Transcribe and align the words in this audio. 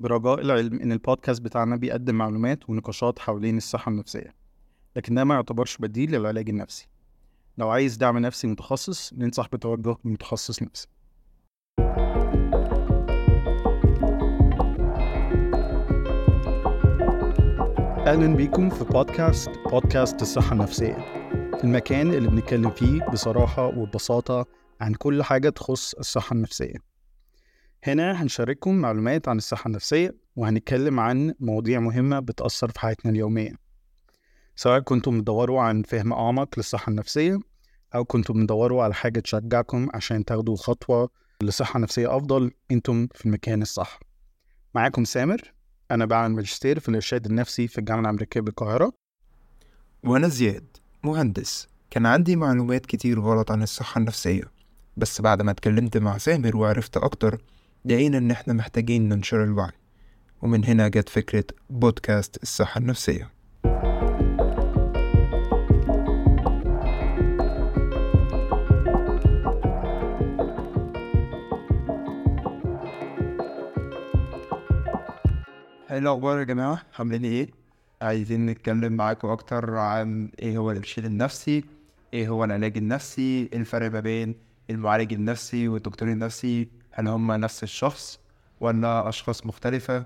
برجاء 0.00 0.40
العلم 0.40 0.80
إن 0.80 0.92
البودكاست 0.92 1.42
بتاعنا 1.42 1.76
بيقدم 1.76 2.14
معلومات 2.14 2.70
ونقاشات 2.70 3.18
حوالين 3.18 3.56
الصحة 3.56 3.90
النفسية 3.90 4.34
لكن 4.96 5.14
ده 5.14 5.24
ما 5.24 5.34
يعتبرش 5.34 5.76
بديل 5.76 6.12
للعلاج 6.12 6.48
النفسي. 6.48 6.88
لو 7.58 7.68
عايز 7.68 7.96
دعم 7.96 8.18
نفسي 8.18 8.46
متخصص 8.46 9.12
ننصح 9.12 9.48
بتوجه 9.52 9.96
لمتخصص 10.04 10.62
نفسي. 10.62 10.88
أهلا 18.06 18.36
بيكم 18.36 18.70
في 18.70 18.84
بودكاست 18.84 19.50
بودكاست 19.70 20.22
الصحة 20.22 20.52
النفسية. 20.52 20.96
المكان 21.64 22.10
اللي 22.14 22.28
بنتكلم 22.28 22.70
فيه 22.70 23.04
بصراحة 23.12 23.66
وببساطة 23.66 24.46
عن 24.80 24.94
كل 24.94 25.22
حاجة 25.22 25.48
تخص 25.48 25.94
الصحة 25.94 26.34
النفسية. 26.34 26.95
هنا 27.86 28.22
هنشارككم 28.22 28.74
معلومات 28.74 29.28
عن 29.28 29.36
الصحة 29.36 29.68
النفسية 29.68 30.14
وهنتكلم 30.36 31.00
عن 31.00 31.34
مواضيع 31.40 31.80
مهمة 31.80 32.20
بتأثر 32.20 32.70
في 32.70 32.80
حياتنا 32.80 33.12
اليومية. 33.12 33.52
سواء 34.56 34.80
كنتم 34.80 35.18
بتدوروا 35.18 35.62
عن 35.62 35.82
فهم 35.82 36.12
أعمق 36.12 36.48
للصحة 36.56 36.90
النفسية 36.90 37.38
أو 37.94 38.04
كنتم 38.04 38.42
بتدوروا 38.42 38.82
على 38.82 38.94
حاجة 38.94 39.20
تشجعكم 39.20 39.88
عشان 39.94 40.24
تاخدوا 40.24 40.56
خطوة 40.56 41.08
لصحة 41.42 41.80
نفسية 41.80 42.16
أفضل 42.16 42.50
أنتم 42.70 43.08
في 43.14 43.26
المكان 43.26 43.62
الصح. 43.62 44.00
معاكم 44.74 45.04
سامر 45.04 45.52
أنا 45.90 46.04
بعمل 46.04 46.34
ماجستير 46.34 46.80
في 46.80 46.88
الإرشاد 46.88 47.26
النفسي 47.26 47.68
في 47.68 47.78
الجامعة 47.78 48.00
الأمريكية 48.02 48.40
بالقاهرة. 48.40 48.92
وأنا 50.04 50.28
زياد 50.28 50.76
مهندس. 51.02 51.68
كان 51.90 52.06
عندي 52.06 52.36
معلومات 52.36 52.86
كتير 52.86 53.20
غلط 53.20 53.50
عن 53.50 53.62
الصحة 53.62 53.98
النفسية 53.98 54.42
بس 54.96 55.20
بعد 55.20 55.42
ما 55.42 55.50
اتكلمت 55.50 55.96
مع 55.96 56.18
سامر 56.18 56.56
وعرفت 56.56 56.96
أكتر 56.96 57.42
لقينا 57.86 58.18
إن 58.18 58.30
إحنا 58.30 58.52
محتاجين 58.54 59.08
ننشر 59.08 59.44
الوعي. 59.44 59.72
ومن 60.42 60.64
هنا 60.64 60.88
جت 60.88 61.08
فكرة 61.08 61.44
بودكاست 61.70 62.42
الصحة 62.42 62.78
النفسية. 62.78 63.30
إيه 75.90 75.98
الأخبار 75.98 76.38
يا 76.38 76.44
جماعة؟ 76.44 76.82
عاملين 76.98 77.24
إيه؟ 77.24 77.48
عايزين 78.02 78.46
نتكلم 78.46 78.92
معاكم 78.92 79.28
أكتر 79.28 79.76
عن 79.76 80.30
إيه 80.38 80.58
هو 80.58 80.70
الإرشاد 80.70 81.04
النفسي 81.04 81.64
إيه 82.14 82.28
هو 82.28 82.44
العلاج 82.44 82.76
النفسي 82.76 83.48
إيه 83.52 83.58
الفرق 83.58 83.90
ما 83.90 84.00
بين 84.00 84.34
المعالج 84.70 85.12
النفسي 85.12 85.68
والدكتور 85.68 86.08
النفسي 86.08 86.68
هل 86.96 87.08
هما 87.08 87.36
نفس 87.36 87.62
الشخص 87.62 88.18
ولا 88.60 89.08
أشخاص 89.08 89.46
مختلفة؟ 89.46 90.04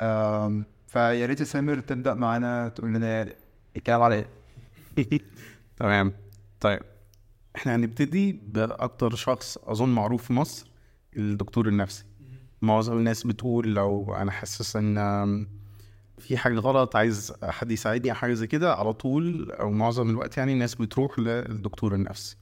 أم 0.00 0.64
فيا 0.86 1.26
ريت 1.26 1.42
سامر 1.42 1.80
تبدأ 1.80 2.14
معانا 2.14 2.68
تقول 2.68 2.94
لنا 2.94 3.28
الكلام 3.76 4.02
على 4.02 4.24
إيه 4.98 5.06
تمام. 5.76 6.12
طيب. 6.60 6.80
إحنا 7.56 7.74
هنبتدي 7.76 8.32
بأكتر 8.32 9.14
شخص 9.14 9.58
أظن 9.58 9.88
معروف 9.88 10.24
في 10.24 10.32
مصر 10.32 10.66
الدكتور 11.16 11.68
النفسي. 11.68 12.04
معظم 12.62 12.96
الناس 12.98 13.26
بتقول 13.26 13.74
لو 13.74 14.14
أنا 14.14 14.30
حاسس 14.30 14.76
إن 14.76 15.46
في 16.18 16.36
حاجة 16.36 16.58
غلط 16.58 16.96
عايز 16.96 17.32
حد 17.42 17.70
يساعدني 17.70 18.10
أو 18.10 18.16
حاجة 18.16 18.34
زي 18.34 18.46
كده 18.46 18.74
على 18.74 18.92
طول 18.92 19.50
أو 19.52 19.70
معظم 19.70 20.10
الوقت 20.10 20.36
يعني 20.38 20.52
الناس 20.52 20.74
بتروح 20.74 21.18
للدكتور 21.18 21.94
النفسي. 21.94 22.36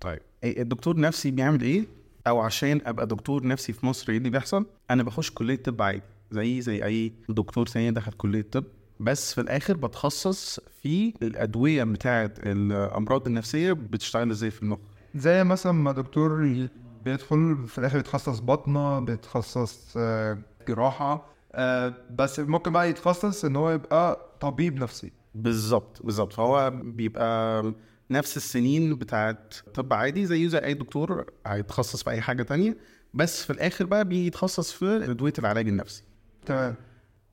طيب. 0.00 0.20
إيه 0.44 0.62
الدكتور 0.62 0.94
النفسي 0.94 1.30
بيعمل 1.30 1.60
إيه؟ 1.62 1.99
أو 2.26 2.40
عشان 2.40 2.80
أبقى 2.86 3.06
دكتور 3.06 3.46
نفسي 3.46 3.72
في 3.72 3.86
مصر 3.86 4.12
إيه 4.12 4.18
اللي 4.18 4.30
بيحصل؟ 4.30 4.66
أنا 4.90 5.02
بخش 5.02 5.30
كلية 5.30 5.56
طب 5.56 5.82
عادي 5.82 6.02
زي 6.30 6.60
زي 6.60 6.84
أي 6.84 7.12
دكتور 7.28 7.66
تاني 7.66 7.90
دخل 7.90 8.12
كلية 8.12 8.46
طب. 8.52 8.64
بس 9.00 9.34
في 9.34 9.40
الآخر 9.40 9.76
بتخصص 9.76 10.60
في 10.82 11.14
الأدوية 11.22 11.84
بتاعة 11.84 12.32
الأمراض 12.38 13.26
النفسية 13.26 13.72
بتشتغل 13.72 14.30
إزاي 14.30 14.50
في 14.50 14.62
المخ. 14.62 14.78
زي 15.14 15.44
مثلا 15.44 15.72
ما 15.72 15.92
دكتور 15.92 16.58
بيدخل 17.04 17.56
في 17.68 17.78
الآخر 17.78 17.98
يتخصص 17.98 18.40
بطنة 18.40 19.00
بيتخصص 19.00 19.94
آه، 19.96 20.38
جراحة 20.68 21.26
آه، 21.52 21.94
بس 22.18 22.40
ممكن 22.40 22.72
بقى 22.72 22.90
يتخصص 22.90 23.44
إن 23.44 23.56
هو 23.56 23.70
يبقى 23.70 24.20
طبيب 24.40 24.76
نفسي. 24.82 25.12
بالظبط 25.34 26.02
بالظبط. 26.04 26.32
فهو 26.32 26.70
بيبقى 26.84 27.62
نفس 28.10 28.36
السنين 28.36 28.94
بتاعت 28.94 29.54
طب 29.74 29.92
عادي 29.92 30.26
زيه 30.26 30.48
زي 30.48 30.58
أي 30.58 30.74
دكتور 30.74 31.26
هيتخصص 31.46 32.02
في 32.02 32.10
أي 32.10 32.20
حاجة 32.20 32.42
تانية 32.42 32.76
بس 33.14 33.44
في 33.44 33.50
الآخر 33.52 33.86
بقى 33.86 34.04
بيتخصص 34.04 34.72
في 34.72 35.10
ادويه 35.10 35.32
العلاج 35.38 35.68
النفسي. 35.68 36.02
تمام. 36.46 36.74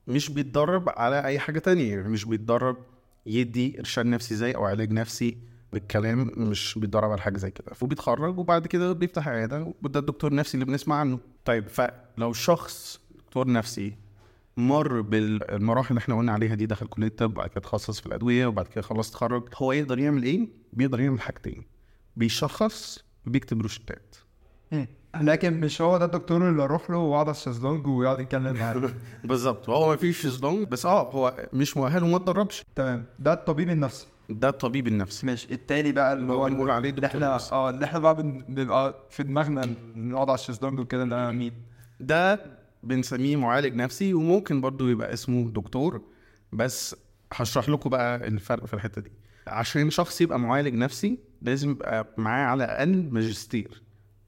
مش 0.06 0.30
بيتدرب 0.30 0.88
على 0.88 1.24
أي 1.24 1.38
حاجة 1.38 1.58
تانية 1.58 1.90
يعني 1.96 2.08
مش 2.08 2.24
بيتدرب 2.24 2.76
يدي 3.26 3.78
إرشاد 3.78 4.06
نفسي 4.06 4.34
زي 4.36 4.52
أو 4.52 4.64
علاج 4.64 4.92
نفسي 4.92 5.38
بالكلام 5.72 6.30
مش 6.36 6.78
بيتدرب 6.78 7.10
على 7.10 7.20
حاجة 7.20 7.38
زي 7.38 7.50
كده. 7.50 7.72
وبيتخرج 7.80 8.38
وبعد 8.38 8.66
كده 8.66 8.92
بيفتح 8.92 9.28
عيادة 9.28 9.72
وده 9.82 10.00
الدكتور 10.00 10.30
النفسي 10.30 10.54
اللي 10.54 10.64
بنسمع 10.64 10.96
عنه. 10.96 11.18
طيب 11.44 11.68
فلو 11.68 12.32
شخص 12.32 13.00
دكتور 13.18 13.52
نفسي 13.52 13.94
مر 14.58 15.00
بالمراحل 15.00 15.88
اللي 15.90 15.98
إحنا 15.98 16.16
قلنا 16.18 16.32
عليها 16.32 16.54
دي 16.54 16.66
دخل 16.66 16.86
كلية 16.86 17.06
الطب 17.06 17.30
وبعد 17.30 17.48
كده 17.48 17.58
اتخصص 17.60 18.00
في 18.00 18.06
الأدوية 18.06 18.46
وبعد 18.46 18.66
كده 18.66 18.82
خلص 18.82 19.10
تخرج 19.10 19.48
هو 19.56 19.72
يقدر 19.72 19.98
يعمل 19.98 20.22
إيه؟ 20.22 20.48
بيقدر 20.72 21.00
يعمل 21.00 21.20
حاجتين. 21.20 21.64
بيشخص 22.16 23.04
وبيكتب 23.26 23.62
روشتات. 23.62 24.16
إيه، 24.72 24.88
لكن 25.20 25.60
مش 25.60 25.82
هو 25.82 25.98
ده 25.98 26.04
الدكتور 26.04 26.48
اللي 26.48 26.62
أروح 26.64 26.90
له 26.90 26.96
واقعد 26.96 27.26
على 27.26 27.36
الشيزلونج 27.36 27.86
ويقعد 27.86 28.20
يتكلم 28.20 28.56
معاه؟ 28.56 28.90
بالظبط. 29.24 29.68
هو 29.68 29.90
ما 29.90 29.96
فيش 29.96 30.22
شيزلونج 30.22 30.68
بس 30.68 30.86
آه 30.86 31.10
هو 31.10 31.48
مش 31.52 31.76
مؤهل 31.76 32.02
وما 32.02 32.16
اتدربش. 32.16 32.64
تمام. 32.74 33.04
ده 33.18 33.32
الطبيب 33.32 33.70
النفسي. 33.70 34.06
ده 34.28 34.48
الطبيب 34.48 34.86
النفسي. 34.86 35.26
ماشي. 35.26 35.54
التاني 35.54 35.92
بقى 35.92 36.12
اللي 36.12 36.32
هو 36.32 36.44
بنقول 36.48 36.70
عليه 36.70 36.90
اللي 36.90 37.06
إحنا 37.06 37.38
آه 37.52 37.70
اللي 37.70 37.84
إحنا 37.84 37.98
بقى 37.98 38.22
بنبقى 38.48 38.94
في 39.10 39.22
دماغنا 39.22 39.74
نقعد 39.96 40.28
على 40.28 40.38
الشيزلونج 40.38 40.80
وكده 40.80 41.04
ده 41.04 41.30
مين؟ 41.30 41.52
ده 42.00 42.57
بنسميه 42.82 43.36
معالج 43.36 43.74
نفسي 43.74 44.14
وممكن 44.14 44.60
برضو 44.60 44.88
يبقى 44.88 45.12
اسمه 45.12 45.50
دكتور. 45.50 46.02
بس 46.52 46.96
هشرح 47.32 47.68
لكم 47.68 47.90
بقى 47.90 48.28
الفرق 48.28 48.64
في 48.66 48.74
الحتة 48.74 49.00
دي. 49.02 49.12
عشان 49.46 49.90
شخص 49.90 50.20
يبقى 50.20 50.38
معالج 50.40 50.74
نفسي 50.74 51.18
لازم 51.42 51.70
يبقى 51.70 52.14
معاه 52.16 52.46
على 52.46 52.64
الأقل 52.64 53.08
ماجستير. 53.12 53.82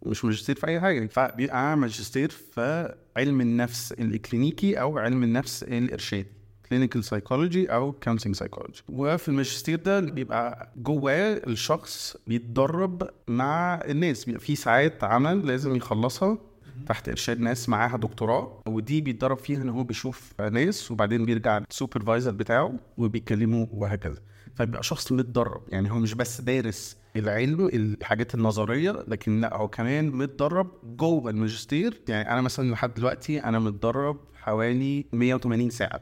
مش 0.07 0.25
ماجستير 0.25 0.55
في 0.57 0.67
أي 0.67 0.81
حاجة. 0.81 1.07
فبيبقى 1.07 1.77
ماجستير 1.77 2.31
في 2.31 2.95
علم 3.17 3.41
النفس 3.41 3.93
الكلينيكي 3.93 4.81
أو 4.81 4.99
علم 4.99 5.23
النفس 5.23 5.63
الإرشادي 5.63 6.29
clinical 6.69 7.05
psychology 7.05 7.67
أو 7.73 7.93
counseling 7.93 8.35
psychology 8.37 8.83
وفي 8.89 9.29
الماجستير 9.29 9.79
ده 9.79 10.01
بيبقى 10.01 10.73
جواه 10.77 11.43
الشخص 11.47 12.17
بيتدرب 12.27 13.11
مع 13.29 13.81
الناس. 13.85 14.25
بيبقى 14.25 14.41
في 14.41 14.57
ساعات 14.57 15.05
عمل 15.05 15.47
لازم 15.47 15.77
يخلصها. 15.77 16.39
تحت 16.87 17.09
إرشاد 17.09 17.41
ناس 17.41 17.69
معاها 17.69 17.97
دكتوراه 17.97 18.63
ودي 18.67 19.01
بيتدرب 19.01 19.39
فيها 19.39 19.63
إن 19.63 19.69
هو 19.69 19.85
بيشوف 19.85 20.41
ناس 20.41 20.91
وبعدين 20.91 21.25
بيرجع 21.25 21.59
للسوبرفايزر 21.59 22.31
بتاعه 22.31 22.73
وبيكلمه 22.97 23.69
وهكذا. 23.73 24.21
فبيبقى 24.55 24.83
شخص 24.83 25.13
متدرب 25.13 25.63
يعني 25.69 25.91
هو 25.91 25.99
مش 25.99 26.15
بس 26.15 26.41
دارس 26.41 26.97
العلم 27.17 27.67
الحاجات 27.67 28.35
النظرية 28.35 29.05
لكن 29.09 29.41
لا 29.41 29.57
هو 29.57 29.69
كمان 29.69 30.11
متدرب 30.11 30.97
جوه 30.97 31.31
الماجستير. 31.31 32.01
يعني 32.09 32.33
أنا 32.33 32.41
مثلا 32.41 32.71
لحد 32.73 32.95
دلوقتي 32.95 33.45
أنا 33.45 33.59
متدرب 33.59 34.17
حوالي 34.35 35.07
180 35.13 35.71
ساعة. 35.71 36.01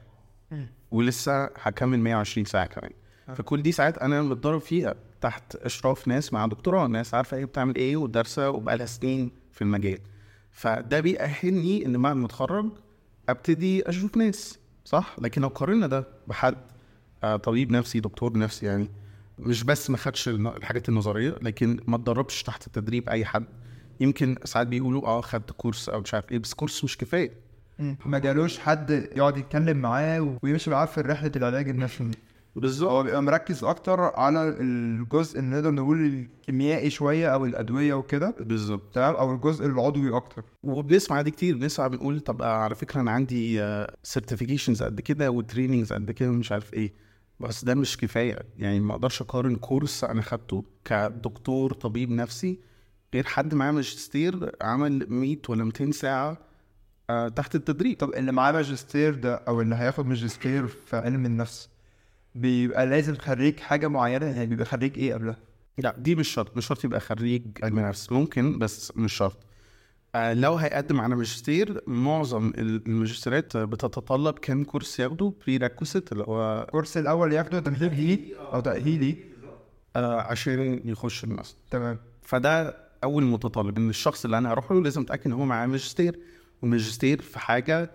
ولسه 0.91 1.45
هكمل 1.45 1.99
120 1.99 2.45
ساعة 2.45 2.67
كمان. 2.67 2.91
فكل 3.35 3.63
دي 3.63 3.73
ساعات 3.73 3.99
أنا 3.99 4.23
متدرب 4.23 4.61
فيها 4.61 4.95
تحت 5.21 5.57
إشراف 5.57 6.09
ناس 6.09 6.33
مع 6.33 6.47
دكتوراه 6.47 6.87
ناس 6.87 7.15
عارفة 7.15 7.37
إيه 7.37 7.45
بتعمل 7.45 7.75
إيه 7.77 7.97
ودارسة 7.97 8.51
وبقالها 8.51 8.87
سنين 8.87 9.31
في 9.53 9.63
المجال. 9.63 9.99
فده 10.51 11.01
بيأهلني 11.01 11.87
إن 11.87 12.03
بعد 12.03 12.17
ما 12.17 12.27
أتخرج 12.27 12.67
أبتدي 13.29 13.89
أشوف 13.89 14.17
ناس 14.17 14.59
صح؟ 14.85 15.17
لكن 15.19 15.43
لو 15.43 15.49
قارنا 15.49 15.87
ده 15.87 16.09
بحد 16.27 16.57
آه، 17.25 17.37
طبيب 17.37 17.71
نفسي 17.71 18.01
دكتور 18.01 18.39
نفسي 18.39 18.67
يعني 18.67 18.89
مش 19.39 19.65
بس 19.65 19.91
ما 19.91 19.97
خدش 19.97 20.29
الحاجات 20.29 20.89
النظرية 20.89 21.35
لكن 21.43 21.81
ما 21.87 21.97
اتدربش 21.97 22.43
تحت 22.43 22.69
تدريب 22.69 23.09
أي 23.09 23.25
حد. 23.25 23.45
يمكن 24.01 24.37
ساعات 24.45 24.67
بيقولوا 24.67 25.07
آه 25.07 25.21
خدت 25.21 25.51
كورس 25.51 25.89
أو 25.89 26.01
مش 26.01 26.15
عارف 26.15 26.33
إيه 26.33 26.39
بس 26.39 26.55
كورس 26.55 26.85
مش 26.85 26.99
كفاية. 26.99 27.33
ما 28.07 28.19
جالوش 28.19 28.59
حد 28.59 28.91
يقعد 28.91 29.37
يتكلم 29.37 29.77
معاه 29.77 30.37
ويمشي 30.43 30.71
معاه 30.71 30.87
في 30.87 31.01
رحلة 31.01 31.33
العلاج 31.37 31.69
النفسي. 31.69 32.11
بالظبط. 32.61 32.91
هو 32.91 33.03
بيبقى 33.03 33.23
مركز 33.23 33.65
أكتر 33.65 34.01
على 34.01 34.49
الجزء 34.49 35.39
اللي 35.39 35.51
نقدر 35.57 35.71
نقول 35.71 36.05
الكيميائي 36.07 36.91
شوية 36.91 37.29
أو 37.29 37.45
الأدوية 37.45 37.95
وكده. 37.95 38.35
بالظبط. 38.41 38.95
تمام؟ 38.95 39.15
أو 39.15 39.35
الجزء 39.35 39.67
العضوي 39.67 40.17
أكتر. 40.17 40.45
وبنسمع 40.63 41.23
دي 41.23 41.31
كتير. 41.31 41.57
بنسمع 41.57 41.87
بنقول 41.87 42.21
طب 42.21 42.43
آه، 42.43 42.47
على 42.57 42.75
فكرة 42.75 43.01
أنا 43.01 43.11
عندي 43.11 43.61
certifications 44.03 44.83
قد 44.83 45.01
كده 45.01 45.31
و 45.31 45.37
trainings 45.37 45.93
قد 45.93 46.11
كده 46.11 46.31
مش 46.31 46.53
عارف 46.53 46.75
إيه. 46.75 46.93
بس 47.41 47.65
ده 47.65 47.75
مش 47.75 47.97
كفاية. 47.97 48.39
يعني 48.57 48.81
ما 48.81 48.93
أقدرش 48.95 49.23
أقارن 49.23 49.57
course 49.57 50.05
أنا 50.05 50.23
خدته 50.23 50.65
كدكتور 50.85 51.73
طبيب 51.73 52.11
نفسي 52.11 52.61
غير 53.15 53.25
حد 53.25 53.55
معاه 53.55 53.71
ماجستير 53.73 54.53
عمل 54.63 55.07
100 55.11 55.37
ولا 55.49 55.65
200 55.65 55.91
ساعة 55.91 56.39
آه 57.11 57.29
تحت 57.29 57.55
التدريب. 57.55 57.99
طب 57.99 58.11
اللي 58.15 58.33
معاه 58.33 58.53
ماجستير 58.53 59.15
ده 59.15 59.35
أو 59.35 59.61
اللي 59.61 59.75
هياخد 59.75 60.07
ماجستير 60.07 60.67
في 60.67 60.97
علم 60.97 61.27
النفس 61.27 61.69
بيبقى 62.41 62.87
لازم 62.87 63.15
خريج 63.17 63.61
حاجة 63.61 63.89
معينة 63.89 64.27
يعني 64.27 64.47
بيبقى 64.47 64.65
خريج 64.65 64.99
إيه 64.99 65.15
قبلها؟ 65.15 65.37
لا 65.79 65.95
دي 65.99 66.15
مش 66.15 66.29
شرط 66.29 66.57
مش 66.57 66.67
شرط 66.67 66.85
يبقى 66.85 67.01
خريج 67.01 67.43
علم 67.63 67.79
نفس 67.81 68.13
ممكن 68.13 68.59
بس 68.59 68.93
مش 68.97 69.13
شرط. 69.13 69.37
آه 70.15 70.33
لو 70.33 70.55
هيقدم 70.55 71.01
على 71.01 71.17
ماجستير 71.17 71.81
معظم 71.87 72.53
الماجستيرات 72.59 73.57
بتتطلب 73.57 74.39
كام 74.39 74.65
كورس 74.65 75.01
ياخده؟ 75.01 75.33
بري 75.47 75.57
اللي 76.13 76.25
هو 76.25 76.63
الكورس 76.63 76.97
الأول 76.97 77.33
ياخده 77.33 77.61
تمهيدي 77.61 78.37
أو 78.37 78.61
تاهيلي 78.61 79.17
آه 79.97 80.21
عشان 80.21 80.81
يخش 80.85 81.25
الناس 81.25 81.57
تمام. 81.71 81.99
فده 82.23 82.77
أول 83.05 83.25
متطلب 83.25 83.77
إن 83.79 83.91
الشخص 83.91 84.25
اللي 84.25 84.39
أنا 84.39 84.53
هروح 84.53 84.73
له 84.73 84.83
لازم 84.83 85.03
أتأكد 85.03 85.27
إن 85.27 85.33
هو 85.33 85.45
معاه 85.45 85.67
ماجستير 85.67 86.19
وماجستير 86.63 87.23
في 87.23 87.39
حاجة 87.39 87.91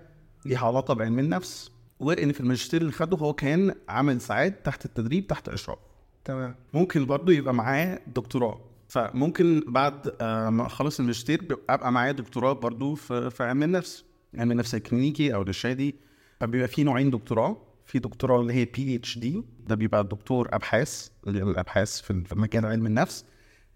ليها 0.45 0.67
علاقة 0.67 0.93
بعلم 0.93 1.19
النفس. 1.19 1.71
وان 2.03 2.31
في 2.31 2.39
الماجستير 2.39 2.81
اللي 2.81 2.91
خده 2.91 3.17
هو 3.17 3.33
كان 3.33 3.75
عمل 3.89 4.21
ساعات 4.21 4.65
تحت 4.65 4.85
التدريب 4.85 5.27
تحت 5.27 5.50
اشراف. 5.50 5.77
تمام. 6.25 6.55
ممكن 6.73 7.05
برضه 7.05 7.33
يبقى 7.33 7.53
معاه 7.53 8.00
دكتوراه. 8.15 8.59
فممكن 8.88 9.63
بعد 9.67 10.15
آه، 10.21 10.50
ما 10.50 10.65
اخلص 10.65 11.00
الماجستير 11.00 11.57
ابقى 11.69 11.91
معايا 11.91 12.11
دكتوراه 12.11 12.53
برضه 12.53 12.95
في 12.95 13.38
علم 13.39 13.63
النفس. 13.63 14.05
علم 14.35 14.51
النفس 14.51 14.75
الكلينيكي 14.75 15.35
أو 15.35 15.41
الإرشادي. 15.41 15.95
فبيبقى 16.39 16.67
في 16.67 16.83
نوعين 16.83 17.09
دكتوراه. 17.09 17.57
في 17.85 18.00
دكتوراه 18.00 18.41
اللي 18.41 18.53
هي 18.53 18.65
PhD 18.65 19.44
ده 19.67 19.75
بيبقى 19.75 20.03
دكتور 20.03 20.50
أبحاث 20.53 21.09
الأبحاث 21.27 22.01
في 22.01 22.23
في 22.25 22.35
مجال 22.35 22.65
علم 22.65 22.85
النفس. 22.85 23.25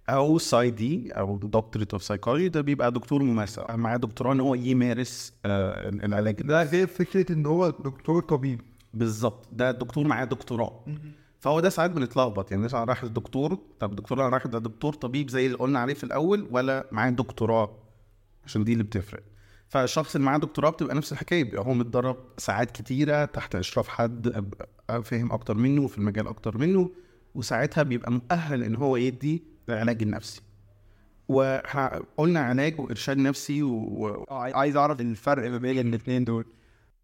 أو 0.09 0.37
PsyD 0.37 1.11
أو 1.11 1.37
Doctorate 1.37 1.93
of 1.93 2.03
Psychology 2.03 2.49
ده 2.49 2.61
بيبقى 2.61 2.91
دكتور 2.91 3.23
ممارسة. 3.23 3.65
معاه 3.75 3.97
دكتوراه 3.97 4.33
إن 4.33 4.39
هو 4.39 4.55
يمارس 4.55 5.33
آه، 5.45 5.89
العلاج. 5.89 6.41
ده 6.41 6.63
غير 6.63 6.87
فكرة 6.87 7.31
إن 7.33 7.45
هو 7.45 7.69
دكتور 7.69 8.21
طبيب. 8.21 8.61
بالظبط. 8.93 9.47
ده 9.51 9.69
الدكتور 9.69 10.07
معاه 10.07 10.25
دكتوراه. 10.25 10.85
فهو 11.39 11.59
ده 11.59 11.69
ساعات 11.69 11.91
بنتلخبط. 11.91 12.51
يعني 12.51 12.63
مثلا 12.63 12.83
رايح 12.83 13.03
للدكتور 13.03 13.57
طب 13.79 13.91
الدكتور 13.91 14.17
اللي 14.17 14.29
رايح 14.29 14.47
ده 14.47 14.59
دكتور 14.59 14.93
طبيب 14.93 15.29
زي 15.29 15.45
اللي 15.45 15.57
قلنا 15.57 15.79
عليه 15.79 15.93
في 15.93 16.03
الأول 16.03 16.47
ولا 16.51 16.87
معاه 16.91 17.09
دكتوراه؟ 17.09 17.77
عشان 18.45 18.63
دي 18.63 18.73
اللي 18.73 18.83
بتفرق. 18.83 19.23
فالشخص 19.69 20.15
اللي 20.15 20.25
معاه 20.25 20.37
دكتوراه 20.37 20.69
بتبقى 20.69 20.95
نفس 20.95 21.11
الحكاية. 21.11 21.43
بيبقى 21.43 21.65
هو 21.65 21.73
متدرب 21.73 22.17
ساعات 22.37 22.71
كتيرة 22.71 23.25
تحت 23.25 23.55
إشراف 23.55 23.87
حد 23.87 24.45
فاهم 25.03 25.31
أكتر 25.31 25.53
منه 25.57 25.87
في 25.87 25.97
المجال 25.97 26.27
أكتر 26.27 26.57
منه 26.57 26.89
وساعتها 27.35 27.83
بيبقى 27.83 28.11
مؤهل 28.11 28.63
إن 28.63 28.75
هو 28.75 28.97
يدي 28.97 29.56
العلاج 29.69 30.01
النفسي. 30.03 30.41
وإحنا 31.27 32.01
قلنا 32.17 32.39
علاج 32.39 32.79
وإرشاد 32.79 33.17
نفسي 33.17 33.63
و... 33.63 34.25
عايز 34.31 34.75
أعرف 34.75 35.01
الفرق 35.01 35.49
ما 35.51 35.57
بين 35.57 35.87
الاثنين 35.87 36.23
دول. 36.23 36.45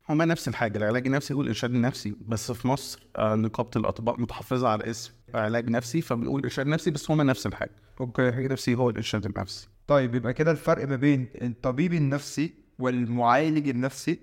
هما 0.10 0.26
نفس 0.26 0.48
الحاجة 0.48 0.78
العلاج 0.78 1.06
النفسي 1.08 1.34
هو 1.34 1.42
الإرشاد 1.42 1.74
النفسي. 1.74 2.16
بس 2.28 2.52
في 2.52 2.68
مصر 2.68 3.08
آه، 3.18 3.36
نقابة 3.36 3.70
الأطباء 3.76 4.22
متحفظة 4.22 4.68
على 4.68 4.90
اسم 4.90 5.12
علاج 5.34 5.70
نفسي 5.70 6.02
فبنقول 6.02 6.44
إرشاد 6.44 6.68
نفسي 6.68 6.92
بس 6.92 7.12
هما 7.12 7.24
نفس 7.24 7.48
الحاجة. 7.48 7.72
أوكي. 8.02 8.22
العلاج 8.22 8.46
النفسي 8.46 8.76
هو 8.76 8.90
الإرشاد 8.90 9.26
النفسي. 9.26 9.68
طيب 9.88 10.16
يبقى 10.16 10.34
كده 10.34 10.52
الفرق 10.52 10.88
ما 10.88 10.96
بين 10.96 11.28
الطبيب 11.42 11.94
النفسي 11.94 12.54
والمعالج 12.80 13.70
النفسي 13.70 14.20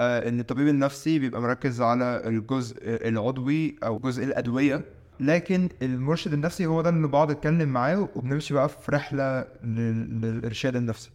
آه 0.00 0.28
إن 0.28 0.40
الطبيب 0.40 0.68
النفسي 0.68 1.18
بيبقى 1.18 1.40
مركز 1.42 1.80
على 1.80 2.22
الجزء 2.26 2.76
العضوي 3.08 3.76
أو 3.84 3.98
جزء 3.98 4.24
الأدوية 4.24 4.84
لكن 5.20 5.68
المرشد 5.82 6.32
النفسي 6.32 6.66
هو 6.66 6.82
ده 6.82 6.90
اللي 6.90 7.08
بقعد 7.08 7.30
أتكلم 7.30 7.68
معاه 7.68 8.08
وبنمشي 8.16 8.54
بقى 8.54 8.68
في 8.68 8.92
رحلة 8.92 9.40
لل- 9.64 10.20
للإرشاد 10.20 10.76
النفسي. 10.76 11.10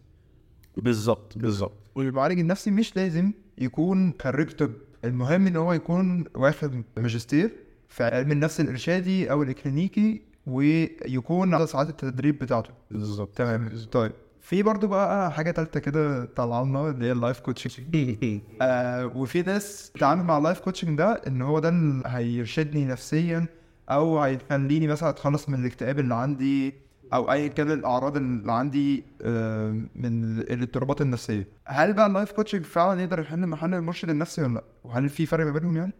بالظبط 0.77 1.37
بالظبط. 1.37 1.91
والمعالج 1.95 2.39
النفسي 2.39 2.71
مش 2.71 2.95
لازم 2.95 3.31
يكون 3.57 4.13
خريج 4.21 4.49
طب. 4.49 4.71
المهم 5.05 5.47
إن 5.47 5.55
هو 5.55 5.73
يكون 5.73 6.23
واخد 6.35 6.83
ماجستير 6.97 7.51
في 7.89 8.03
علم 8.03 8.31
النفس 8.31 8.59
الإرشادي 8.61 9.31
أو 9.31 9.43
الكلينيكي 9.43 10.21
ويكون 10.47 11.53
على 11.53 11.67
ساعات 11.67 11.89
التدريب 11.89 12.39
بتاعته. 12.39 12.69
بالظبط. 12.91 13.37
تمام. 13.37 13.69
طيب. 13.91 14.11
في 14.41 14.63
برضو 14.63 14.87
بقى 14.87 15.31
حاجة 15.31 15.51
تالتة 15.51 15.79
كده 15.79 16.25
طالعة 16.25 16.63
لنا 16.63 16.89
اللي 16.89 17.05
هي 17.05 17.11
ال 17.11 17.17
life 17.17 17.39
coaching 17.39 17.85
آه 18.61 19.05
وفي 19.05 19.41
ناس 19.41 19.91
بتتعامل 19.95 20.23
مع 20.23 20.37
ال 20.37 20.42
life 20.42 20.59
coaching 20.59 20.97
ده 20.97 21.21
إن 21.27 21.41
هو 21.41 21.59
ده 21.59 21.69
اللي 21.69 22.03
هيرشدني 22.05 22.85
نفسيا 22.85 23.45
أو 23.91 24.19
هيخليني 24.19 24.87
مثلا 24.87 25.09
أتخلص 25.09 25.49
من 25.49 25.59
الاكتئاب 25.59 25.99
اللي 25.99 26.15
عندي 26.15 26.73
أو 27.13 27.31
ايا 27.31 27.47
كان 27.47 27.71
الأعراض 27.71 28.17
اللي 28.17 28.51
عندي 28.51 29.03
آه 29.21 29.71
من 29.95 30.39
الاضطرابات 30.39 31.01
النفسية. 31.01 31.47
هل 31.65 31.93
بقى 31.93 32.07
ال 32.07 32.12
life 32.12 32.31
coaching 32.31 32.63
فعلا 32.65 33.01
يقدر 33.01 33.19
يحل 33.19 33.47
محل 33.47 33.73
المرشد 33.73 34.09
النفسي 34.09 34.41
ولا 34.43 34.53
لأ؟ 34.53 34.63
وهل 34.83 35.09
في 35.09 35.25
فرق 35.25 35.45
ما 35.45 35.51
بينهم 35.51 35.77
يعني؟ 35.77 35.93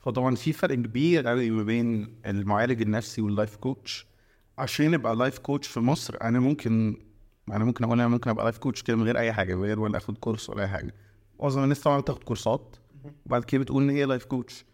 فطبعا 0.00 0.34
في 0.34 0.52
فرق 0.52 0.74
كبير 0.74 1.26
قوي 1.26 1.50
ما 1.50 1.62
بين 1.62 2.14
المعالج 2.26 2.82
النفسي 2.82 3.22
وال 3.22 3.33
life 3.33 3.56
coach 3.56 4.06
عشان 4.58 4.94
أبقى 4.94 5.16
life 5.16 5.38
coach 5.38 5.68
في 5.68 5.80
مصر 5.80 6.16
أنا 6.22 6.40
ممكن 6.40 6.96
أنا 7.52 7.64
ممكن 7.64 7.84
أقول 7.84 8.00
أنا 8.00 8.08
ممكن 8.08 8.30
أبقى 8.30 8.44
life 8.44 8.58
coach 8.58 8.82
كده 8.82 8.96
من 8.96 9.02
غير 9.02 9.18
أي 9.18 9.32
حاجة 9.32 9.54
غير 9.54 9.80
ولا 9.80 9.96
أخد 9.98 10.18
course 10.18 10.50
ولا 10.50 10.62
أي 10.62 10.68
حاجة. 10.68 10.94
معظم 11.40 11.62
الناس 11.64 11.80
طبعا 11.80 12.00
بتاخد 12.00 12.24
كورسات 12.24 12.76
وبعد 13.26 13.44
كده 13.44 13.60
بتقول 13.62 13.82
إن 13.82 13.90
هي 13.90 14.04
life 14.04 14.24
coach 14.24 14.64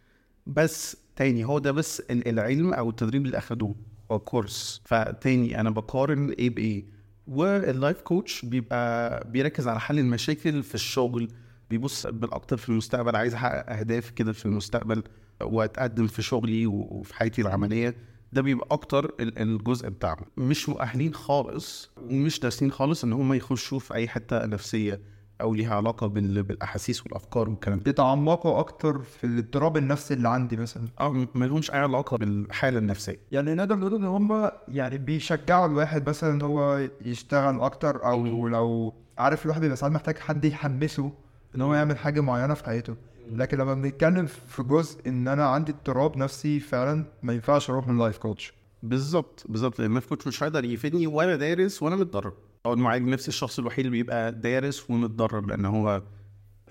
بس 0.46 0.96
تاني 1.16 1.44
هو 1.44 1.58
ده 1.58 1.72
بس 1.72 2.00
ال- 2.00 2.28
العلم 2.28 2.75
أو 2.75 2.90
التدريب 2.90 3.26
اللي 3.26 3.38
أخدوه 3.38 3.75
هو 4.11 4.19
course 4.19 4.81
فتاني 4.84 5.61
أنا 5.61 5.70
بقارن 5.70 6.31
إيه 6.31 6.50
بايه 6.50 6.84
وال 7.26 7.51
life 7.51 8.00
coach 8.00 8.44
بيبقى 8.44 9.31
بيركز 9.31 9.69
على 9.69 9.81
حل 9.81 9.99
المشاكل 9.99 10.62
في 10.62 10.75
الشغل 10.75 11.28
بيبص 11.70 12.06
بالأكتر 12.06 12.56
في 12.56 12.69
المستقبل 12.69 13.16
عايز 13.16 13.34
أحقق 13.34 13.70
أهداف 13.72 14.11
كده 14.11 14.32
في 14.32 14.46
المستقبل 14.46 15.02
وأتقدم 15.43 16.06
في 16.06 16.22
شغلي 16.22 16.66
وفي 16.66 17.14
حياتي 17.14 17.43
العملية. 17.43 17.96
ده 18.32 18.43
بيبقى 18.43 18.67
أكتر 18.70 19.14
ال- 19.20 19.38
الجزء 19.38 19.88
بتاعهم. 19.88 20.25
مش 20.37 20.69
مؤهلين 20.69 21.14
خالص 21.14 21.90
ومش 22.10 22.40
دارسين 22.40 22.70
خالص 22.72 23.05
إن 23.05 23.12
هم 23.12 23.32
يخشوا 23.32 23.78
في 23.78 23.94
أي 23.94 24.08
حتة 24.08 24.46
نفسية. 24.46 25.00
أو 25.40 25.54
ليها 25.54 25.75
علاقة 25.75 26.06
بال- 26.06 26.42
بالأحاسيس 26.42 27.02
والأفكار 27.02 27.48
والكلام 27.50 27.78
ده. 27.78 27.84
بيتعمقوا 27.84 28.58
أكتر 28.60 28.98
في 29.02 29.25
الاضطراب 29.25 29.76
النفسي 29.76 30.14
اللي 30.14 30.28
عندي 30.28 30.56
مثلا. 30.56 30.82
آه 31.00 31.26
ما 31.34 31.44
لهمش 31.44 31.70
أي 31.70 31.78
علاقة 31.78 32.16
بالحالة 32.16 32.78
النفسية. 32.78 33.19
يعني 33.32 33.54
نقدر 33.54 33.76
نقول 33.76 33.94
إن 33.94 34.04
هم 34.04 34.50
يعني 34.69 34.98
بيشجعوا 34.98 35.66
الواحد 35.66 36.08
مثلا 36.08 36.31
إن 36.34 36.42
هو 36.42 36.88
يشتغل 37.04 37.60
أكتر 37.60 38.04
أو 38.06 38.48
لو 38.48 38.94
عارف 39.19 39.44
الواحد 39.44 39.60
بيبقى 39.60 39.76
ساعات 39.76 39.92
محتاج 39.94 40.19
حد 40.19 40.44
يحمسه 40.44 41.12
إن 41.56 41.60
هو 41.62 41.75
يعمل 41.75 41.98
حاجة 41.98 42.20
معينة 42.20 42.54
في 42.54 42.64
حياته. 42.64 42.94
لكن 43.32 43.58
لما 43.58 43.75
بنتكلم 43.75 44.26
في 44.26 44.62
جزء 44.62 45.08
إن 45.08 45.29
أنا 45.29 45.44
عندي 45.46 45.72
اضطراب 45.72 46.17
نفسي 46.17 46.60
فعلا 46.60 47.05
ما 47.22 47.32
ينفعش 47.32 47.70
أروح 47.70 47.88
من 47.88 47.98
life 47.98 48.19
coach 48.19 48.53
بالظبط 48.82 49.44
بالظبط. 49.48 49.79
لأن 49.79 49.88
ال 49.89 49.92
life 49.92 50.06
coach 50.08 50.27
مش 50.26 50.43
هيقدر 50.43 50.64
يفيدني 50.64 51.06
وأنا 51.06 51.36
دارس 51.36 51.82
وأنا 51.82 51.96
متدرب. 51.96 52.32
أو 52.67 52.73
المعالج 52.73 53.05
النفسي 53.05 53.29
الشخص 53.29 53.59
الوحيد 53.59 53.87
اللي 53.87 53.97
بيبقى 53.99 54.33
دارس 54.33 54.91
ومتدرب 54.91 55.49
لأن 55.49 55.65
هو 55.65 56.03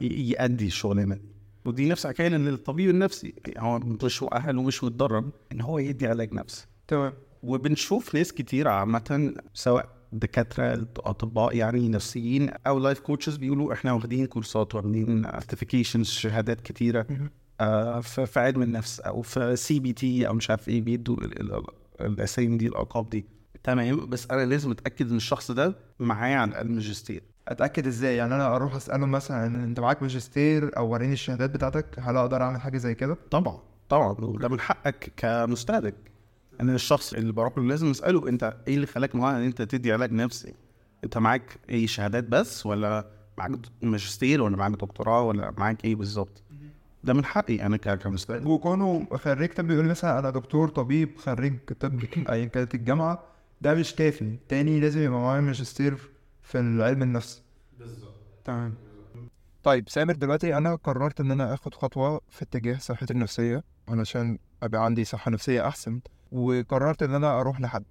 يأدي 0.01 0.65
الشغلانه 0.67 1.15
دي 1.15 1.21
ودي 1.65 1.89
نفس 1.89 2.07
حكايه 2.07 2.27
للطبيب 2.29 2.89
النفسي 2.89 3.33
هو 3.57 3.79
مش 3.79 4.23
مؤهل 4.23 4.57
ومش 4.57 4.83
متدرب 4.83 5.31
ان 5.51 5.61
هو 5.61 5.79
يدي 5.79 6.07
علاج 6.07 6.33
نفسي 6.33 6.65
تمام 6.87 7.13
وبنشوف 7.43 8.15
ناس 8.15 8.33
كتير 8.33 8.67
عامة 8.67 9.33
سواء 9.53 9.89
دكاترة 10.13 10.87
أطباء 10.97 11.55
يعني 11.55 11.89
نفسيين 11.89 12.49
أو 12.67 12.79
life 12.79 12.99
coaches 12.99 13.37
بيقولوا 13.37 13.73
إحنا 13.73 13.93
واخدين 13.93 14.25
كورسات 14.25 14.75
واخدين 14.75 15.23
certifications 15.23 16.07
شهادات 16.09 16.61
كتيرة 16.61 17.07
آه 17.61 17.99
في 18.01 18.39
علم 18.39 18.61
النفس 18.61 18.99
أو 18.99 19.21
في 19.21 19.55
CBT 19.55 20.27
أو 20.27 20.33
مش 20.33 20.49
عارف 20.49 20.69
إيه 20.69 20.81
بيدوا 20.81 21.15
ال- 21.17 21.41
ال- 21.55 21.63
الأسامي 22.01 22.57
دي 22.57 22.67
الألقاب 22.67 23.09
دي 23.09 23.25
تمام؟ 23.63 24.05
بس 24.09 24.31
أنا 24.31 24.45
لازم 24.45 24.71
أتأكد 24.71 25.09
إن 25.09 25.15
الشخص 25.17 25.51
ده 25.51 25.75
معايا 25.99 26.37
على 26.37 26.49
الأقل 26.51 26.71
ماجستير 26.71 27.23
أتأكد 27.47 27.87
إزاي؟ 27.87 28.15
يعني 28.15 28.35
أنا 28.35 28.55
أروح 28.55 28.75
أسأله 28.75 29.05
مثلا 29.05 29.45
أنت 29.63 29.79
معاك 29.79 30.01
ماجستير 30.01 30.77
أو 30.77 30.89
وريني 30.89 31.13
الشهادات 31.13 31.49
بتاعتك 31.49 31.85
هل 31.99 32.17
أقدر 32.17 32.41
أعمل 32.41 32.61
حاجة 32.61 32.77
زي 32.77 32.95
كده؟ 32.95 33.17
طبعا 33.31 33.59
طبعا 33.89 34.11
وده 34.19 34.47
من 34.47 34.59
حقك 34.59 35.13
كمستهلك. 35.17 35.95
أنا 36.61 36.75
الشخص 36.75 37.13
اللي 37.13 37.31
بروح 37.33 37.57
له 37.57 37.63
لازم 37.63 37.89
أسأله 37.89 38.29
أنت 38.29 38.57
إيه 38.67 38.75
اللي 38.75 38.87
خلاك 38.87 39.15
مؤهل 39.15 39.35
إن 39.35 39.41
أنت 39.41 39.61
تدي 39.61 39.93
علاج 39.93 40.11
نفسي؟ 40.11 40.53
أنت 41.03 41.17
معاك 41.17 41.59
إيه 41.69 41.87
شهادات 41.87 42.23
بس 42.23 42.65
ولا 42.65 43.07
معاك 43.37 43.51
ماجستير 43.81 44.41
ولا 44.41 44.57
معاك 44.57 44.71
دكتوراه 44.71 45.21
ولا 45.21 45.53
معاك 45.57 45.85
إيه 45.85 45.95
بالظبط؟ 45.95 46.43
ده 47.03 47.13
من 47.13 47.25
حقي 47.25 47.65
أنا 47.65 47.77
كمستهلك. 47.77 48.45
وكونه 48.45 49.07
خريج 49.15 49.53
طب 49.53 49.67
بيقول 49.67 49.85
مثلا 49.85 50.19
أنا 50.19 50.29
دكتور 50.29 50.69
طبيب 50.69 51.17
خريج 51.17 51.53
طب 51.79 51.99
ايا 52.29 52.45
كانت 52.45 52.75
الجامعة 52.75 53.32
ده 53.63 53.73
مش 53.73 53.95
كافي 53.95 54.37
تاني 54.49 54.79
لازم 54.79 54.99
يبقى 55.01 55.19
معايا 55.19 55.41
ماجستير 55.41 55.97
في 56.41 56.59
العلم 56.59 57.03
النفس. 57.03 57.41
بالظبط. 57.79 58.13
تمام. 58.45 58.73
طيب 59.63 59.89
سامر 59.89 60.15
دلوقتي 60.15 60.57
أنا 60.57 60.75
قررت 60.75 61.19
إن 61.19 61.31
أنا 61.31 61.53
آخد 61.53 61.73
خطوة 61.75 62.21
في 62.29 62.41
اتجاه 62.41 62.77
صحتي 62.77 63.13
النفسية 63.13 63.63
علشان 63.87 64.37
أبقى 64.63 64.85
عندي 64.85 65.05
صحة 65.05 65.31
نفسية 65.31 65.67
أحسن 65.67 65.99
وقررت 66.31 67.03
إن 67.03 67.13
أنا 67.15 67.39
أروح 67.39 67.61
لحد. 67.61 67.83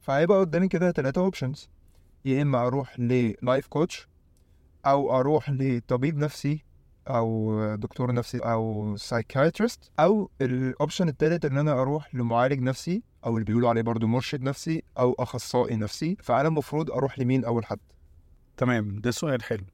فهيبقى 0.00 0.40
قدامي 0.40 0.68
كده 0.68 0.92
ثلاثة 0.92 1.20
options 1.20 1.68
يا 2.24 2.42
إما 2.42 2.66
أروح 2.66 3.00
لل 3.00 3.22
life 3.22 3.66
coach 3.66 4.08
أو 4.86 5.20
أروح 5.20 5.50
لطبيب 5.50 6.18
نفسي 6.18 6.64
أو 7.08 7.74
دكتور 7.74 8.12
نفسي 8.12 8.38
أو 8.38 8.96
psychiatrist 8.96 9.90
أو 10.00 10.30
ال 10.40 10.50
option 10.50 11.08
التالت 11.08 11.44
إن 11.44 11.58
أنا 11.58 11.72
أروح 11.82 12.14
لمعالج 12.14 12.60
نفسي 12.62 13.02
أو 13.26 13.34
اللي 13.34 13.44
بيقولوا 13.44 13.68
عليه 13.68 13.82
برضو 13.82 14.06
مرشد 14.06 14.42
نفسي 14.42 14.82
أو 14.98 15.12
أخصائي 15.18 15.76
نفسي 15.76 16.16
فأنا 16.22 16.48
المفروض 16.48 16.90
أروح 16.90 17.18
لمين 17.18 17.44
أول 17.44 17.64
حد؟ 17.66 17.78
تمام 18.56 19.00
ده 19.00 19.10
سؤال 19.10 19.42
حلو. 19.42 19.64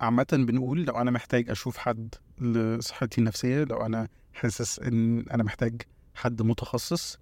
عامة 0.00 0.26
بنقول 0.32 0.84
لو 0.84 0.94
أنا 0.94 1.10
محتاج 1.10 1.50
أشوف 1.50 1.76
حد 1.76 2.14
لصحتي 2.40 3.18
النفسية 3.20 3.64
لو 3.64 3.76
أنا 3.86 4.08
حاسس 4.32 4.78
إن 4.78 5.24
أنا 5.30 5.42
محتاج 5.42 5.82
حد 6.14 6.42
متخصص 6.42 7.18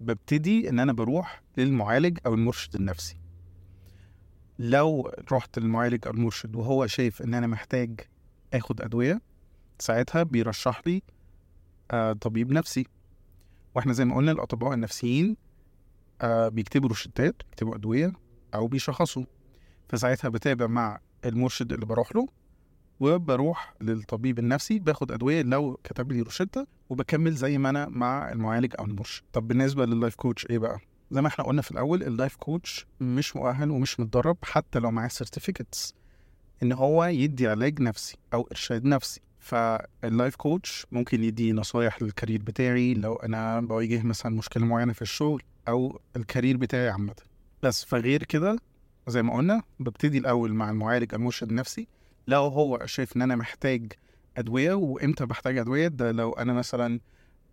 ببتدي 0.00 0.68
إن 0.68 0.78
أنا 0.78 0.92
بروح 0.92 1.42
للمعالج 1.56 2.18
أو 2.26 2.34
المرشد 2.34 2.74
النفسي. 2.74 3.16
لو 4.58 5.10
رحت 5.32 5.58
للمعالج 5.58 6.06
أو 6.06 6.12
المرشد 6.12 6.56
وهو 6.56 6.86
شايف 6.86 7.22
إن 7.22 7.34
أنا 7.34 7.46
محتاج 7.46 8.00
آخد 8.54 8.80
أدوية 8.80 9.20
ساعتها 9.78 10.22
بيرشح 10.22 10.82
لي 10.86 11.02
آه 11.90 12.12
طبيب 12.12 12.52
نفسي. 12.52 12.86
وإحنا 13.74 13.92
زي 13.92 14.04
ما 14.04 14.16
قلنا 14.16 14.32
الأطباء 14.32 14.74
النفسيين 14.74 15.36
آه 16.22 16.48
بيكتبوا 16.48 16.88
روشتات 16.88 17.34
بيكتبوا 17.50 17.74
أدوية 17.76 18.12
أو 18.54 18.66
بيشخصوا. 18.68 19.24
فساعتها 19.88 20.28
بتابع 20.28 20.66
مع 20.66 21.00
المرشد 21.24 21.72
اللي 21.72 21.86
بروح 21.86 22.16
له 22.16 22.26
وبروح 23.00 23.74
للطبيب 23.80 24.38
النفسي 24.38 24.78
باخد 24.78 25.12
أدوية 25.12 25.42
لو 25.42 25.78
كتب 25.84 26.12
لي 26.12 26.20
روشتة 26.20 26.66
وبكمل 26.90 27.32
زي 27.32 27.58
ما 27.58 27.70
أنا 27.70 27.88
مع 27.88 28.32
المعالج 28.32 28.74
أو 28.78 28.84
المرشد. 28.84 29.22
طب 29.32 29.48
بالنسبة 29.48 29.86
لل 29.86 29.95
life 29.95 30.14
coach 30.14 30.46
إيه 30.50 30.58
بقى؟ 30.58 30.78
زي 31.10 31.20
ما 31.20 31.28
إحنا 31.28 31.44
قلنا 31.44 31.62
في 31.62 31.70
الأول 31.70 32.02
ال 32.02 32.09
life 32.09 32.36
coach 32.36 32.86
مش 33.00 33.36
مؤهل 33.36 33.70
ومش 33.70 34.00
متدرب 34.00 34.36
حتى 34.42 34.78
لو 34.78 34.90
معاه 34.90 35.08
certificates 35.08 35.94
إن 36.62 36.72
هو 36.72 37.04
يدي 37.04 37.48
علاج 37.48 37.80
نفسي 37.82 38.16
أو 38.34 38.48
إرشاد 38.52 38.84
نفسي. 38.84 39.20
فال 39.38 39.71
life 39.71 40.36
coach 40.36 40.86
ممكن 40.92 41.24
يدي 41.24 41.52
نصايح 41.52 42.02
لل 42.02 42.12
career 42.12 42.42
بتاعي 42.42 42.94
لو 42.94 43.14
أنا 43.14 43.60
بواجه 43.60 44.02
مثلا 44.02 44.36
مشكلة 44.36 44.64
معينة 44.66 44.92
في 44.92 45.02
الشغل 45.02 45.42
أو 45.68 46.00
ال 46.16 46.22
career 46.22 46.56
بتاعي 46.56 46.88
عامة. 46.88 47.14
بس 47.62 47.84
فغير 47.84 48.22
كده 48.22 48.58
زي 49.08 49.22
ما 49.22 49.34
قلنا 49.36 49.62
ببتدي 49.80 50.18
الأول 50.18 50.54
مع 50.54 50.70
المعالج 50.70 51.14
المرشد 51.14 51.48
النفسي. 51.50 51.88
لو 52.26 52.42
هو 52.42 52.86
شايف 52.86 53.16
إن 53.16 53.22
أنا 53.22 53.36
محتاج 53.36 53.92
أدوية 54.36 54.74
وإمتى 54.74 55.26
بحتاج 55.26 55.58
أدوية 55.58 55.88
ده 55.88 56.12
لو 56.12 56.32
أنا 56.32 56.52
مثلا 56.52 57.00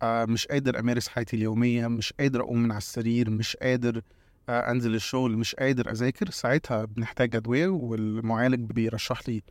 آه، 0.02 0.24
مش 0.24 0.46
قادر 0.46 0.78
أمارس 0.78 1.08
حياتي 1.08 1.36
اليومية 1.36 1.86
مش 1.86 2.12
قادر 2.20 2.40
أقوم 2.40 2.62
من 2.62 2.70
على 2.70 2.78
السرير 2.78 3.30
مش 3.30 3.56
قادر 3.56 4.02
أنزل 4.48 4.94
الشغل 4.94 5.36
مش 5.38 5.54
قادر 5.54 5.90
أذاكر 5.90 6.30
ساعتها 6.30 6.84
بنحتاج 6.84 7.36
أدوية 7.36 7.68
والمعالج 7.68 8.72
بيرشح 8.72 9.28
لي 9.28 9.42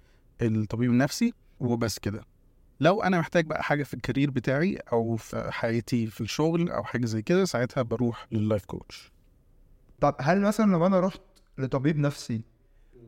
الطبيب 0.41 0.91
النفسي 0.91 1.33
وبس 1.59 1.99
كده. 1.99 2.21
لو 2.79 3.01
أنا 3.03 3.19
محتاج 3.19 3.45
بقى 3.45 3.63
حاجة 3.63 3.83
في 3.83 3.93
ال 3.93 3.99
career 3.99 4.31
بتاعي 4.31 4.77
أو 4.91 5.15
في 5.15 5.47
حياتي 5.51 6.07
في 6.07 6.21
الشغل 6.21 6.69
أو 6.71 6.83
حاجة 6.83 7.05
زي 7.05 7.21
كده 7.21 7.45
ساعتها 7.45 7.81
بروح 7.81 8.27
لل 8.31 8.43
life 8.43 8.65
coach 8.65 9.11
طب 10.01 10.15
هل 10.19 10.41
مثلا 10.41 10.71
لو 10.71 10.85
أنا 10.85 10.99
رحت 10.99 11.21
لطبيب 11.57 11.97
نفسي 11.97 12.41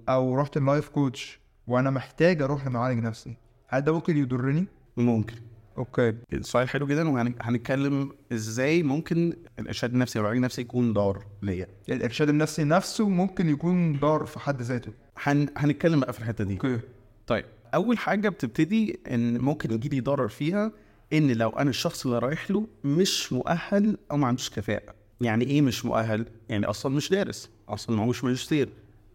أو 0.09 0.35
رحت 0.35 0.57
ال 0.57 0.64
life 0.64 0.89
coach 0.89 1.39
وأنا 1.67 1.89
محتاج 1.89 2.41
أروح 2.41 2.67
لمعالج 2.67 3.03
نفسي 3.03 3.37
هل 3.67 3.81
ده 3.81 3.93
ممكن 3.93 4.17
يضرني؟ 4.17 4.65
ممكن. 4.97 5.35
Okay. 5.79 6.13
سؤال 6.41 6.69
حلو 6.69 6.87
جدا 6.87 7.09
وهنتكلم 7.09 8.11
إزاي 8.33 8.83
ممكن 8.83 9.33
الإرشاد 9.59 9.93
النفسي 9.93 10.19
أو 10.19 10.23
العلاج 10.23 10.37
النفسي 10.37 10.61
يكون 10.61 10.93
ضار 10.93 11.25
ليا؟ 11.41 11.67
الإرشاد 11.89 12.29
النفسي 12.29 12.63
نفسه 12.63 13.09
ممكن 13.09 13.49
يكون 13.49 13.99
ضار 13.99 14.25
في 14.25 14.39
حد 14.39 14.61
ذاته. 14.61 14.91
هن... 15.23 15.47
هنتكلم 15.57 15.99
بقى 15.99 16.13
في 16.13 16.19
الحتة 16.19 16.43
دي. 16.43 16.53
Okay. 16.53 16.79
طيب 17.27 17.45
أول 17.73 17.97
حاجة 17.97 18.29
بتبتدي 18.29 18.99
إن 19.11 19.37
ممكن 19.41 19.71
يجي 19.71 19.89
لي 19.89 19.99
ضرر 19.99 20.27
فيها 20.27 20.71
إن 21.13 21.31
لو 21.31 21.49
أنا 21.49 21.69
الشخص 21.69 22.05
اللي 22.05 22.19
رايح 22.19 22.51
له 22.51 22.67
مش 22.83 23.33
مؤهل 23.33 23.97
أو 24.11 24.17
ما 24.17 24.27
عندوش 24.27 24.49
كفاءة. 24.49 24.93
يعني 25.21 25.45
إيه 25.45 25.61
مش 25.61 25.85
مؤهل؟ 25.85 26.25
يعني 26.49 26.65
أصلا 26.65 26.95
مش 26.95 27.09
دارس 27.09 27.49
أصلا 27.69 27.95
معهوش 27.95 28.23
ماجستير. 28.23 28.69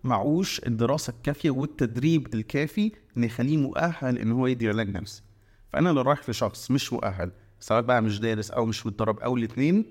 معهوش 0.05 0.61
الدراسة 0.67 1.11
الكافية 1.11 1.51
والتدريب 1.51 2.35
الكافي 2.35 2.93
ان 3.17 3.25
يخليه 3.25 3.57
مؤهل 3.57 4.19
إن 4.19 4.33
هو 4.33 4.47
يدي 4.47 4.69
علاج 4.69 4.91
نفسي. 4.91 5.23
فأنا 5.75 5.89
لو 5.89 6.01
رايح 6.03 6.31
لشخص 6.31 6.71
مش 6.71 6.93
مؤهل 6.93 7.31
سواء 7.61 7.81
بقى 7.81 8.03
مش 8.03 8.21
دارس 8.21 8.51
أو 8.51 8.67
مش 8.67 8.87
متدرب 8.87 9.19
أو 9.19 9.37
الاثنين 9.37 9.85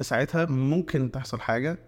ساعتها 0.00 0.44
ممكن 0.44 1.10
تحصل 1.10 1.40
حاجة 1.40 1.78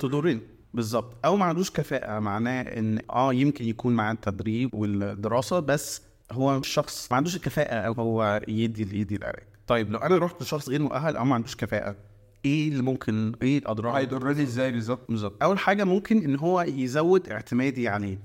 تضرني. 0.00 0.40
بالظبط. 0.74 1.16
أو 1.24 1.36
ما 1.36 1.44
عندوش 1.44 1.70
كفاءة 1.70 2.18
معناه 2.18 2.62
إن 2.62 3.00
آه 3.10 3.34
يمكن 3.34 3.64
يكون 3.64 3.94
معاه 3.94 4.12
التدريب 4.12 4.74
والدراسة 4.74 5.60
بس 5.60 6.02
هو 6.32 6.56
الشخص 6.56 7.08
ما 7.10 7.16
عندوش 7.16 7.36
الكفاءة 7.36 7.74
أو 7.74 7.92
هو 7.92 8.40
يدي 8.48 9.00
يدي 9.00 9.16
العلاج. 9.16 9.46
طيب 9.66 9.90
لو 9.92 9.98
أنا 9.98 10.18
رحت 10.18 10.42
لشخص 10.42 10.68
غير 10.68 10.82
مؤهل 10.82 11.16
أو 11.16 11.24
ما 11.24 11.34
عندوش 11.34 11.56
كفاءة 11.56 11.96
إيه 12.44 12.68
اللي 12.68 12.82
ممكن 12.82 13.32
إيه 13.42 13.58
الأضرار؟ 13.58 13.96
هيضرني 13.96 14.42
إزاي 14.42 14.72
بالظبط؟ 14.72 15.08
بالظبط. 15.08 15.42
أول 15.42 15.58
حاجة 15.58 15.84
ممكن 15.84 16.24
إن 16.24 16.36
هو 16.36 16.60
يزود 16.62 17.28
اعتمادي 17.28 17.88
عليه. 17.88 18.18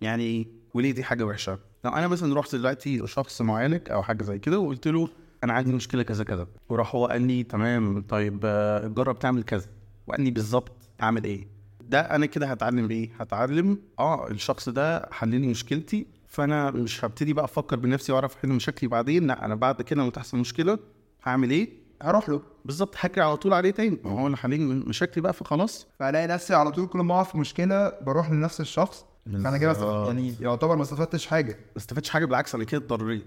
يعني 0.00 0.46
وليه 0.74 0.92
دي 0.92 1.04
حاجة 1.04 1.24
وحشة؟ 1.26 1.67
لو 1.84 1.90
أنا 1.90 2.08
مثلا 2.08 2.34
رحت 2.40 2.54
دلوقتي 2.54 2.98
لشخص 3.00 3.42
معالج 3.42 3.90
أو 3.90 4.02
حاجة 4.02 4.22
زي 4.22 4.38
كده 4.38 4.58
وقلت 4.58 4.88
له 4.88 5.08
أنا 5.44 5.52
عندي 5.52 5.72
مشكلة 5.72 6.02
كذا 6.02 6.24
كذا 6.24 6.46
وراح 6.68 6.94
هو 6.94 7.06
قال 7.06 7.22
لي 7.22 7.42
تمام 7.42 8.02
طيب 8.02 8.40
آه، 8.44 8.86
جرب 8.86 9.18
تعمل 9.18 9.42
كذا 9.42 9.66
وقال 10.06 10.20
لي 10.22 10.30
بالظبط 10.30 10.72
أعمل 11.02 11.24
إيه؟ 11.24 11.46
ده 11.80 12.00
أنا 12.00 12.26
كده 12.26 12.46
هتعلم 12.46 12.90
إيه 12.90 13.10
هتعلم 13.20 13.78
آه 13.98 14.28
الشخص 14.30 14.68
ده 14.68 15.08
حل 15.12 15.28
لي 15.28 15.46
مشكلتي 15.48 16.06
فأنا 16.28 16.70
مش 16.70 17.04
هبتدي 17.04 17.32
بقى 17.32 17.44
أفكر 17.44 17.76
بنفسي 17.76 18.12
وأعرف 18.12 18.36
أحل 18.36 18.48
مشاكلي 18.48 18.88
بعدين 18.88 19.26
لا 19.26 19.44
أنا 19.44 19.54
بعد 19.54 19.82
كده 19.82 20.02
لما 20.02 20.10
تحصل 20.10 20.38
مشكلة 20.38 20.78
هعمل 21.24 21.50
إيه؟ 21.50 21.68
هروح 22.02 22.28
له. 22.28 22.42
بالظبط 22.64 22.94
هجري 22.98 23.20
على 23.20 23.36
طول 23.36 23.52
عليه 23.52 23.70
تاني. 23.70 23.98
ما 24.04 24.10
هو 24.20 24.26
اللي 24.26 24.36
حل 24.36 24.50
لي 24.50 24.58
مشاكلي 24.58 25.22
بقى 25.22 25.32
فخلاص. 25.32 25.86
فألاقي 25.98 26.26
نفسي 26.26 26.54
على 26.54 26.70
طول 26.72 26.86
كل 26.86 26.98
ما 26.98 27.14
أقع 27.14 27.22
في 27.22 27.38
مشكلة 27.38 27.92
بروح 28.00 28.30
لنفس 28.30 28.60
الشخص 28.60 29.04
فأنا 29.32 29.58
كده. 29.58 30.06
يعني 30.06 30.34
يعتبر 30.40 30.76
ما 30.76 30.82
استفدتش 30.82 31.26
حاجة. 31.26 31.52
ما 31.52 31.76
استفدتش 31.76 32.10
حاجة 32.10 32.24
بالعكس 32.24 32.54
أنا 32.54 32.64
كده 32.64 32.80
اتضريت 32.80 33.24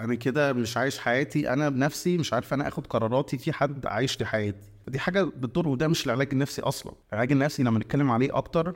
أنا 0.00 0.14
كده 0.14 0.52
مش 0.52 0.76
عايش 0.76 0.98
حياتي 0.98 1.52
أنا 1.52 1.68
بنفسي 1.68 2.18
مش 2.18 2.32
عارف 2.32 2.54
أنا 2.54 2.68
آخد 2.68 2.86
قراراتي 2.86 3.38
في 3.38 3.52
حد 3.52 3.86
عايش 3.86 4.20
لي 4.20 4.26
حياتي. 4.26 4.68
دي 4.88 4.98
حاجة 4.98 5.22
بتضر 5.22 5.68
وده 5.68 5.88
مش 5.88 6.06
العلاج 6.06 6.28
النفسي 6.32 6.62
أصلا. 6.62 6.92
العلاج 7.12 7.32
النفسي 7.32 7.62
لما 7.62 7.78
نتكلم 7.78 8.10
عليه 8.10 8.36
أكتر 8.36 8.74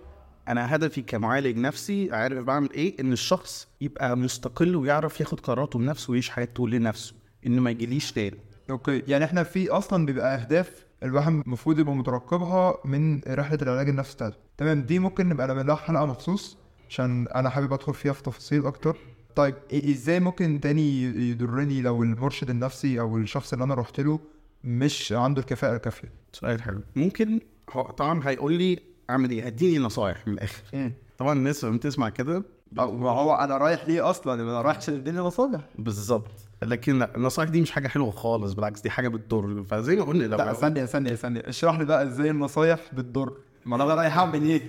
أنا 0.49 0.75
هدفي 0.77 1.03
كمعالج 1.03 1.57
نفسي 1.59 2.09
عارف 2.13 2.45
بعمل 2.45 2.71
إيه؟ 2.73 3.01
إن 3.01 3.13
الشخص 3.13 3.69
يبقى 3.81 4.17
مستقل 4.17 4.77
ويعرف 4.77 5.21
ياخد 5.21 5.41
قراراته 5.41 5.79
بنفسه 5.79 6.11
ويعيش 6.11 6.31
حياته 6.31 6.69
لنفسه 6.69 7.15
ان 7.47 7.61
ما 7.61 7.71
يجيليش 7.71 8.13
تاني. 8.13 8.37
أوكي. 8.71 9.03
يعني 9.09 9.25
إحنا 9.25 9.43
في 9.43 9.69
أصلا 9.71 10.07
بيبقى 10.07 10.35
أهداف 10.35 10.85
الواحد 11.03 11.33
المفروض 11.33 11.79
يبقى 11.79 11.95
مترقبها 11.95 12.75
من 12.85 13.21
رحلة 13.29 13.59
العلاج 13.63 13.89
النفسي 13.89 14.15
بتاعته. 14.15 14.37
تمام 14.57 14.83
دي 14.83 14.99
ممكن 14.99 15.29
نبقى 15.29 15.47
نعمل 15.47 15.67
لها 15.67 15.77
حلقة 15.77 16.07
مخصوص 16.07 16.57
عشان 16.89 17.27
أنا 17.29 17.51
حابب 17.51 17.73
أدخل 17.73 17.95
فيها 17.95 18.13
في 18.13 18.23
تفاصيل 18.23 18.67
أكتر. 18.67 18.97
طيب 19.37 19.55
إيه- 19.73 19.89
إزاي 19.89 20.21
ممكن 20.21 20.61
تاني 20.61 21.03
يضرني 21.31 21.83
لو 21.83 22.03
المرشد 22.03 22.51
النفسي 22.51 23.01
أو 23.01 23.19
الشخص 23.19 23.53
اللي 23.53 23.65
أنا 23.65 23.75
رحت 23.75 24.01
له 24.01 24.21
مش 24.65 25.13
عنده 25.13 25.41
الكفاءة 25.41 25.77
الكافية؟ 25.77 26.13
سؤال 26.33 26.63
حلو. 26.63 26.81
ممكن 26.97 27.41
هو 27.73 27.83
طبعا 27.83 28.21
هيقول 28.29 28.53
لي 28.53 28.79
أعمل 29.11 29.31
إيه؟ 29.31 29.47
هديني 29.47 29.79
نصايح 29.79 30.27
من 30.27 30.33
الآخر. 30.33 30.93
طبعا 31.19 31.33
الناس 31.33 31.65
لما 31.65 31.77
بتسمع 31.77 32.09
كده 32.09 32.43
ما 32.73 33.11
هو 33.11 33.35
أنا 33.35 33.57
رايح 33.59 33.89
ليه 33.89 34.11
أصلا؟ 34.11 34.35
أنا 34.43 34.63
رايح 34.63 34.77
عشان 34.77 34.95
يديني 34.95 35.19
نصايح. 35.19 35.61
بالظبط. 35.79 36.31
لكن 36.63 37.03
النصائح 37.03 37.49
دي 37.49 37.61
مش 37.61 37.71
حاجة 37.71 37.89
حلوة 37.89 38.11
خالص 38.11 38.53
بالعكس 38.53 38.81
دي 38.81 38.91
حاجة 38.91 39.09
بتضر. 39.09 39.65
فزي 39.65 39.97
ما 39.97 40.03
قلنا 40.05 40.25
لا 40.25 40.53
ثانية 40.53 40.85
ثانية 40.85 41.15
ثانية. 41.15 41.41
اشرح 41.47 41.79
لي 41.79 41.85
بقى 41.85 42.03
إزاي 42.03 42.31
النصايح 42.31 42.81
بتضر. 42.93 43.33
ما 43.67 43.77
أنا 43.77 43.85
رايح 43.95 44.19
أعمل 44.19 44.43
إيه؟ 44.43 44.63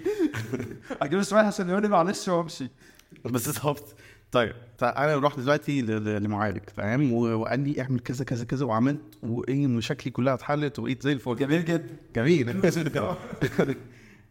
أجيب 1.01 1.21
رايح 1.31 1.48
عشان 1.48 1.69
يقول 1.69 1.81
لي 1.81 1.88
معلش 1.88 2.27
وأمشي. 2.27 2.69
بالظبط. 3.25 3.95
طيب 4.31 4.53
أنا 4.83 5.17
رحت 5.17 5.39
دلوقتي 5.39 5.81
لمعالج 5.81 6.60
تمام؟ 6.60 7.13
و- 7.13 7.33
وقال 7.36 7.60
لي 7.60 7.81
اعمل 7.81 8.00
كذا 8.00 8.25
كذا 8.25 8.45
كذا 8.45 8.65
وعملت 8.65 9.01
وإيه 9.24 9.67
مشاكلي 9.67 10.12
كلها 10.12 10.33
اتحلت 10.33 10.79
وبقيت 10.79 11.01
زي 11.03 11.12
الفل. 11.12 11.36
جميل 11.36 11.65
جدا. 11.65 11.88
جميل. 12.15 12.50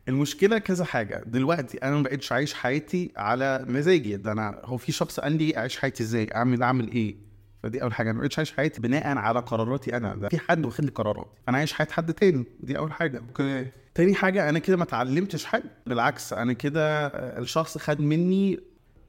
المشكلة 0.09 0.59
كذا 0.59 0.85
حاجة. 0.85 1.25
دلوقتي 1.27 1.79
أنا 1.79 1.97
ما 1.97 2.03
بقتش 2.03 2.33
عايش 2.33 2.55
حياتي 2.55 3.13
على 3.17 3.65
مزاجي. 3.69 4.17
ده 4.17 4.33
أنا 4.33 4.61
هو 4.65 4.77
في 4.77 4.93
شخص 4.93 5.21
قال 5.21 5.33
لي 5.33 5.57
أعيش 5.57 5.79
حياتي 5.79 6.03
إزاي؟ 6.03 6.29
أعمل 6.35 6.63
أعمل 6.63 6.91
إيه؟ 6.93 7.17
فدي 7.63 7.83
أول 7.83 7.95
حاجة. 7.95 8.11
أنا 8.11 8.17
ما 8.17 8.23
بقتش 8.23 8.39
عايش 8.39 8.53
حياتي 8.53 8.81
بناء 8.81 9.19
على 9.19 9.41
قراراتي 9.41 9.97
أنا. 9.97 10.15
ده 10.15 10.29
في 10.29 10.39
حد 10.39 10.67
واخد 10.67 10.85
لي 10.85 10.91
قراراتي. 10.91 11.31
فأنا 11.47 11.59
عايش 11.59 11.73
حياة 11.73 11.89
حد 11.91 12.13
تاني. 12.15 12.45
دي 12.61 12.79
أول 12.79 12.93
حاجة. 12.93 13.19
أوكي 13.29 13.67
تاني 13.95 14.15
حاجة 14.15 14.49
أنا 14.49 14.59
كده 14.59 14.77
ما 14.77 14.83
اتعلمتش 14.83 15.45
حاجة. 15.45 15.71
بالعكس 15.87 16.33
أنا 16.33 16.53
كده 16.53 17.07
الشخص 17.39 17.79
خد 17.79 18.01
مني 18.01 18.61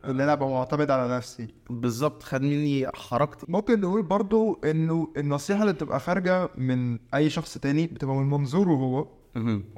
ان 0.05 0.21
أنا 0.21 0.33
ابقى 0.33 0.49
معتمد 0.49 0.91
على 0.91 1.15
نفسي. 1.17 1.47
بالظبط. 1.69 2.23
خد 2.23 2.41
مني 2.41 2.87
حركتي. 2.93 3.45
ممكن 3.49 3.81
نقول 3.81 4.01
برضو 4.03 4.61
إنه 4.65 5.13
النصيحة 5.17 5.61
اللي 5.61 5.73
بتبقى 5.73 5.99
خارجة 5.99 6.49
من 6.57 6.99
أي 7.13 7.29
شخص 7.29 7.57
تاني 7.57 7.87
بتبقى 7.87 8.15
من 8.15 8.29
منظوره 8.29 8.69
هو. 8.69 9.07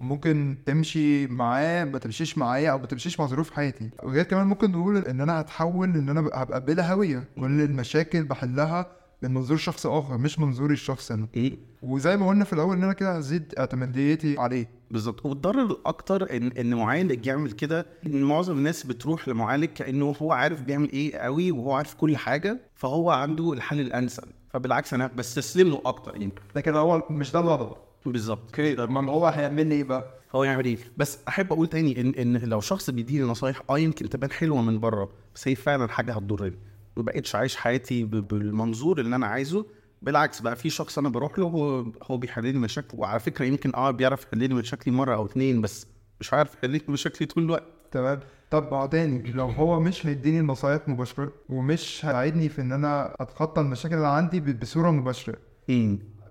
ممكن 0.02 0.58
تمشي 0.66 1.28
معاه 1.28 1.84
ما 1.86 1.98
تمشيش 2.00 2.38
معايا 2.38 2.72
أو 2.72 2.78
ما 2.78 2.86
تمشيش 2.86 3.20
مع 3.20 3.26
ظروف 3.26 3.52
حياتي. 3.52 3.90
وغير 4.04 4.24
كمان 4.24 4.48
ممكن 4.48 4.72
نقول 4.72 4.98
إن 4.98 5.22
أنا 5.22 5.42
هتحول 5.42 5.90
إن 5.90 6.10
أنا 6.10 6.22
بقى- 6.30 6.36
هبقى 6.38 6.66
بلا 6.66 6.94
هوية. 6.94 7.24
كل 7.36 7.62
المشاكل 7.62 8.24
بحلها 8.24 8.88
من 9.22 9.34
منظور 9.34 9.58
شخص 9.58 9.86
آخر 9.88 10.18
مش 10.18 10.40
منظوري 10.40 10.74
الشخصي 10.74 11.14
أنا. 11.14 11.28
إيه؟ 11.36 11.58
وزي 11.84 12.18
ما 12.18 12.28
قلنا 12.28 12.46
في 12.46 12.54
الأول 12.54 12.78
إن 12.78 12.84
أنا 12.84 12.94
كده 12.94 13.18
هزيد 13.18 13.54
اعتماديتي 13.58 14.40
عليه. 14.40 14.70
بالظبط. 14.92 15.26
والضرر 15.26 15.66
الأكتر 15.66 16.36
ان 16.38 16.48
إن 16.48 16.76
معالج 16.76 17.26
يعمل 17.28 17.52
كده 17.52 17.86
إن 18.06 18.24
معظم 18.24 18.58
الناس 18.58 18.84
بتروح 18.84 19.28
لمعالج 19.28 19.66
كأنه 19.66 20.16
هو 20.22 20.32
عارف 20.32 20.62
بيعمل 20.62 20.92
إيه 20.92 21.16
قوي 21.18 21.52
وهو 21.52 21.74
عارف 21.74 21.94
كل 21.94 22.18
حاجة 22.18 22.60
فهو 22.76 23.12
عنده 23.12 23.54
الحل 23.54 23.80
الأنسب. 23.80 24.24
فبالعكس 24.50 24.94
أنا 24.94 25.08
بستسلم 25.18 25.68
له 25.70 25.82
أكتر 25.86 26.12
يعني. 26.16 26.32
لكن 26.56 26.76
هو 26.76 27.04
مش 27.10 27.32
ده 27.32 27.40
الغلط 27.40 27.78
بالظبط. 28.06 28.44
أوكي 28.46 28.76
طب 28.76 28.90
ما 28.90 29.12
هو 29.12 29.28
هيعمل 29.28 29.68
لي 29.68 29.76
إيه 29.76 29.84
بقى؟ 29.84 30.14
هو 30.36 30.44
يعمل 30.44 30.66
إيه؟ 30.66 30.78
بس 30.98 31.20
أحب 31.28 31.54
أقول 31.54 31.68
تاني 31.68 32.02
إن 32.02 32.10
إن 32.16 32.38
لو 32.38 32.60
شخص 32.62 32.90
بيديني 32.90 33.24
نصايح 33.24 33.62
آه 33.70 33.80
يمكن 33.80 34.10
تبان 34.10 34.32
حلوة 34.32 34.62
من 34.62 34.80
بره 34.80 35.10
بس 35.36 35.48
هي 35.48 35.56
فعلا 35.56 35.88
حاجة 35.88 36.14
هتضرني. 36.14 36.58
ما 36.98 37.04
بقتش 37.04 37.36
عايش 37.36 37.56
حياتي 37.56 38.04
بالمنظور 38.04 39.00
اللي 39.00 39.16
أنا 39.16 39.28
عايزه. 39.28 39.66
بالعكس 40.02 40.42
بقى 40.42 40.56
في 40.56 40.70
شخص 40.70 40.98
أنا 40.98 41.10
بروح 41.10 41.40
له 41.40 41.46
هو 41.46 41.86
هو 42.04 42.18
بيحل 42.18 42.44
لي 42.46 42.54
مشاكل 42.60 42.98
وعلى 42.98 43.20
فكرة 43.20 43.46
يمكن 43.46 43.76
آه 43.76 43.92
بيعرف 43.92 44.24
يحل 44.24 44.38
لي 44.38 44.48
مشاكلي 44.54 44.94
مرة 44.94 45.16
أو 45.16 45.26
اتنين 45.26 45.62
بس 45.62 45.88
مش 46.20 46.34
عارف 46.34 46.54
يحل 46.54 46.70
لي 46.70 46.82
مشاكلي 46.90 47.28
طول 47.28 47.44
الوقت. 47.44 47.64
تمام. 47.92 48.20
طب 48.52 48.64
ما 48.72 48.78
هو 48.82 48.86
تاني 48.86 49.32
لو 49.32 49.46
هو 49.46 49.80
مش 49.80 50.06
هيديني 50.06 50.40
النصايح 50.40 50.88
مباشرة 50.88 51.32
ومش 51.50 52.06
هيساعدني 52.06 52.50
في 52.50 52.62
إن 52.62 52.72
أنا 52.72 53.16
أتخطى 53.20 53.62
المشاكل 53.62 53.96
اللي 53.96 54.08
عندي 54.08 54.40
ب- 54.40 54.60
بصورة 54.60 54.92
مباشرة 54.92 55.38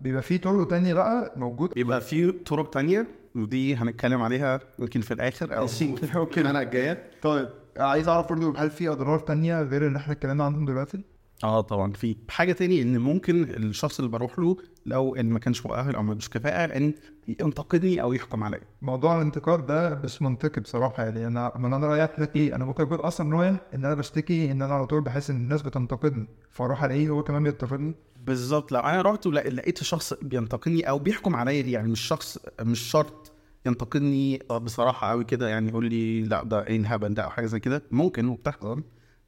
بيبقى 0.02 0.22
في 0.22 0.38
طرق 0.38 0.68
تانية 0.68 0.94
بقى 0.94 1.32
موجود 1.36 1.70
بيبقى 1.74 2.00
في 2.00 2.32
طرق 2.32 2.70
تانية 2.70 3.06
ودي 3.34 3.76
هنتكلم 3.76 4.22
عليها 4.22 4.60
يمكن 4.78 5.00
في 5.00 5.14
الآخر 5.14 5.56
أو 5.56 5.66
ممكن 6.14 6.46
أنا 6.46 6.62
الجاية. 6.62 7.10
طيب 7.22 7.48
عايز 7.78 8.08
أعرف 8.08 8.28
برضه 8.28 8.58
هل 8.58 8.70
في 8.70 8.88
أضرار 8.88 9.18
تانية 9.18 9.62
غير 9.62 9.86
اللي 9.86 9.98
إحنا 9.98 10.12
اتكلمنا 10.12 10.44
عنهم 10.44 10.64
دلوقتي؟ 10.64 11.04
آه 11.44 11.60
طبعا. 11.60 11.92
في 11.92 12.16
حاجة 12.28 12.52
تاني 12.52 12.82
إن 12.82 12.98
ممكن 12.98 13.42
الشخص 13.42 13.98
اللي 13.98 14.10
بروح 14.10 14.38
له 14.38 14.56
لو 14.86 15.14
إن 15.16 15.30
ما 15.30 15.38
كانش 15.38 15.66
مؤهل 15.66 15.94
أو 15.94 16.02
ما 16.02 16.10
عندوش 16.10 16.28
كفاءة 16.28 16.76
إن 16.76 16.94
ينتقدني 17.28 18.02
أو 18.02 18.12
يحكم 18.12 18.44
عليا. 18.44 18.60
موضوع 18.82 19.16
الانتقاد 19.16 19.66
ده 19.66 20.00
مش 20.04 20.22
منطقي 20.22 20.60
بصراحة. 20.60 21.02
يعني 21.02 21.26
أنا 21.26 21.52
ما 21.56 21.76
أنا 21.76 21.86
رايح 21.86 22.20
لك 22.20 22.36
إيه؟ 22.36 22.54
أنا 22.54 22.64
ممكن 22.64 22.82
أكون 22.82 22.98
أصلا 22.98 23.36
رايح 23.36 23.56
إن 23.74 23.84
أنا 23.84 23.94
بشتكي 23.94 24.50
إن 24.52 24.62
أنا 24.62 24.74
على 24.74 24.86
طول 24.86 25.00
بحس 25.00 25.30
إن 25.30 25.36
الناس 25.36 25.62
بتنتقدني 25.62 26.26
فأروح 26.50 26.84
ألاقيه 26.84 27.08
هو 27.08 27.22
كمان 27.22 27.42
بينتقدني. 27.42 27.94
بالظبط. 28.26 28.72
لو 28.72 28.80
أنا 28.80 29.02
رحت 29.02 29.26
ولق- 29.26 29.46
لقيت 29.48 29.82
شخص 29.82 30.14
بينتقدني 30.22 30.88
أو 30.88 30.98
بيحكم 30.98 31.36
عليا 31.36 31.62
يعني 31.62 31.88
مش 31.88 32.00
شخص 32.00 32.38
مش 32.60 32.78
شرط 32.80 33.32
ينتقدني 33.66 34.38
بصراحة 34.50 35.10
قوي 35.10 35.24
كده 35.24 35.48
يعني 35.48 35.68
يقول 35.68 35.86
لي 35.90 36.22
لأ 36.22 36.44
ده 36.44 36.66
إيه 36.66 36.76
الهبل 36.76 37.14
ده 37.14 37.22
أو 37.22 37.30
حاجة 37.30 37.46
زي 37.46 37.60
كده. 37.60 37.82
ممكن 37.90 38.26
وبتحصل 38.28 38.82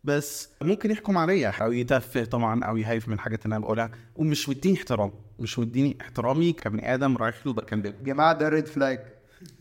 بس 0.04 0.48
ممكن 0.62 0.90
يحكم 0.90 1.18
عليا 1.18 1.48
أو 1.50 1.72
يتفه 1.72 2.24
طبعا 2.24 2.64
أو 2.64 2.76
يهايف 2.76 3.08
من 3.08 3.14
الحاجات 3.14 3.44
اللي 3.44 3.56
أنا 3.56 3.64
بقولها 3.64 3.90
ومش 4.16 4.48
مديني 4.48 4.76
احترام. 4.76 5.12
مش 5.38 5.58
مديني 5.58 5.96
احترامي 6.00 6.52
كبني 6.52 6.94
آدم 6.94 7.16
رايح 7.16 7.46
له 7.46 7.52
بكلمه 7.52 7.84
يا 7.86 7.90
جماعة 8.02 8.32
ده 8.32 8.48
ريد 8.48 8.66
فلاج 8.66 9.00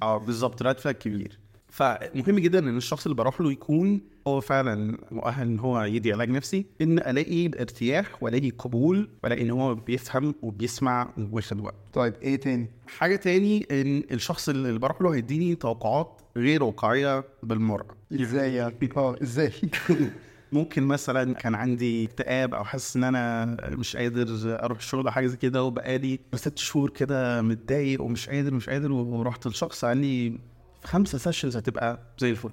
آه 0.01 0.17
بالظبط 0.17 0.61
راد 0.61 0.79
فلاج 0.79 0.95
كبير. 0.95 1.39
فمهم 1.73 2.39
جدا 2.39 2.59
إن 2.59 2.77
الشخص 2.77 3.05
اللي 3.05 3.15
بروح 3.15 3.41
له 3.41 3.51
يكون 3.51 4.01
هو 4.27 4.41
فعلا 4.41 4.97
مؤهل 5.11 5.47
إن 5.47 5.59
هو 5.59 5.83
يدي 5.83 6.13
علاج 6.13 6.29
نفسي 6.29 6.65
إن 6.81 6.99
ألاقي 6.99 7.47
ارتياح 7.47 8.23
وألاقي 8.23 8.49
قبول 8.49 9.09
وألاقي 9.23 9.41
إن 9.41 9.51
هو 9.51 9.75
بيفهم 9.75 10.35
وبيسمع 10.41 11.13
وواخد 11.17 11.59
وقت 11.59 11.75
طيب 11.93 12.13
إيه 12.21 12.35
تاني؟ 12.35 12.67
حاجة 12.87 13.15
تاني 13.15 13.67
إن 13.71 14.03
الشخص 14.11 14.49
اللي 14.49 14.79
بروح 14.79 15.01
له 15.01 15.15
هيديني 15.15 15.55
توقعات 15.55 16.21
غير 16.37 16.63
واقعية 16.63 17.23
بالمرة 17.43 17.95
إزاي 18.13 18.53
يعني؟ 18.53 18.89
آه 18.97 19.15
إزاي؟ 19.23 19.51
ممكن 20.51 20.83
مثلا 20.83 21.33
كان 21.33 21.55
عندي 21.55 22.05
اكتئاب 22.05 22.53
أو 22.53 22.63
حاسس 22.63 22.95
إن 22.95 23.03
أنا 23.03 23.45
مش 23.69 23.95
قادر 23.95 24.27
أروح 24.63 24.77
الشغل 24.77 25.05
أو 25.07 25.11
حاجة 25.11 25.27
زي 25.27 25.37
كده 25.37 25.63
وبقالي 25.63 26.19
ست 26.35 26.57
شهور 26.57 26.89
كده 26.89 27.41
متضايق 27.41 28.01
ومش 28.01 28.29
قادر 28.29 28.53
مش 28.53 28.69
قادر 28.69 28.91
ورحت 28.91 29.47
لشخص 29.47 29.85
قال 29.85 29.97
لي 29.97 30.39
خمسة 30.83 31.17
سيشنز 31.17 31.57
هتبقى 31.57 31.99
زي 32.17 32.29
الفل. 32.29 32.49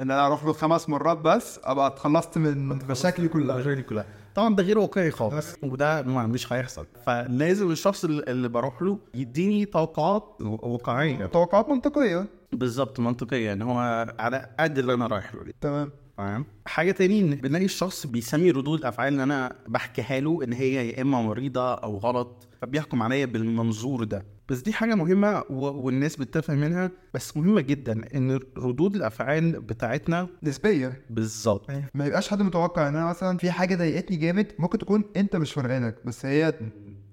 إن 0.00 0.10
أنا 0.10 0.26
أروح 0.26 0.44
له 0.44 0.52
خمس 0.52 0.88
مرات 0.88 1.18
بس 1.18 1.60
أبقى 1.64 1.86
اتخلصت 1.86 2.38
من 2.38 2.68
مشاكلي 2.68 3.28
كلها. 3.28 3.56
المشاكل 3.56 3.82
كلها. 3.82 4.06
طبعا 4.34 4.54
ده 4.54 4.62
غير 4.62 4.78
واقعي 4.78 5.10
خالص. 5.10 5.54
وده 5.62 6.02
ما- 6.02 6.26
مش 6.26 6.52
هيحصل. 6.52 6.86
فلازم 7.06 7.70
الشخص 7.70 8.04
اللي 8.04 8.48
بروح 8.48 8.82
له 8.82 8.98
يديني 9.14 9.64
توقعات 9.64 10.36
واقعية. 10.40 11.26
توقعات 11.26 11.68
منطقية. 11.68 12.26
بالظبط 12.52 13.00
منطقية. 13.00 13.52
إن 13.52 13.62
هو 13.62 13.78
على 14.18 14.48
قد 14.60 14.78
اللي 14.78 14.94
أنا 14.94 15.06
رايح 15.06 15.34
له 15.34 15.52
تمام. 15.60 15.90
تمام. 16.16 16.44
حاجة 16.66 16.92
تاني 16.92 17.20
إن 17.20 17.34
بنلاقي 17.34 17.64
الشخص 17.64 18.06
بيسمي 18.06 18.50
ردود 18.50 18.78
الافعال 18.78 19.12
اللي 19.12 19.22
أنا 19.22 19.52
بحكيها 19.68 20.20
له 20.20 20.44
إن 20.44 20.52
هي 20.52 20.88
يا 20.88 21.02
إما 21.02 21.22
مريضة 21.22 21.74
أو 21.74 21.96
غلط 21.98 22.46
فبيحكم 22.62 23.02
عليا 23.02 23.26
بالمنظور 23.26 24.04
ده. 24.04 24.24
بس 24.48 24.60
دي 24.60 24.72
حاجة 24.72 24.94
مهمة 24.94 25.42
و... 25.50 25.64
والناس 25.66 26.16
بتفهم 26.16 26.58
منها 26.58 26.90
بس 27.14 27.36
مهمة 27.36 27.60
جدا 27.60 28.16
إن 28.16 28.40
ردود 28.58 28.96
الأفعال 28.96 29.60
بتاعتنا 29.60 30.28
نسبية 30.42 31.02
بالظبط. 31.10 31.70
ما 31.94 32.06
يبقاش 32.06 32.28
حد 32.28 32.42
متوقع 32.42 32.88
إن 32.88 32.96
أنا 32.96 33.06
مثلا 33.06 33.38
في 33.38 33.50
حاجة 33.50 33.74
ضايقتني 33.74 34.16
جامد 34.16 34.46
ممكن 34.58 34.78
تكون 34.78 35.04
أنت 35.16 35.36
مش 35.36 35.52
فارقانك 35.52 35.96
بس 36.04 36.26
هي 36.26 36.54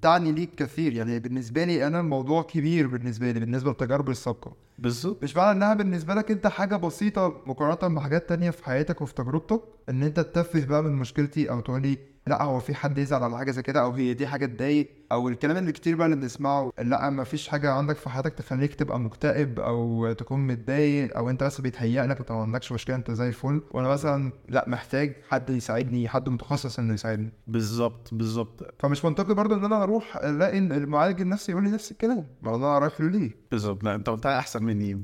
تعني 0.02 0.32
ليك 0.32 0.56
كثير. 0.56 0.94
يعني 0.94 1.20
بالنسبة 1.20 1.64
لي 1.64 1.88
أنا 1.88 2.00
الموضوع 2.00 2.42
كبير 2.44 2.88
بالنسبة 2.88 3.32
لي 3.32 3.40
بالنسبة 3.40 3.72
لتجاربي 3.72 4.12
السابقة. 4.12 4.56
بالظبط. 4.80 5.24
مش 5.24 5.36
معنى 5.36 5.52
إنها 5.52 5.74
بالنسبة 5.74 6.14
لك 6.14 6.32
أنت 6.32 6.48
حاجة 6.48 6.76
بسيطة 6.76 7.42
مقارنة 7.46 7.96
بحاجات 7.96 8.30
تانية 8.30 8.50
في 8.50 8.66
حياتك 8.66 9.02
وفي 9.02 9.14
تجربتك 9.14 9.62
إن 9.90 10.04
أنت 10.04 10.20
تتفه 10.20 10.66
بقى 10.66 10.84
من 10.84 10.92
مشكلتي 10.92 11.50
أو 11.50 11.60
تقولي 11.60 11.98
لا 12.28 12.44
هو 12.44 12.60
في 12.60 12.76
حد 12.76 12.98
يزعل 12.98 13.24
على 13.24 13.38
حاجة 13.38 13.52
زي 13.52 13.62
كده 13.62 13.82
أو 13.82 13.92
هي 13.92 14.14
دي 14.14 14.28
حاجة 14.28 14.46
تضايق 14.46 14.90
أو 15.12 15.30
الكلام 15.30 15.58
اللي 15.58 15.72
كتير 15.72 15.96
بقى 15.96 16.06
اللي 16.06 16.18
بنسمعه 16.18 16.72
لا 16.80 17.10
ما 17.10 17.24
فيش 17.24 17.48
حاجة 17.48 17.72
عندك 17.72 17.96
في 17.96 18.10
حياتك 18.10 18.34
تخليك 18.34 18.76
تبقى 18.76 19.00
مكتئب 19.00 19.60
أو 19.60 20.12
تكون 20.14 20.48
متضايق 20.48 21.18
أو 21.18 21.30
أنت 21.30 21.44
بس 21.44 21.62
بيتهيأ 21.62 22.06
لك 22.06 22.20
أنت 22.20 22.32
ما 22.32 22.42
عندكش 22.42 22.72
مشكلة 22.72 22.96
أنت 22.96 23.12
زي 23.12 23.28
الفل. 23.28 23.62
وأنا 23.72 23.88
مثلا 23.88 24.32
لا 24.50 24.66
محتاج 24.68 25.16
حد 25.30 25.50
يساعدني 25.50 26.10
حد 26.10 26.30
متخصص 26.30 26.80
إنه 26.80 26.94
يساعدني. 26.94 27.30
بالظبط 27.48 28.10
بالظبط. 28.14 28.74
فمش 28.80 29.06
منطقي 29.06 29.34
برضه 29.34 29.56
إن 29.56 29.66
أنا 29.66 29.84
أروح 29.84 30.18
ألاقي 30.18 30.58
المعالج 30.58 31.22
النفسي 31.22 31.52
يقول 31.52 31.64
لي 31.64 31.72
نفس 31.72 31.92
الكلام. 31.92 32.26
ما 32.42 32.56
أنا 32.56 32.80
رايح 32.80 33.02
له 33.02 33.10
ليه 33.10 33.32
بالظبط. 33.52 33.84
لا 33.84 33.96
أنت 33.96 34.10
قلتها 34.10 34.40
أحسن 34.40 34.64
مني 34.64 35.02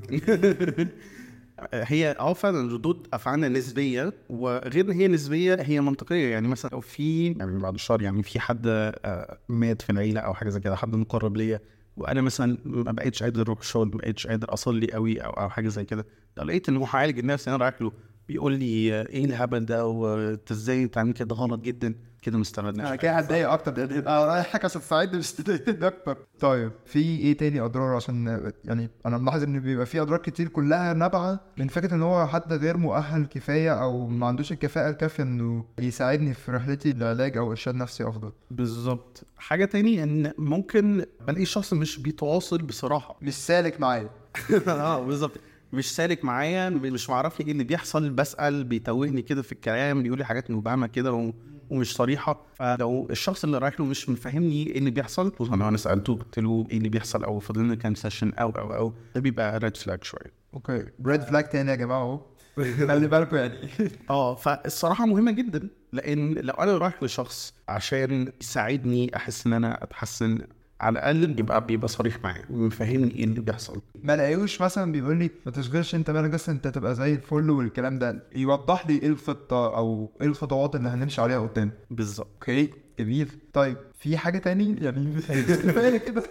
هي 1.74 2.10
آه 2.20 2.32
فعلا 2.32 2.72
ردود 2.72 3.08
أفعالنا 3.12 3.48
نسبيه 3.48 4.12
وغير 4.28 4.84
إن 4.84 4.90
هي 4.90 5.08
نسبية 5.08 5.54
هي 5.60 5.80
منطقية. 5.80 6.28
يعني 6.28 6.48
مثلا 6.48 6.70
لو 6.70 6.80
في 6.80 7.26
يعني 7.26 7.58
بعد 7.58 7.74
الشر 7.74 8.02
يعني 8.02 8.22
في 8.22 8.40
حد 8.40 8.62
آه، 8.66 9.38
مات 9.48 9.82
في 9.82 9.90
العيلة 9.90 10.20
أو 10.20 10.34
حاجة 10.34 10.48
زي 10.48 10.60
كده 10.60 10.76
حد 10.76 10.96
مقرب 10.96 11.36
ليا 11.36 11.60
وأنا 11.96 12.20
مثلا 12.20 12.58
ما 12.64 12.92
بقتش 12.92 13.22
قادر 13.22 13.42
أروح 13.42 13.58
الشغل 13.58 13.88
ما 13.88 13.96
بقتش 13.98 14.26
قادر 14.26 14.52
أصلي 14.52 14.92
قوي 14.92 15.18
أو 15.20 15.30
أو 15.30 15.48
حاجة 15.50 15.68
زي 15.68 15.84
كده 15.84 16.06
لو 16.36 16.44
لقيت 16.44 16.68
إن 16.68 16.74
المعالج 16.76 17.18
النفسي 17.18 17.50
أنا 17.50 17.56
رايح 17.64 17.82
له. 17.82 17.92
بيقول 18.28 18.52
لي 18.52 18.94
آه، 18.94 19.06
إيه 19.08 19.24
الهبل 19.24 19.64
ده 19.64 19.86
وأنت 19.86 20.50
إزاي 20.50 20.86
بتعمل 20.86 21.12
كده؟ 21.12 21.34
غلط 21.34 21.60
جدا. 21.60 21.94
كده 22.22 22.36
ما 22.36 22.42
استفدناش 22.42 22.86
أنا 22.86 22.96
كده 22.96 23.12
هتضايق 23.12 23.50
أكتر. 23.50 23.76
لأن 23.76 23.90
أنا 23.92 24.24
رايحك 24.24 24.64
عشان 24.64 24.80
تساعدني 24.80 25.18
مش 25.18 25.34
أكتر. 25.68 26.16
طيب 26.40 26.72
في 26.84 26.98
إيه 26.98 27.36
تاني 27.36 27.60
أضرار؟ 27.60 27.96
عشان 27.96 28.50
يعني 28.64 28.90
أنا 29.06 29.18
ملاحظ 29.18 29.42
إن 29.42 29.60
بيبقى 29.60 29.86
في 29.86 30.00
أضرار 30.00 30.18
كتير 30.18 30.48
كلها 30.48 30.92
نابعة 30.92 31.40
من 31.58 31.68
فكرة 31.68 31.94
إن 31.94 32.02
هو 32.02 32.26
حد 32.26 32.52
غير 32.52 32.76
مؤهل 32.76 33.26
كفاية 33.26 33.82
أو 33.82 34.06
ما 34.06 34.26
عندوش 34.26 34.52
الكفاءة 34.52 34.90
الكافية 34.90 35.22
إنه 35.22 35.64
يساعدني 35.78 36.34
في 36.34 36.52
رحلتي 36.52 36.92
للعلاج 36.92 37.36
أو 37.36 37.50
إرشاد 37.50 37.74
نفسي 37.74 38.08
أفضل. 38.08 38.32
بالظبط. 38.50 39.26
حاجة 39.36 39.64
تاني 39.64 40.02
إن 40.02 40.32
ممكن 40.38 41.04
بلاقي 41.26 41.44
شخص 41.44 41.72
مش 41.72 41.98
بيتواصل 42.00 42.58
بصراحة. 42.58 43.18
مش 43.22 43.34
سالك 43.34 43.80
معايا. 43.80 44.10
آه 44.68 45.04
بالظبط. 45.04 45.40
مش 45.72 45.94
سالك 45.94 46.24
معايا 46.24 46.70
مش 46.70 47.10
معرفني 47.10 47.46
إيه 47.46 47.52
اللي 47.52 47.64
بيحصل 47.64 48.10
بسال 48.10 48.64
بيتوهني 48.64 49.22
كده 49.22 49.42
في 49.42 49.52
الكلام 49.52 50.02
بيقول 50.02 50.18
لي 50.18 50.24
حاجات 50.24 50.50
مبهمة 50.50 50.86
كده. 50.86 51.32
ومش 51.70 51.94
صريحة. 51.96 52.46
فلو 52.54 53.06
الشخص 53.10 53.44
اللي 53.44 53.58
رايح 53.58 53.80
له 53.80 53.86
مش 53.86 54.08
مفهمني 54.08 54.66
إيه 54.66 54.78
اللي 54.78 54.90
بيحصل 54.90 55.32
خصوصا 55.34 55.56
لو 55.56 55.68
أنا 55.68 55.76
سألته 55.76 56.14
قلت 56.16 56.38
له 56.38 56.66
إيه 56.70 56.78
اللي 56.78 56.88
بيحصل 56.88 57.24
أو 57.24 57.38
فاضل 57.38 57.60
لنا 57.62 57.74
كام 57.74 57.94
session 57.94 58.32
أو 58.32 58.50
أو 58.50 58.74
أو 58.74 58.94
ده 59.14 59.20
بيبقى 59.20 59.58
red 59.58 59.76
flag 59.76 60.04
شوية. 60.04 60.32
Okay. 60.54 60.84
Red 61.06 61.22
flag 61.22 61.44
تاني 61.48 61.70
يا 61.70 61.76
جماعة 61.76 62.00
أهو. 62.02 62.20
خلي 62.88 63.06
بالكم 63.08 63.36
يعني. 63.36 63.68
آه 64.10 64.34
فالصراحة 64.34 65.06
مهمة 65.06 65.30
جدا 65.32 65.68
لأن 65.92 66.34
لو 66.34 66.54
أنا 66.54 66.78
رايح 66.78 67.02
لشخص 67.02 67.54
عشان 67.68 68.32
يساعدني 68.40 69.16
أحس 69.16 69.46
إن 69.46 69.52
أنا 69.52 69.84
أتحسن 69.84 70.38
على 70.80 70.92
الأقل 70.98 71.40
يبقى 71.40 71.66
بيبقى 71.66 71.88
صريح 71.88 72.22
معايا 72.24 72.44
ويفهمني 72.50 73.10
إيه 73.14 73.24
اللي 73.24 73.40
بيحصل. 73.40 73.80
ما 74.02 74.16
لاقيهوش 74.16 74.62
مثلا 74.62 74.92
بيقول 74.92 75.16
لي 75.16 75.30
ما 75.46 75.52
تشغلش 75.52 75.94
أنت 75.94 76.10
بالك 76.10 76.30
بس 76.30 76.48
أنت 76.48 76.68
تبقى 76.68 76.94
زي 76.94 77.14
الفل 77.14 77.50
والكلام 77.50 77.98
ده. 77.98 78.22
يوضح 78.36 78.86
لي 78.86 78.98
إيه 78.98 79.08
الخطة 79.08 79.76
أو 79.76 80.10
إيه 80.20 80.26
الخطوات 80.26 80.74
اللي 80.76 80.88
هنمشي 80.88 81.20
عليها 81.20 81.38
قدام. 81.38 81.70
بالظبط. 81.90 82.28
أوكي؟ 82.34 82.70
جميل. 82.98 83.28
طيب 83.52 83.76
في 83.98 84.16
حاجة 84.18 84.38
تاني؟ 84.38 84.76
يعني 84.80 85.14
كفاية 85.30 85.96
كده. 85.98 86.22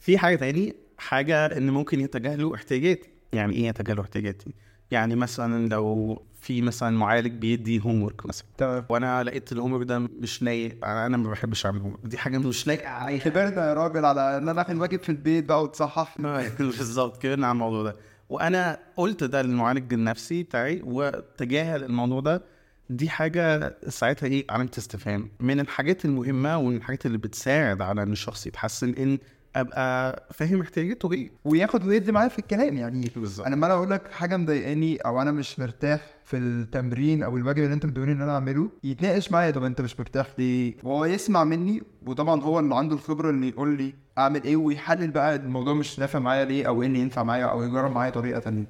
في 0.00 0.18
حاجة 0.18 0.36
تاني 0.36 0.74
حاجة 0.98 1.46
إن 1.46 1.70
ممكن 1.70 2.00
يتجاهلوا 2.00 2.54
احتياجاتي. 2.54 3.08
يعني 3.32 3.52
إيه 3.54 3.68
يتجاهلوا 3.68 4.04
احتياجاتي؟ 4.04 4.54
يعني 4.90 5.16
مثلا 5.16 5.68
لو 5.68 6.22
في 6.40 6.62
مثلا 6.62 6.96
معالج 6.98 7.32
بيدي 7.32 7.80
homework 7.84 8.26
مثلا. 8.26 8.46
تمام. 8.58 8.84
وأنا 8.88 9.24
لقيت 9.24 9.52
ال 9.52 9.72
homework 9.72 9.86
ده 9.86 9.98
مش 9.98 10.42
لايق 10.42 10.84
أنا 10.86 11.16
ما 11.16 11.30
بحبش 11.30 11.66
أعمل 11.66 11.80
home 11.80 11.96
دي 12.04 12.18
حاجة 12.18 12.38
مش 12.38 12.66
لايقه 12.66 12.88
عليا. 12.88 13.18
كبرنا 13.18 13.68
يا 13.68 13.74
راجل 13.74 14.04
على 14.04 14.36
إن 14.36 14.48
أنا 14.48 14.62
اعمل 14.62 14.80
واجب 14.80 15.02
في 15.02 15.08
البيت 15.08 15.44
بقى 15.44 15.62
وتصحح 15.62 16.16
بالظبط 16.58 17.22
كبرنا 17.22 17.46
على 17.46 17.52
الموضوع 17.52 17.82
ده. 17.82 17.96
وأنا 18.28 18.78
قلت 18.96 19.24
ده 19.24 19.42
للمعالج 19.42 19.92
النفسي 19.94 20.42
بتاعي 20.42 20.82
وتجاهل 20.84 21.84
الموضوع 21.84 22.20
ده. 22.20 22.42
دي 22.90 23.08
حاجة 23.08 23.76
ساعتها 23.88 24.26
إيه؟ 24.26 24.46
علامة 24.50 24.70
استفهام. 24.78 25.30
من 25.40 25.60
الحاجات 25.60 26.04
المهمة 26.04 26.58
ومن 26.58 26.76
الحاجات 26.76 27.06
اللي 27.06 27.18
بتساعد 27.18 27.82
على 27.82 28.02
إن 28.02 28.12
الشخص 28.12 28.46
يتحسن 28.46 28.94
إن 28.94 29.18
أبقى 29.56 30.22
فاهم 30.32 30.60
احتياجاته 30.60 31.12
إيه 31.12 31.30
وياخد 31.44 31.86
ويدي 31.86 32.12
معايا 32.12 32.28
في 32.28 32.38
الكلام 32.38 32.76
يعني. 32.76 33.10
بالظبط. 33.16 33.46
أنا 33.46 33.54
لما 33.54 33.66
أنا 33.66 33.74
أقول 33.74 33.90
لك 33.90 34.12
حاجة 34.12 34.36
مضايقاني 34.36 34.96
أو 34.96 35.22
أنا 35.22 35.32
مش 35.32 35.58
مرتاح 35.58 36.00
في 36.24 36.36
التمرين 36.36 37.22
أو 37.22 37.36
الواجب 37.36 37.62
اللي 37.62 37.74
أنت 37.74 37.86
بتقولي 37.86 38.12
إن 38.12 38.22
أنا 38.22 38.34
أعمله 38.34 38.70
يتناقش 38.84 39.32
معايا. 39.32 39.50
طب 39.50 39.64
أنت 39.64 39.80
مش 39.80 40.00
مرتاح 40.00 40.26
ليه؟ 40.38 40.74
وهو 40.82 41.04
يسمع 41.04 41.44
مني 41.44 41.82
وطبعا 42.06 42.40
هو 42.40 42.58
اللي 42.58 42.74
عنده 42.74 42.94
الخبرة 42.94 43.30
اللي 43.30 43.48
يقول 43.48 43.76
لي 43.76 43.94
أعمل 44.18 44.44
إيه 44.44 44.56
ويحلل 44.56 45.10
بقى 45.10 45.36
الموضوع 45.36 45.74
مش 45.74 45.98
نافع 45.98 46.18
معايا 46.18 46.44
ليه 46.44 46.66
أو 46.68 46.82
إيه 46.82 46.88
اللي 46.88 46.98
ينفع 46.98 47.22
معايا 47.22 47.44
أو 47.44 47.62
يجرب 47.62 47.92
معايا 47.92 48.10
طريقة 48.10 48.40
تانية. 48.40 48.64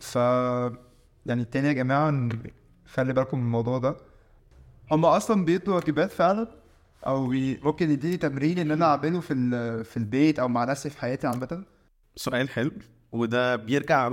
ف 0.00 0.16
يعني 1.26 1.42
التاني 1.42 1.68
يا 1.68 1.72
جماعة 1.72 2.28
خلي 2.86 3.12
بالكم 3.12 3.38
من 3.38 3.44
الموضوع 3.44 3.78
ده. 3.78 3.96
هم 4.92 5.04
أصلا 5.04 5.44
بيدوا 5.44 5.74
واجبات 5.74 6.12
فعلا؟ 6.12 6.48
أو. 7.06 7.26
ممكن 7.62 7.90
يديني 7.90 8.16
تمرين 8.16 8.58
إن 8.58 8.70
أنا 8.70 8.84
أعمله 8.84 9.20
في 9.20 9.32
ال... 9.32 9.84
في 9.84 9.96
البيت 9.96 10.38
أو 10.38 10.48
مع 10.48 10.64
نفسي 10.64 10.90
في 10.90 11.00
حياتي 11.00 11.26
عامة؟ 11.26 11.62
سؤال 12.16 12.48
حلو. 12.48 12.70
وده 13.12 13.56
بيرجع 13.56 14.08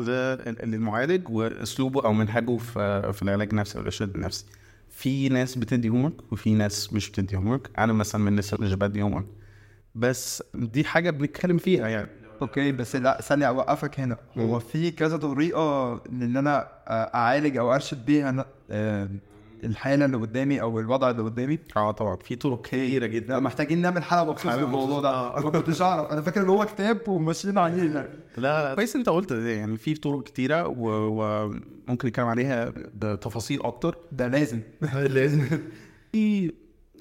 للمعالج 0.64 1.30
وأسلوبه 1.30 2.06
أو 2.06 2.14
منهجه 2.14 2.58
في 2.58 3.14
في 3.14 3.22
العلاج 3.22 3.50
النفسي 3.50 3.76
أو 3.76 3.80
الإرشاد 3.80 4.16
النفسي. 4.16 4.46
في 4.90 5.30
ناس 5.30 5.56
بتدي 5.56 5.90
homework 5.90 6.32
وفي 6.32 6.54
ناس 6.54 6.94
مش 6.94 7.10
بتدي 7.10 7.36
homework 7.36 7.70
أنا 7.78 7.94
مثلا 7.94 8.22
من 8.22 8.28
الناس 8.28 8.54
اللي 8.54 8.66
مش 8.66 8.74
بدي 8.74 9.02
homework 9.02 9.26
بس 9.96 10.44
دي 10.54 10.84
حاجة 10.84 11.10
بنتكلم 11.10 11.58
فيها 11.58 11.88
يعني. 11.88 12.10
أوكي 12.42 12.72
بس 12.72 12.96
لا 12.96 13.22
ثانية 13.22 13.48
أوقفك 13.48 14.00
هنا. 14.00 14.18
هو 14.38 14.60
في 14.60 14.92
كذا 14.92 15.18
طريقة 15.18 15.94
إن 16.10 16.38
أنا 16.38 16.68
أعالج 16.90 17.58
أو 17.58 17.74
أرشد 17.74 18.06
بيها 18.06 18.46
آه، 19.64 19.68
الحالة 19.68 20.06
اللي 20.06 20.18
قدامي 20.18 20.62
أو 20.62 20.80
الوضع 20.80 21.10
اللي 21.10 21.22
قدامي. 21.24 21.60
آه 21.78 21.92
طبعا. 21.92 22.16
في 22.16 22.36
طرق 22.36 22.62
كتيرة 22.62 23.06
جدا. 23.06 23.40
محتاجين 23.40 23.82
نعمل 23.82 24.04
حلقة 24.04 24.32
مخصوص 24.32 24.52
حلقة 24.52 24.62
للموضوع 24.66 25.00
ده. 25.02 25.38
أنا 25.38 25.46
ما 25.46 25.52
كنتش 25.52 25.82
أعرف. 25.82 26.12
أنا 26.12 26.22
فاكر 26.22 26.42
إن 26.42 26.50
هو 26.50 26.66
كتاب 26.66 27.08
وماشيين 27.08 27.58
عليه. 27.58 27.84
لا 27.84 28.08
لا. 28.38 28.76
كويس 28.76 28.96
أنت 28.96 29.10
قلت 29.10 29.34
ده. 29.34 29.50
يعني 29.50 29.78
في 29.78 29.94
طرق 29.94 30.24
كتيرة 30.24 30.68
و- 30.68 31.46
وممكن 31.88 32.08
نتكلم 32.08 32.26
عليها 32.26 32.74
بتفاصيل 32.96 33.62
أكتر. 33.64 33.98
ده 34.12 34.28
لازم. 34.28 34.60
لازم. 34.94 35.46
في 36.12 36.52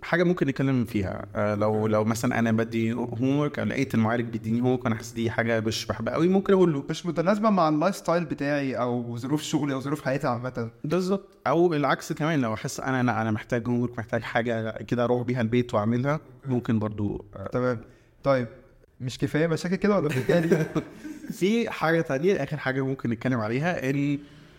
حاجة 0.03 0.25
ممكن 0.25 0.47
نتكلم 0.47 0.85
فيها. 0.85 1.27
آه، 1.37 1.55
لو 1.55 1.87
لو 1.87 2.05
مثلا 2.05 2.39
أنا 2.39 2.53
بدي 2.53 2.93
homework 2.93 3.59
لقيت 3.59 3.95
المعالج 3.95 4.25
بيديني 4.29 4.61
homework 4.61 4.85
وأنا 4.85 4.95
حاسس 4.95 5.13
دي 5.13 5.31
حاجة 5.31 5.61
مش 5.61 5.87
بحبها 5.87 6.15
قوي 6.15 6.29
ممكن 6.29 6.53
أقول 6.53 6.73
له. 6.73 6.85
مش 6.91 7.07
متناسبة 7.07 7.51
مع 7.51 7.69
ال 7.69 7.97
lifestyle 7.97 8.25
بتاعي 8.25 8.75
أو 8.75 9.17
ظروف 9.17 9.43
شغلي 9.43 9.75
أو 9.75 9.81
ظروف 9.81 10.05
حياتي 10.05 10.27
عامة. 10.27 10.71
بالظبط. 10.85 11.39
أو 11.47 11.75
العكس 11.75 12.13
كمان 12.13 12.41
لو 12.41 12.55
أحس 12.55 12.81
أنا 12.81 13.01
أنا 13.01 13.23
أنا 13.23 13.31
محتاج 13.31 13.69
homework 13.69 13.99
محتاج 13.99 14.23
حاجة 14.23 14.71
كده 14.83 15.05
أروح 15.05 15.23
بيها 15.23 15.41
البيت 15.41 15.75
وأعملها 15.75 16.21
ممكن 16.47 16.79
برضو. 16.79 17.25
آه، 17.37 17.47
تمام. 17.53 17.81
طيب 18.25 18.49
مش 19.01 19.19
كفاية 19.19 19.47
مشاكل 19.47 19.77
كده 19.77 19.97
ولا 19.97 20.09
في 20.09 20.35
حاجة؟ 20.35 20.67
تانية 22.01 22.43
آخر 22.43 22.57
حاجة 22.57 22.85
ممكن 22.85 23.11
نتكلم 23.11 23.41
عليها 23.41 23.91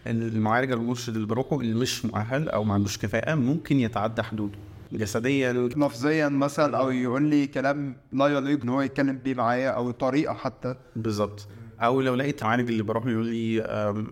ان 0.08 0.21
المعالج 0.21 0.71
أو 0.71 0.77
المرشد 0.77 1.15
اللي 1.15 1.27
بروحه 1.27 1.60
اللي 1.60 1.75
مش 1.75 2.06
مؤهل 2.06 2.49
أو 2.49 2.63
ما 2.63 2.73
عندوش 2.73 2.97
كفاءة 2.97 3.36
ممكن 3.36 3.80
يتعدى 3.80 4.21
حدوده. 4.23 4.58
جسديا 4.91 5.54
لفظيا 5.54 6.30
مثلا 6.30 6.77
أو 6.77 6.91
يقول 6.91 7.23
لي 7.23 7.47
كلام 7.47 7.95
لا 8.13 8.27
يليق 8.27 8.62
إن 8.63 8.69
هو 8.69 8.82
يتكلم 8.82 9.17
بيه 9.17 9.34
معايا 9.34 9.69
أو 9.69 9.91
طريقة 9.91 10.34
حتى. 10.34 10.75
بالظبط 10.95 11.47
أو 11.82 12.01
لو 12.01 12.15
لقيت 12.15 12.43
معالج 12.43 12.69
اللي 12.69 12.84
بروح 12.84 13.06
يقول 13.06 13.25
لي 13.25 13.62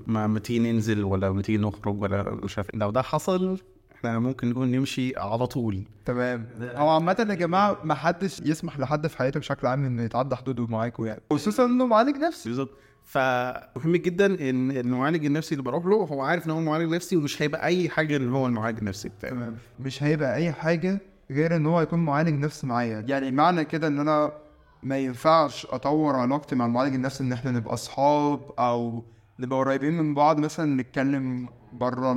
ما 0.08 0.28
ما 0.28 0.40
تيجي 0.40 0.72
ننزل 0.72 1.04
ولا 1.04 1.32
ما 1.32 1.42
تيجي 1.42 1.58
نخرج 1.58 2.02
ولا 2.02 2.24
مش 2.44 2.58
عارف 2.58 2.70
إيه. 2.74 2.80
لو 2.80 2.92
ده 2.92 3.02
حصل 3.02 3.58
إحنا 3.96 4.20
ممكن 4.20 4.50
نقول 4.50 4.68
نمشي 4.68 5.18
على 5.18 5.48
طول. 5.48 5.84
تمام. 6.06 6.46
هو 6.62 6.90
عامة 6.90 7.16
يا 7.30 7.36
جماعة 7.36 7.78
ما 7.84 7.94
حدش 7.94 8.40
يسمح 8.46 8.80
لحد 8.80 9.08
في 9.08 9.18
حياته 9.18 9.40
بشكل 9.40 9.68
عام 9.68 9.86
إنه 9.86 10.04
يتعدى 10.04 10.36
حدوده 10.36 10.68
معاكوا 10.68 11.08
يعني. 11.08 11.22
خصوصا 11.34 11.66
إنه 11.66 11.86
معالج 11.86 12.18
نفسي. 12.18 12.50
بالظبط 12.50 12.70
فمهم 13.10 13.96
جدا 13.96 14.26
إن 14.50 14.72
المعالج 14.72 15.26
النفسي 15.26 15.52
اللي 15.52 15.64
بروح 15.64 15.86
له 15.86 15.96
هو 15.96 16.22
عارف 16.22 16.46
إن 16.46 16.52
هو 16.52 16.62
معالج 16.62 16.94
نفسي 16.94 17.18
ومش 17.18 17.42
هيبقى 17.42 17.66
أي 17.66 17.90
حاجة 17.90 18.16
اللي 18.18 18.32
هو 18.38 18.48
المعالج 18.48 18.78
النفسي 18.78 19.10
بتاعي 19.10 19.32
تمام. 19.34 19.56
مش 19.80 20.04
هيبقى 20.04 20.36
أي 20.36 20.52
حاجة 20.52 21.00
غير 21.32 21.56
إن 21.56 21.66
هو 21.66 21.82
يكون 21.82 22.00
معالج 22.06 22.34
نفسي 22.44 22.68
معايا. 22.68 23.06
يعني 23.08 23.32
معنى 23.32 23.66
كده 23.66 23.88
إن 23.88 24.00
أنا 24.00 24.32
ما 24.84 24.98
ينفعش 24.98 25.66
أطور 25.70 26.16
علاقتي 26.16 26.56
مع 26.56 26.66
المعالج 26.66 26.94
النفسي 26.96 27.24
إن 27.24 27.34
إحنا 27.34 27.52
نبقى 27.52 27.74
أصحاب 27.74 28.40
أو 28.60 29.04
نبقى 29.40 29.60
قريبين 29.60 29.94
من 30.02 30.14
بعض 30.14 30.40
مثلا 30.40 30.82
نتكلم 30.82 31.50
بره 31.74 32.14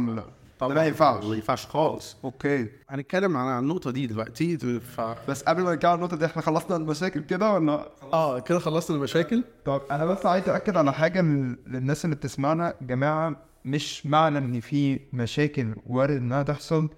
ده 0.69 0.75
ما 0.75 0.87
ينفعش. 0.87 1.25
ما 1.25 1.35
ينفعش 1.35 1.67
خالص. 1.67 2.17
أوكي. 2.25 2.69
هنتكلم 2.89 3.37
عن 3.37 3.59
النقطة 3.63 3.91
دي 3.91 4.07
دلوقتي. 4.07 4.59
ف... 4.81 5.01
بس 5.29 5.43
قبل 5.43 5.63
ما 5.63 5.75
نتكلم 5.75 5.91
عن 5.91 5.97
النقطة 5.99 6.17
دي 6.17 6.27
إحنا 6.27 6.43
خلصنا 6.43 6.77
المشاكل 6.77 7.21
كده 7.21 7.53
ولا؟ 7.53 7.89
آه 8.13 8.39
كده 8.39 8.59
خلصنا 8.59 8.97
المشاكل. 8.97 9.45
طب 9.65 9.83
أنا 9.91 10.05
بس 10.07 10.27
عايز 10.27 10.49
اكد 10.49 10.77
على 10.77 10.93
حاجة 10.93 11.21
لل- 11.23 11.59
للناس 11.67 12.05
اللي 12.05 12.17
بتسمعنا. 12.17 12.75
جماعة 12.83 13.37
مش 13.65 14.07
معنى 14.07 14.39
إن 14.39 14.61
في 14.61 15.01
مشاكل 15.13 15.75
وارد 15.87 16.17
إنها 16.17 16.43
تحصل 16.43 16.89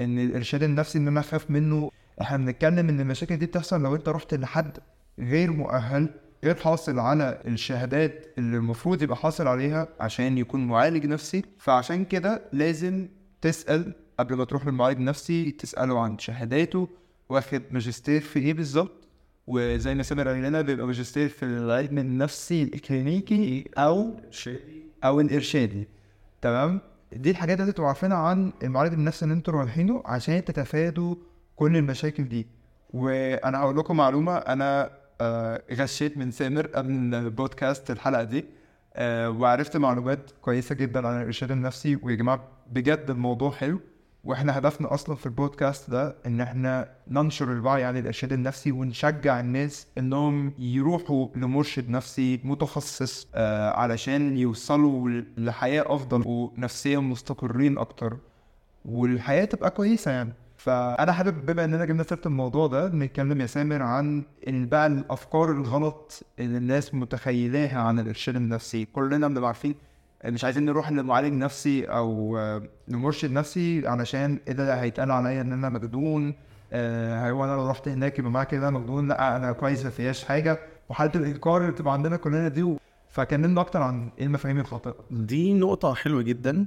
إن 0.00 0.18
الإرشاد 0.18 0.62
النفسي 0.62 0.98
إن 0.98 1.08
أنا 1.08 1.20
أخاف 1.20 1.50
منه. 1.50 1.90
إحنا 2.20 2.36
بنتكلم 2.36 2.88
إن 2.88 3.00
المشاكل 3.00 3.36
دي 3.36 3.46
بتحصل 3.46 3.82
لو 3.82 3.94
أنت 3.94 4.08
رحت 4.08 4.34
لحد 4.34 4.78
غير 5.18 5.50
مؤهل. 5.52 6.08
غير 6.44 6.54
حاصل 6.54 6.98
على 6.98 7.40
الشهادات 7.46 8.26
اللي 8.38 8.56
المفروض 8.56 9.02
يبقى 9.02 9.16
حاصل 9.16 9.46
عليها 9.46 9.88
عشان 10.00 10.38
يكون 10.38 10.66
معالج 10.66 11.06
نفسي 11.06 11.44
فعشان 11.58 12.04
كده 12.04 12.42
لازم 12.52 13.08
تسأل 13.40 13.92
قبل 14.18 14.34
ما 14.36 14.44
تروح 14.44 14.66
للمعالج 14.66 14.98
النفسي 14.98 15.50
تسأله 15.50 16.00
عن 16.00 16.18
شهاداته 16.18 16.88
واخد 17.28 17.62
ماجستير 17.70 18.20
في 18.20 18.38
إيه 18.38 18.54
بالظبط؟ 18.54 19.08
وزي 19.46 19.94
ما 19.94 20.02
سامر 20.02 20.28
قال 20.28 20.42
لنا 20.42 20.60
بيبقى 20.60 20.86
ماجستير 20.86 21.28
في 21.28 21.42
العلم 21.44 21.98
النفسي 21.98 22.62
الكلينيكي 22.62 23.64
أو 23.78 24.14
أو 25.04 25.20
الإرشادي. 25.20 25.88
تمام؟ 26.42 26.80
دي 27.12 27.30
الحاجات 27.30 27.60
اللي 27.60 27.72
تبقوا 27.72 27.86
عارفينها 27.88 28.16
عن 28.16 28.52
المعالج 28.62 28.92
النفسي 28.92 29.24
اللي 29.24 29.34
أنتوا 29.34 29.54
رايحينه 29.54 30.02
عشان 30.04 30.44
تتفادوا 30.44 31.14
كل 31.56 31.76
المشاكل 31.76 32.24
دي. 32.28 32.46
وأنا 32.90 33.58
هقول 33.58 33.76
لكم 33.78 33.96
معلومة 33.96 34.36
أنا 34.36 34.90
غشيت 35.72 36.18
من 36.18 36.30
سامر 36.30 36.66
قبل 36.66 37.14
البودكاست 37.14 37.90
الحلقة 37.90 38.22
دي. 38.22 38.44
آه 38.94 39.30
وعرفت 39.30 39.76
معلومات 39.76 40.30
كويسة 40.42 40.74
جدا 40.74 41.08
عن 41.08 41.20
الإرشاد 41.20 41.50
النفسي. 41.50 41.98
ويا 42.02 42.16
جماعة 42.16 42.48
بجد 42.72 43.10
الموضوع 43.10 43.50
حلو. 43.50 43.80
وإحنا 44.24 44.58
هدفنا 44.58 44.94
أصلا 44.94 45.16
في 45.16 45.26
البودكاست 45.26 45.90
ده 45.90 46.16
إن 46.26 46.40
إحنا 46.40 46.88
ننشر 47.08 47.52
الوعي 47.52 47.84
عن 47.84 47.96
الإرشاد 47.96 48.32
النفسي 48.32 48.72
ونشجع 48.72 49.40
الناس 49.40 49.86
إنهم 49.98 50.52
يروحوا 50.58 51.28
لمرشد 51.36 51.90
نفسي 51.90 52.40
متخصص 52.44 53.28
آه 53.34 53.70
علشان 53.70 54.36
يوصلوا 54.38 55.22
لحياة 55.38 55.84
أفضل 55.86 56.22
ونفسيا 56.26 56.98
مستقرين 56.98 57.78
أكتر. 57.78 58.16
والحياة 58.84 59.44
تبقى 59.44 59.70
كويسة 59.70 60.10
يعني. 60.10 60.32
فأنا 60.64 61.12
حابب 61.12 61.46
بما 61.46 61.64
إننا 61.64 61.84
جبنا 61.84 62.02
سيرة 62.02 62.20
الموضوع 62.26 62.66
ده 62.66 62.88
نتكلم 62.88 63.40
يا 63.40 63.46
سامر 63.46 63.82
عن 63.82 64.22
بقى 64.48 64.86
الأفكار 64.86 65.50
الغلط 65.52 66.22
اللي 66.38 66.58
الناس 66.58 66.94
متخيلاها 66.94 67.78
عن 67.80 67.98
الإرشاد 67.98 68.36
النفسي. 68.36 68.84
كلنا 68.84 69.28
بنبقى 69.28 69.46
عارفين 69.46 69.74
مش 70.24 70.44
عايزين 70.44 70.64
نروح 70.64 70.90
لمعالج 70.92 71.32
نفسي 71.32 71.84
أو 71.84 72.38
لمرشد 72.88 73.30
نفسي 73.32 73.88
علشان 73.88 74.38
إيه 74.48 74.54
ده 74.54 74.74
هيتقال 74.82 75.10
عليا 75.10 75.40
إن 75.40 75.52
أنا 75.52 75.68
مجنون 75.68 76.34
آه 76.72 77.30
هو 77.30 77.44
أنا 77.44 77.52
لو 77.52 77.70
رحت 77.70 77.88
هناك 77.88 78.18
يبقى 78.18 78.30
معايا 78.30 78.48
كده 78.48 78.70
مجنون 78.70 79.08
لأ 79.08 79.36
أنا 79.36 79.52
كويس 79.52 79.84
ما 79.84 79.90
فيهاش 79.90 80.24
حاجة. 80.24 80.58
وحالة 80.88 81.12
الإنكار 81.14 81.60
اللي 81.60 81.72
بتبقى 81.72 81.92
عندنا 81.92 82.16
كلنا 82.16 82.48
دي 82.48 82.76
فكلمنا 83.08 83.60
أكتر 83.60 83.82
عن 83.82 84.08
إيه 84.18 84.26
المفاهيم 84.26 84.60
الخاطئة. 84.60 84.94
دي 85.10 85.52
نقطة 85.54 85.94
حلوة 85.94 86.22
جدا. 86.22 86.66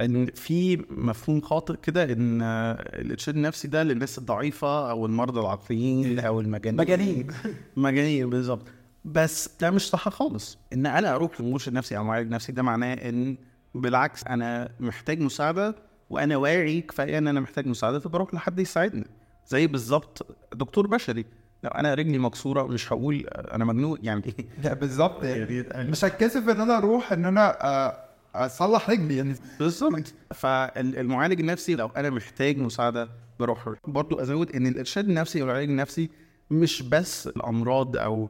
إن 0.00 0.26
في 0.26 0.84
مفهوم 0.90 1.40
خاطئ 1.40 1.76
كده 1.82 2.04
إن 2.12 2.42
الإرشاد 2.42 3.36
النفسي 3.36 3.68
ده 3.68 3.82
للناس 3.82 4.18
الضعيفة 4.18 4.90
أو 4.90 5.06
المرضى 5.06 5.40
العقليين 5.40 6.18
أو 6.18 6.40
المجانين. 6.40 6.80
مجانين. 6.80 7.26
مجانين 7.76 8.30
بالظبط. 8.30 8.66
بس 9.04 9.50
ده 9.60 9.70
مش 9.70 9.88
صح 9.90 10.08
خالص. 10.08 10.58
إن 10.72 10.86
أنا 10.86 11.14
أروح 11.14 11.40
لمرشد 11.40 11.72
نفسي 11.72 11.96
أو 11.96 12.04
معالج 12.04 12.30
نفسي 12.30 12.52
ده 12.52 12.62
معناه 12.62 12.94
إن 12.94 13.36
بالعكس 13.74 14.24
أنا 14.26 14.68
محتاج 14.80 15.20
مساعدة 15.20 15.74
وأنا 16.10 16.36
واعي 16.36 16.80
كفاية 16.80 17.18
إن 17.18 17.28
أنا 17.28 17.40
محتاج 17.40 17.66
مساعدة 17.66 17.98
فبروح 17.98 18.34
لحد 18.34 18.58
يساعدني. 18.58 19.06
زي 19.48 19.66
بالظبط 19.66 20.36
دكتور 20.54 20.86
بشري. 20.86 21.24
لو 21.64 21.70
أنا 21.70 21.94
رجلي 21.94 22.18
مكسورة 22.18 22.62
مش 22.66 22.92
هقول 22.92 23.26
أنا 23.28 23.64
مجنون 23.64 23.98
يعني 24.02 24.34
لا 24.64 24.74
بالظبط. 24.74 25.24
يعني 25.24 25.90
مش 25.90 26.04
هتكسف 26.04 26.48
إن 26.48 26.60
أنا 26.60 26.76
أروح 26.78 27.12
إن 27.12 27.24
أنا 27.24 27.64
آه، 27.64 28.05
اصلح 28.44 28.90
رجلي 28.90 29.16
يعني 29.16 29.34
بالظبط. 29.58 30.14
فالمعالج 30.34 31.40
النفسي 31.40 31.74
لو 31.74 31.86
أنا 31.86 32.10
محتاج 32.10 32.58
مساعدة 32.58 33.08
بروح 33.40 33.68
له. 33.68 33.76
برضو 33.86 34.20
أزود 34.20 34.56
إن 34.56 34.66
الإرشاد 34.66 35.08
النفسي 35.08 35.42
أو 35.42 35.46
العلاج 35.46 35.68
النفسي 35.68 36.10
مش 36.50 36.82
بس 36.82 37.26
الأمراض 37.26 37.96
أو 37.96 38.28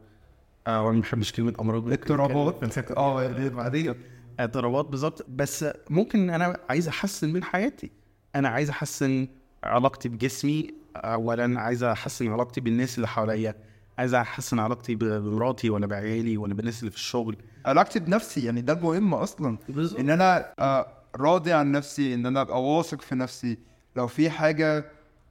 أو 0.66 0.88
أنا 0.88 0.97
ما 0.97 1.01
بحبش 1.01 1.33
كلمة 1.33 1.55
أمراض 1.61 1.92
اضطرابات 1.92 2.81
آه 2.97 3.49
بعدين. 3.49 3.95
اضطرابات 4.40 4.87
بالظبط. 4.87 5.27
بس 5.29 5.66
ممكن 5.90 6.31
أنا 6.31 6.59
عايز 6.69 6.88
أحسن 6.88 7.33
من 7.33 7.45
حياتي. 7.45 7.90
أنا 8.35 8.49
عايز 8.49 8.71
أحسن 8.71 9.29
علاقتي 9.64 10.09
بجسمي. 10.09 10.75
اولا 10.97 11.61
عايز 11.61 11.85
أحسن 11.85 12.33
علاقتي 12.33 12.61
بالناس 12.61 12.97
اللي 12.97 13.09
حواليا. 13.09 13.55
عايز 13.99 14.14
أحسن 14.14 14.59
علاقتي 14.59 14.95
بمراتي 14.95 15.71
ولا 15.71 15.87
بعيالي 15.87 16.37
ولا 16.37 16.55
بالناس 16.55 16.81
اللي 16.81 16.90
في 16.90 16.97
الشغل. 16.97 17.37
علاقتي 17.67 17.99
بنفسي 17.99 18.45
يعني 18.45 18.61
ده 18.61 18.73
المهم 18.73 19.15
أصلا. 19.15 19.59
إن 19.99 20.11
أنا 20.11 20.53
راضي 21.17 21.53
عن 21.53 21.73
نفسي 21.73 22.15
إن 22.15 22.27
أنا 22.27 22.41
أبقى 22.41 22.63
واثق 22.63 23.01
في 23.01 23.15
نفسي. 23.15 23.59
لو 23.97 24.07
في 24.07 24.31
حاجة 24.31 24.85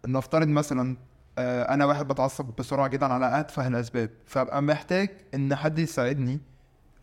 نفترض 0.08 0.48
مثلا 0.48 0.98
آه، 1.38 1.74
أنا 1.74 1.86
واحد 1.86 2.08
بتعصب 2.08 2.46
بسرعة 2.60 2.88
جدا 2.88 3.06
على 3.06 3.40
اتفه 3.40 3.68
الأسباب. 3.68 4.10
فأبقى 4.26 4.62
محتاج 4.62 5.10
إن 5.36 5.56
حد 5.56 5.80
يساعدني 5.80 6.40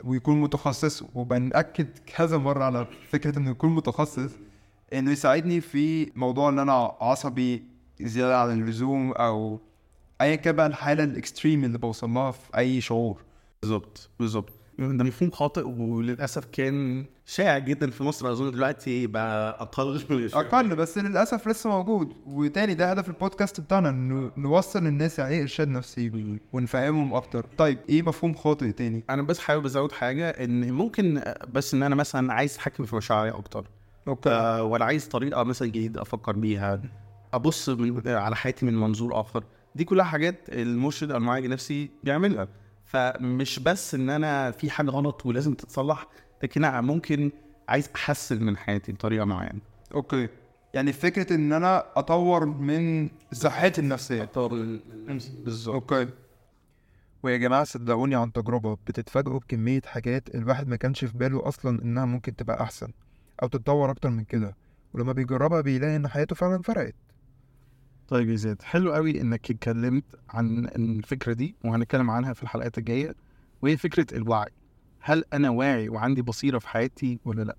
ويكون 0.05 0.41
متخصص 0.41 1.05
وبنأكد 1.15 1.89
كذا 2.17 2.39
مرة 2.39 2.65
على 2.65 2.87
فكرة 3.11 3.39
إنه 3.39 3.51
يكون 3.51 3.75
متخصص 3.75 4.31
إنه 4.93 5.11
يساعدني 5.11 5.61
في 5.61 6.13
موضوع 6.17 6.49
إن 6.49 6.59
أنا 6.59 6.73
عصبي 7.01 7.63
زيادة 8.01 8.41
عن 8.41 8.61
اللزوم 8.63 9.13
أو 9.13 9.61
ايا 10.21 10.35
كان 10.37 10.57
بقى 10.57 10.67
الحالة 10.67 11.05
الاكستريم 11.05 11.65
اللي 11.65 11.79
بوصل 11.79 12.11
لها 12.11 12.31
في 12.31 12.57
أي 12.59 12.81
شعور. 12.81 13.23
بالظبط 13.63 14.11
بالظبط. 14.19 14.53
ده 14.79 15.05
مفهوم 15.05 15.31
خاطئ 15.31 15.67
وللأسف 15.69 16.45
كان 16.45 17.07
شائع 17.27 17.59
جدا 17.59 17.91
في 17.91 18.03
مصر 18.05 18.33
أظن 18.33 18.51
دلوقتي 18.51 19.07
بقى 19.07 19.63
أقل. 19.63 20.01
أقل 20.35 20.77
بس 20.77 20.99
للأسف 20.99 21.49
لسه 21.49 21.71
موجود. 21.71 22.13
وتاني 22.27 22.75
ده 22.75 22.91
هدف 22.91 23.09
البودكاست 23.09 23.61
بتاعنا 23.61 23.89
انه 23.89 24.31
نوصل 24.37 24.85
للناس 24.85 25.19
يعني 25.19 25.35
إيه 25.35 25.43
إرشاد 25.43 25.69
نفسي 25.69 26.39
ونفهمهم 26.53 27.15
أكتر. 27.15 27.47
طيب 27.59 27.79
إيه 27.89 28.03
مفهوم 28.03 28.35
خاطئ 28.35 28.73
تاني؟ 28.73 29.05
أنا 29.11 29.23
بس 29.23 29.39
حابب 29.39 29.65
أزود 29.65 29.93
حاجة 29.93 30.29
إن 30.31 30.73
ممكن 30.73 31.23
بس 31.53 31.75
إن 31.75 31.83
أنا 31.83 31.95
مثلا 31.95 32.33
عايز 32.33 32.55
اتحكم 32.55 32.85
في 32.85 32.97
مشاعري 32.97 33.31
أكتر. 33.31 33.67
أوكي. 34.09 34.31
آه 34.31 34.63
ولا 34.63 34.85
عايز 34.85 35.09
طريقة 35.09 35.43
مثلا 35.43 35.69
جديدة 35.69 36.03
أفكر 36.03 36.33
بيها 36.33 36.83
أبص 37.35 37.69
من 37.69 38.09
على 38.09 38.37
حياتي 38.37 38.67
من 38.67 38.75
منظور 38.75 39.21
آخر. 39.21 39.45
دي 39.75 39.85
كلها 39.85 40.05
حاجات 40.05 40.49
المرشد 40.49 41.11
أو 41.11 41.17
المعالج 41.17 41.45
النفسي 41.45 41.91
بيعملها. 42.05 42.49
فمش 42.93 43.59
بس 43.59 43.95
إن 43.95 44.11
أنا 44.11 44.51
في 44.51 44.71
حاجة 44.71 44.91
غلط 44.91 45.27
ولازم 45.27 45.55
تتصلح 45.55 46.07
لكن 46.43 46.65
أنا 46.65 46.81
ممكن 46.81 47.31
عايز 47.69 47.91
أحسن 47.97 48.43
من 48.45 48.57
حياتي 48.57 48.93
بطريقة 48.93 49.25
معينة. 49.25 49.61
Okay. 49.95 50.29
يعني 50.75 50.93
فكرة 50.93 51.35
إن 51.35 51.53
أنا 51.53 51.85
أطور 51.97 52.47
من 52.47 53.11
صحتي 53.33 53.81
النفسية. 53.81 54.31
بالظبط. 55.45 55.75
Okay. 55.75 56.09
ويا 57.23 57.37
جماعة 57.37 57.65
صدقوني 57.65 58.15
عن 58.15 58.33
تجربة 58.33 58.75
بتتفاجئوا 58.87 59.39
بكمية 59.39 59.81
حاجات 59.87 60.35
الواحد 60.35 60.69
ما 60.69 60.77
كانش 60.77 61.05
في 61.05 61.19
باله 61.19 61.49
أصلا 61.49 61.83
إنها 61.83 62.05
ممكن 62.05 62.37
تبقى 62.37 62.63
أحسن 62.63 62.93
أو 63.43 63.49
تتطور 63.49 63.91
أكتر 63.91 64.11
من 64.11 64.25
كده. 64.25 64.57
ولما 64.95 65.13
بيجربها 65.13 65.61
بيلاقي 65.61 65.97
إن 65.97 66.09
حياته 66.09 66.35
فعلا 66.37 66.63
فرقت. 66.63 66.95
طيب 68.13 68.31
يا 68.31 68.37
زياد 68.37 68.63
حلو 68.63 68.93
قوي 68.93 69.21
إنك 69.21 69.51
اتكلمت 69.51 70.05
عن 70.31 70.67
الفكرة 70.67 71.33
دي 71.33 71.57
وهنتكلم 71.65 72.11
عنها 72.11 72.33
في 72.33 72.43
الحلقات 72.43 72.79
الجاية 72.79 73.15
وهي 73.63 73.77
فكرة 73.77 74.17
الوعي. 74.17 74.51
هل 75.01 75.25
أنا 75.33 75.51
واعي 75.51 75.89
وعندي 75.89 76.23
بصيرة 76.23 76.59
في 76.59 76.69
حياتي 76.69 77.19
ولا 77.25 77.43
لأ؟ 77.43 77.57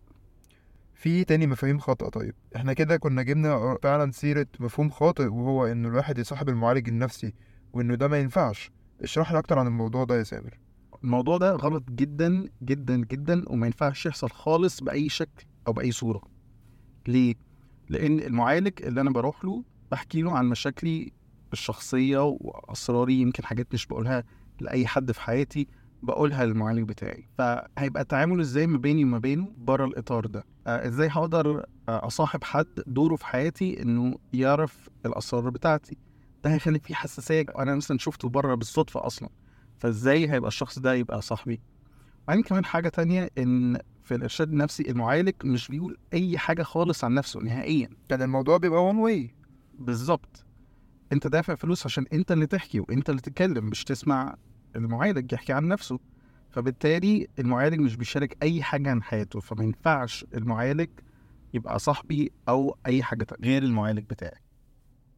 في 0.94 1.24
تاني 1.24 1.48
مفاهيم 1.48 1.80
خاطئة 1.80 2.10
طيب. 2.10 2.36
إحنا 2.56 2.74
كده 2.74 2.98
كنا 2.98 3.24
جبنا 3.24 3.78
فعلا 3.84 4.12
سيرة 4.12 4.48
مفهوم 4.60 4.90
خاطئ 4.90 5.26
وهو 5.28 5.66
إن 5.66 5.86
الواحد 5.86 6.18
يصاحب 6.18 6.50
المعالج 6.50 6.88
النفسي 6.90 7.34
وإنه 7.74 7.96
ده 7.96 8.08
ما 8.08 8.20
ينفعش. 8.20 8.72
اشرح 9.02 9.32
لي 9.32 9.40
أكتر 9.40 9.60
عن 9.60 9.68
الموضوع 9.68 10.04
ده 10.04 10.18
يا 10.18 10.24
سامر. 10.24 10.60
الموضوع 11.04 11.38
ده 11.38 11.52
غلط 11.56 11.84
جدا 11.90 12.50
جدا 12.64 12.96
جدا 12.98 13.44
وما 13.50 13.66
ينفعش 13.66 14.06
يحصل 14.06 14.30
خالص 14.30 14.84
بأي 14.84 15.10
شكل 15.10 15.46
أو 15.68 15.74
بأي 15.74 15.92
صورة. 15.92 16.22
ليه؟ 17.08 17.36
لأن 17.90 18.20
المعالج 18.20 18.84
اللي 18.84 19.02
أنا 19.02 19.10
بروح 19.12 19.46
له 19.46 19.64
بحكي 19.94 20.22
له 20.22 20.38
عن 20.38 20.46
مشاكلي 20.46 21.12
الشخصية 21.54 22.24
وأسراري 22.24 23.14
يمكن 23.22 23.44
حاجات 23.46 23.68
مش 23.74 23.86
بقولها 23.88 24.24
لأي 24.60 24.88
حد 24.88 25.12
في 25.12 25.22
حياتي 25.22 25.68
بقولها 26.04 26.46
للمعالج 26.46 26.90
بتاعي. 26.90 27.28
فهيبقى 27.38 28.02
التعامل 28.02 28.40
إزاي 28.40 28.68
ما 28.68 28.78
بيني 28.78 29.04
وما 29.04 29.18
بينه 29.20 29.52
بره 29.58 29.86
الإطار 29.86 30.26
ده؟ 30.26 30.44
آه 30.68 30.88
إزاي 30.88 31.08
هقدر 31.12 31.58
آه 31.90 32.08
أصاحب 32.08 32.44
حد 32.44 32.68
دوره 32.88 33.16
في 33.16 33.26
حياتي 33.26 33.82
إنه 33.82 34.16
يعرف 34.34 34.90
الأسرار 35.06 35.50
بتاعتي؟ 35.50 35.98
ده 36.44 36.54
هيخلي 36.54 36.80
فيه 36.80 36.96
حساسية 36.96 37.46
أنا 37.60 37.76
مثلا 37.76 37.98
شفته 37.98 38.30
بره 38.30 38.56
بالصدفة 38.56 39.06
أصلا. 39.06 39.30
فإزاي 39.80 40.32
هيبقى 40.32 40.48
الشخص 40.48 40.80
ده 40.80 40.94
يبقى 40.94 41.22
صاحبي؟ 41.22 41.62
وبعدين 42.24 42.44
كمان 42.44 42.66
حاجة 42.66 42.90
تانية 42.90 43.30
إن 43.38 43.78
في 44.04 44.16
الإرشاد 44.16 44.50
النفسي 44.50 44.84
المعالج 44.90 45.34
مش 45.44 45.68
بيقول 45.68 45.98
أي 46.14 46.38
حاجة 46.38 46.64
خالص 46.64 47.04
عن 47.04 47.14
نفسه 47.14 47.40
نهائيا. 47.40 47.90
كان 48.10 48.22
الموضوع 48.22 48.58
بيبقى 48.58 48.86
وان 48.86 48.98
واي 48.98 49.36
بالظبط. 49.86 50.46
انت 51.14 51.28
دافع 51.28 51.56
فلوس 51.56 51.86
عشان 51.86 52.06
انت 52.14 52.32
اللي 52.32 52.46
تحكي 52.48 52.80
وانت 52.80 53.10
اللي 53.10 53.22
تتكلم 53.22 53.66
مش 53.66 53.84
تسمع 53.84 54.36
المعالج 54.76 55.34
يحكي 55.34 55.54
عن 55.54 55.68
نفسه. 55.68 56.00
فبالتالي 56.50 57.28
المعالج 57.40 57.80
مش 57.80 57.96
بيشارك 57.96 58.38
أي 58.44 58.64
حاجة 58.64 58.90
عن 58.90 59.04
حياته 59.04 59.40
فما 59.40 59.64
ينفعش 59.64 60.26
المعالج 60.34 60.90
يبقى 61.54 61.80
صاحبي 61.80 62.32
أو 62.50 62.78
أي 62.86 63.04
حاجة 63.04 63.28
غير 63.44 63.64
المعالج 63.64 64.06
بتاعي 64.10 64.40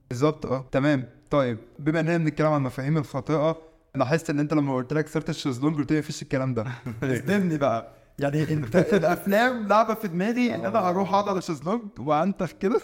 بالظبط 0.10 0.46
آه 0.46 0.66
تمام. 0.72 1.10
طيب 1.30 1.58
بما 1.80 2.00
إننا 2.00 2.18
بنتكلم 2.18 2.48
عن 2.48 2.58
المفاهيم 2.62 2.98
الخاطئة 2.98 3.58
أنا 3.96 4.06
حاسس 4.06 4.30
إن 4.30 4.40
أنت 4.40 4.54
لما 4.54 4.76
قلت 4.76 4.94
لك 4.94 5.08
صرت 5.08 5.30
الشيزلونج 5.30 5.76
قلت 5.78 5.92
لي 5.92 6.00
مفيش 6.00 6.22
الكلام 6.22 6.54
ده. 6.54 6.66
اصدمني 7.04 7.58
بقى. 7.58 7.92
يعني 8.20 8.54
أنت 8.54 8.76
الأفلام 8.76 9.68
لعبة 9.68 9.94
في 9.94 10.08
دماغي 10.08 10.56
إن 10.56 10.66
أنا 10.66 10.80
هروح 10.80 11.14
أقعد 11.14 11.30
على 11.30 11.38
الشيزلونج 11.38 11.82
وأنتخ 12.00 12.52
كده؟ 12.52 12.82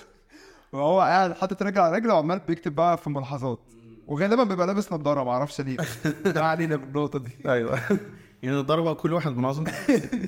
وهو 0.74 1.00
قاعد 1.00 1.34
حاطط 1.34 1.64
رجل 1.64 1.80
على 1.82 1.96
رجل 1.98 2.12
وعمال 2.12 2.40
بيكتب 2.48 2.76
بقى 2.76 2.98
في 2.98 3.10
ملاحظات. 3.10 3.60
وغالبا 4.08 4.44
بيبقى 4.44 4.68
لابس 4.68 4.94
نظارة 4.94 5.24
معرفش 5.24 5.62
ليه. 5.62 5.78
ده 6.36 6.46
علينا 6.46 6.76
بالنقطة 6.76 7.20
دي. 7.20 7.32
أيوه. 7.46 7.80
يعني 8.44 8.60
الضربه 8.60 8.94
كل 8.94 9.14
واحد 9.14 9.32
منظم 9.32 9.64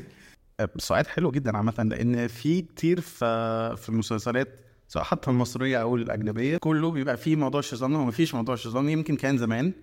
سؤال 0.78 1.08
حلو 1.08 1.32
جدا 1.32 1.58
عامة 1.58 1.74
لأن 1.84 2.28
في 2.28 2.62
كتير 2.62 3.02
في 3.02 3.76
في 3.78 3.90
المسلسلات 3.90 4.60
سواء 4.88 5.04
حتى 5.04 5.30
المصرية 5.32 5.78
أو 5.82 5.96
الأجنبية 5.96 6.58
كله 6.58 6.92
بيبقى 6.92 7.18
فيه 7.18 7.36
موضوع 7.36 7.60
الشيطان 7.60 7.96
هو 7.96 8.06
مفيش 8.06 8.36
موضوع 8.36 8.54
الشيطان 8.56 8.90
يمكن 8.90 9.16
كان 9.16 9.38
زمان. 9.38 9.74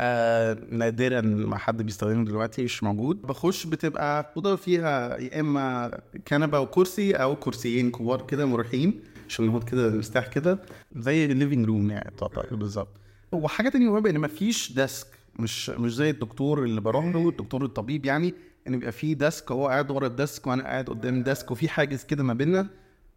آه 0.00 0.58
نادرا 0.70 1.20
ما 1.20 1.58
حد 1.58 1.82
بيستخدمه 1.82 2.24
دلوقتي 2.24 2.64
مش 2.64 2.82
موجود. 2.82 3.22
بخش 3.22 3.66
بتبقى 3.66 4.32
أوضة 4.36 4.56
فيها 4.56 5.16
يا 5.16 5.40
إما 5.40 5.90
كنبة 6.28 6.60
وكرسي 6.60 7.12
أو 7.12 7.36
كرسيين 7.36 7.90
كبار 7.90 8.22
كده 8.26 8.46
مريحين 8.46 9.00
عشان 9.28 9.46
نقعد 9.46 9.64
كده 9.64 9.88
نرتاح 9.90 10.26
كده 10.26 10.58
زي 10.96 11.24
ال 11.24 11.30
living 11.30 11.66
room 11.66 11.90
يعني 11.90 12.10
تعتبر 12.18 12.54
بالظبط. 12.54 12.88
وحاجة 13.32 13.68
تانية 13.68 13.90
مهمة 13.92 14.10
إن 14.10 14.20
مفيش 14.20 14.72
desk 14.72 15.06
مش 15.38 15.70
مش 15.70 15.94
زي 15.94 16.10
الدكتور 16.10 16.64
اللي 16.64 16.80
بروح 16.80 17.04
له 17.04 17.28
الدكتور 17.28 17.64
الطبيب 17.64 18.06
يعني 18.06 18.34
إن 18.68 18.72
بيبقى 18.78 18.92
في 18.92 19.14
desk 19.14 19.52
هو 19.52 19.68
قاعد 19.68 19.90
ورا 19.90 20.06
ال 20.06 20.14
desk 20.14 20.46
وأنا 20.46 20.62
قاعد 20.62 20.84
قدام 20.84 21.14
ال 21.18 21.24
desk 21.24 21.50
وفي 21.50 21.68
حاجز 21.68 22.04
كده 22.04 22.24
ما 22.24 22.34
بيننا. 22.34 22.66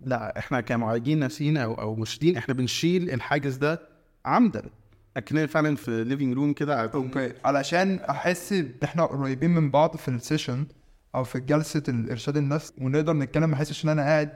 لا 0.01 0.39
إحنا 0.39 0.61
كمعالجين 0.61 1.19
نفسيين 1.19 1.57
أو 1.57 1.73
أو 1.73 1.95
مرشدين 1.95 2.37
إحنا 2.37 2.53
بنشيل 2.53 3.09
الحاجز 3.09 3.55
ده 3.55 3.81
عمدا. 4.25 4.63
لكن 5.17 5.45
فعلا 5.45 5.75
في 5.75 6.03
living 6.03 6.33
room 6.33 6.53
كده 6.53 6.81
okay. 6.93 7.33
علشان 7.45 7.95
أحس 8.09 8.53
إن 8.53 8.71
إحنا 8.83 9.05
قريبين 9.05 9.49
من 9.51 9.71
بعض 9.71 9.95
في 9.97 10.07
ال 10.07 10.14
session 10.15 10.65
أو 11.15 11.23
في 11.23 11.39
جلسة 11.39 11.83
الارشاد 11.89 12.37
النفسي 12.37 12.73
ونقدر 12.81 13.13
نتكلم 13.13 13.49
ما 13.49 13.55
أحسش 13.55 13.85
إن 13.85 13.89
أنا 13.89 14.01
قاعد 14.01 14.29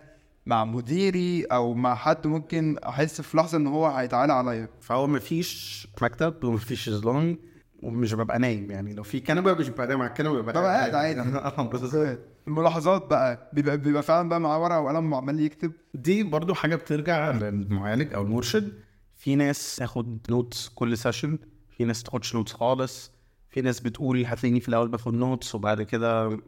مع 0.45 0.65
مديري 0.65 1.43
أو 1.43 1.73
مع 1.73 1.95
حد 1.95 2.27
ممكن 2.27 2.77
أحس 2.77 3.21
في 3.21 3.37
لحظة 3.37 3.57
إن 3.57 3.67
هو 3.67 3.87
هيتعالى 3.87 4.33
عليا. 4.33 4.69
فهو 4.81 5.07
مفيش 5.07 5.87
مكتب 6.01 6.43
ومفيش 6.43 6.89
شيزلونج 6.89 7.37
ومش 7.83 8.13
ببقى 8.13 8.39
نايم 8.39 8.71
يعني. 8.71 8.93
لو 8.93 9.03
في 9.03 9.19
كنبة 9.19 9.53
مش 9.53 9.69
ببقى 9.69 9.87
نايم 9.87 10.01
على 10.01 10.09
الكنبة 10.09 10.41
ببقى 10.41 10.53
قاعد 10.53 10.95
عادي. 10.95 11.21
آه، 11.21 12.17
الملاحظات 12.47 13.07
بقى 13.07 13.49
بيبقى 13.53 13.77
بيبقى 13.77 14.03
فعلا 14.03 14.29
بقى 14.29 14.39
معاه 14.39 14.63
ورقة 14.63 14.79
وقلم 14.79 15.13
وعمال 15.13 15.39
يكتب. 15.39 15.71
دي 15.93 16.23
برضو 16.23 16.53
حاجة 16.53 16.75
بترجع 16.75 17.31
للمعالج 17.31 18.13
أو 18.13 18.21
المرشد. 18.21 18.73
في 19.15 19.35
ناس 19.35 19.75
تاخد 19.75 20.19
notes 20.29 20.69
كل 20.69 20.97
session 20.97 21.37
في 21.77 21.85
ناس 21.85 22.03
تاخدش 22.03 22.35
notes 22.35 22.53
خالص. 22.53 23.11
في 23.49 23.61
ناس 23.61 23.79
بتقول 23.79 24.25
هتلاقيني 24.25 24.59
في 24.59 24.69
الأول 24.69 24.87
باخد 24.87 25.13
notes 25.13 25.55
وبعد 25.55 25.81
كده 25.81 26.39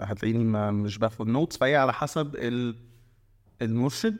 هتلاقيني 0.00 0.44
مش 0.72 0.98
باخد 0.98 1.26
notes 1.26 1.56
فهي 1.56 1.76
على 1.76 1.92
حسب 1.92 2.36
ال 2.36 2.93
المرشد 3.62 4.16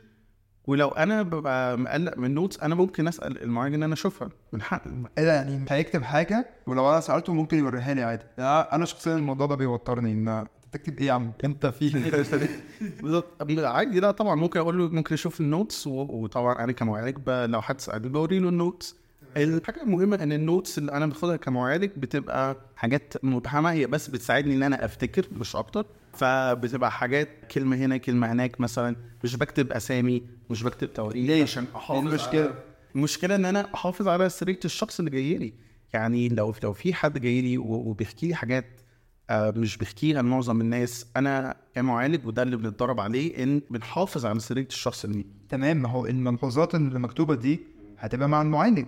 ولو 0.67 0.87
أنا 0.89 1.21
ببقى 1.21 1.77
مقلق 1.77 2.17
من 2.17 2.33
notes 2.33 2.59
أنا 2.59 2.75
ممكن 2.75 3.07
أسأل 3.07 3.43
المعالج 3.43 3.73
إن 3.73 3.83
أنا 3.83 3.93
أشوفها 3.93 4.29
من 4.53 4.61
حق 4.61 4.83
إيه 5.17 5.23
ده 5.25 5.33
يعني 5.33 5.65
هيكتب 5.69 6.03
حاجة 6.03 6.47
ولو 6.67 6.89
أنا 6.91 6.99
سألته 6.99 7.33
ممكن 7.33 7.57
يوريها 7.57 7.93
لي 7.93 8.03
عادي. 8.03 8.23
يعني 8.37 8.49
أنا 8.73 8.85
شخصيا 8.85 9.15
الموضوع 9.15 9.47
ده 9.47 9.55
بيوترني 9.55 10.11
إن 10.11 10.27
انت 10.27 10.47
تكتب 10.71 10.99
إيه 10.99 11.07
يا 11.07 11.11
عم؟ 11.13 11.31
انت 11.43 11.65
في 11.65 11.89
بالظبط. 13.01 13.25
عادي 13.59 13.99
لا 13.99 14.11
طبعا. 14.11 14.35
ممكن 14.35 14.59
أقول 14.59 14.77
له 14.77 14.87
ممكن 14.89 15.13
أشوف 15.13 15.41
ال 15.41 15.49
notes 15.49 15.87
وطبعا 15.87 16.63
أنا 16.63 16.71
كمعالج 16.71 17.17
لو 17.29 17.61
حد 17.61 17.81
سألني 17.81 18.09
بوري 18.09 18.39
له 18.39 18.49
ال 18.49 18.57
notes 18.57 18.95
الحاجة 19.37 19.83
المهمة 19.83 20.23
إن 20.23 20.31
ال 20.31 20.39
notes 20.39 20.77
اللي 20.77 20.91
أنا 20.91 21.05
باخدها 21.05 21.35
كمعالج 21.35 21.91
بتبقى 21.97 22.57
حاجات 22.75 23.13
مبهمة 23.23 23.71
هي 23.71 23.87
بس 23.87 24.07
بتساعدني 24.07 24.55
إن 24.55 24.63
أنا 24.63 24.85
أفتكر 24.85 25.25
مش 25.39 25.55
أكتر. 25.55 25.85
فبتبقى 26.15 26.91
حاجات 26.91 27.29
كلمة 27.51 27.75
هنا 27.75 27.97
كلمة 27.97 28.31
هناك 28.31 28.61
مثلا 28.61 28.95
مش 29.23 29.35
بكتب 29.35 29.71
أسامي 29.71 30.23
مش 30.49 30.63
بكتب 30.63 30.93
تواريخ. 30.93 31.25
ليه؟ 31.27 31.43
عشان 31.43 31.65
أحافظ 31.75 32.07
المشكلة؟ 32.07 32.47
على- 32.47 32.95
المشكلة 32.95 33.35
إن 33.35 33.45
أنا 33.45 33.73
أحافظ 33.75 34.07
على 34.07 34.29
سريه 34.29 34.59
الشخص 34.65 34.99
اللي 34.99 35.11
جاي 35.11 35.37
لي. 35.37 35.53
يعني 35.93 36.29
لو 36.29 36.53
لو 36.63 36.73
في 36.73 36.93
حد 36.93 37.17
جاي 37.21 37.41
لي 37.41 37.57
وبيحكي 37.57 38.27
لي 38.27 38.35
حاجات 38.35 38.65
آه، 39.29 39.51
مش 39.51 39.77
بيحكيها 39.77 40.21
لمعظم 40.21 40.61
الناس 40.61 41.05
أنا 41.17 41.55
كمعالج 41.75 42.25
وده 42.27 42.41
اللي 42.43 42.57
بنتدرب 42.57 42.99
عليه 42.99 43.43
إن 43.43 43.61
بنحافظ 43.69 44.25
على 44.25 44.39
سريه 44.39 44.65
الشخص 44.67 45.05
اللي 45.05 45.25
تمام. 45.49 45.77
ما 45.77 45.89
هو 45.89 46.05
الملحوظات 46.05 46.75
اللي 46.75 46.99
مكتوبة 46.99 47.35
دي 47.35 47.59
هتبقى 47.97 48.29
مع 48.29 48.41
المعالج. 48.41 48.85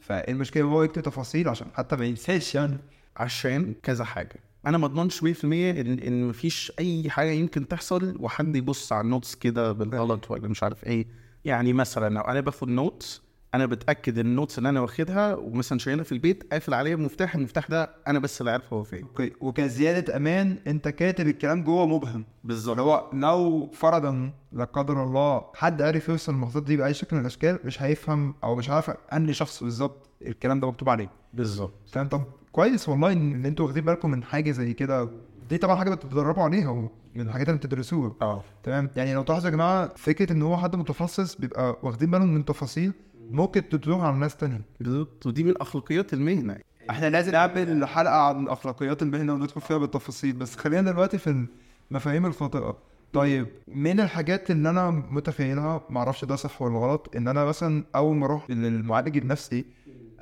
فالمشكلة 0.00 0.64
هو 0.64 0.82
يكتب 0.82 1.02
تفاصيل 1.02 1.48
عشان 1.48 1.66
حتى 1.74 1.96
ما 1.96 2.04
ينساش 2.04 2.54
يعني. 2.54 2.78
عشان 3.16 3.74
كذا 3.82 4.04
حاجة. 4.04 4.36
أنا 4.66 4.78
ما 4.78 4.86
أضمنش 4.86 5.20
100% 5.24 5.44
ان 5.44 5.98
إن 5.98 6.28
مفيش 6.28 6.72
أي 6.78 7.10
حاجة 7.10 7.30
يمكن 7.30 7.68
تحصل 7.68 8.16
وحد 8.20 8.56
يبص 8.56 8.92
على 8.92 9.00
ال 9.04 9.09
notes 9.09 9.34
كده 9.34 9.72
بالغلط 9.72 10.30
ولا 10.30 10.48
مش 10.48 10.62
عارف 10.62 10.84
إيه. 10.84 11.06
يعني 11.44 11.72
مثلا 11.72 12.14
لو 12.14 12.20
أنا 12.20 12.40
باخد 12.40 12.68
notes 12.68 13.22
أنا 13.54 13.66
بتأكد 13.66 14.18
إن 14.18 14.26
ال 14.26 14.31
notes 14.31 14.58
اللي 14.58 14.68
أنا 14.68 14.80
واخدها 14.80 15.34
ومثلا 15.34 15.78
شايلها 15.78 16.04
في 16.04 16.12
البيت 16.12 16.52
قافل 16.52 16.74
عليها 16.74 16.96
بمفتاح 16.96 17.34
المفتاح 17.34 17.68
ده 17.70 17.90
أنا 18.06 18.18
بس 18.18 18.40
اللي 18.40 18.50
عارف 18.50 18.72
هو 18.72 18.82
فين. 18.82 19.02
أوكي. 19.02 19.32
وكزيادة 19.40 20.16
أمان 20.16 20.58
أنت 20.66 20.88
كاتب 20.88 21.28
الكلام 21.28 21.64
جوه 21.64 21.86
مبهم. 21.86 22.24
بالظبط. 22.44 22.78
هو 22.78 23.10
لو 23.12 23.70
فرضا 23.72 24.32
لا 24.52 24.64
قدر 24.64 25.04
الله 25.04 25.44
حد 25.54 25.82
عرف 25.82 26.08
يوصل 26.08 26.32
المخطوط 26.32 26.62
دي 26.62 26.76
بأي 26.76 26.94
شكل 26.94 27.16
من 27.16 27.22
الأشكال 27.22 27.58
مش 27.64 27.82
هيفهم 27.82 28.34
أو 28.44 28.54
مش 28.56 28.70
عارف 28.70 28.90
أنهي 28.90 29.32
شخص 29.32 29.62
بالظبط 29.64 30.08
الكلام 30.26 30.60
ده 30.60 30.68
مكتوب 30.68 30.88
عليه. 30.88 31.10
بالظبط. 31.34 31.72
فاهم 31.92 32.08
طب 32.08 32.22
كويس 32.52 32.88
والله 32.88 33.12
إن 33.12 33.46
أنتوا 33.46 33.66
واخدين 33.66 33.84
بالكم 33.84 34.10
من 34.10 34.24
حاجة 34.24 34.50
زي 34.50 34.72
كده. 34.74 35.08
دي 35.50 35.58
طبعا 35.58 35.76
حاجة 35.76 35.94
بتتدربوا 35.94 36.42
عليها 36.42 36.68
ومن 36.68 36.88
الحاجات 37.16 37.48
اللي 37.48 37.58
بتدرسوها. 37.58 38.12
آه. 38.22 38.42
تمام؟ 38.62 38.90
يعني 38.96 39.14
لو 39.14 39.22
تلاحظوا 39.22 39.50
يا 39.50 39.54
جماعة 39.54 39.90
فكرة 39.96 40.32
إن 40.32 40.42
هو 40.42 40.56
حد 40.56 40.76
متخصص 40.76 41.34
بيبقى 41.36 41.76
واخدين 41.82 42.10
بالهم 42.10 42.34
من 42.34 42.44
تفاصيل 42.44 42.92
ممكن 43.30 43.68
تدوها 43.68 44.06
على 44.06 44.16
ناس 44.16 44.36
تانية. 44.36 44.60
بالظبط. 44.80 45.26
ودي 45.26 45.44
من 45.44 45.54
أخلاقيات 45.60 46.12
المهنة. 46.14 46.56
إحنا 46.90 47.10
لازم 47.10 47.32
نعمل 47.32 47.86
حلقة 47.88 48.14
عن 48.28 48.48
أخلاقيات 48.48 49.02
المهنة 49.02 49.34
وندخل 49.34 49.60
فيها 49.60 49.78
بالتفاصيل 49.78 50.32
بس 50.32 50.56
خلينا 50.56 50.90
دلوقتي 50.92 51.18
في 51.18 51.46
المفاهيم 51.90 52.26
الخاطئة. 52.26 52.76
طيب 53.12 53.46
من 53.68 54.00
الحاجات 54.00 54.50
اللي 54.50 54.70
أنا 54.70 54.90
متخيلها 54.90 55.80
معرفش 55.90 56.24
ده 56.24 56.36
صح 56.36 56.62
ولا 56.62 56.78
غلط 56.78 57.16
إن 57.16 57.28
أنا 57.28 57.44
مثلا 57.44 57.84
أول 57.94 58.16
ما 58.16 58.26
أروح 58.26 58.50
للمعالج 58.50 59.16
النفسي 59.16 59.64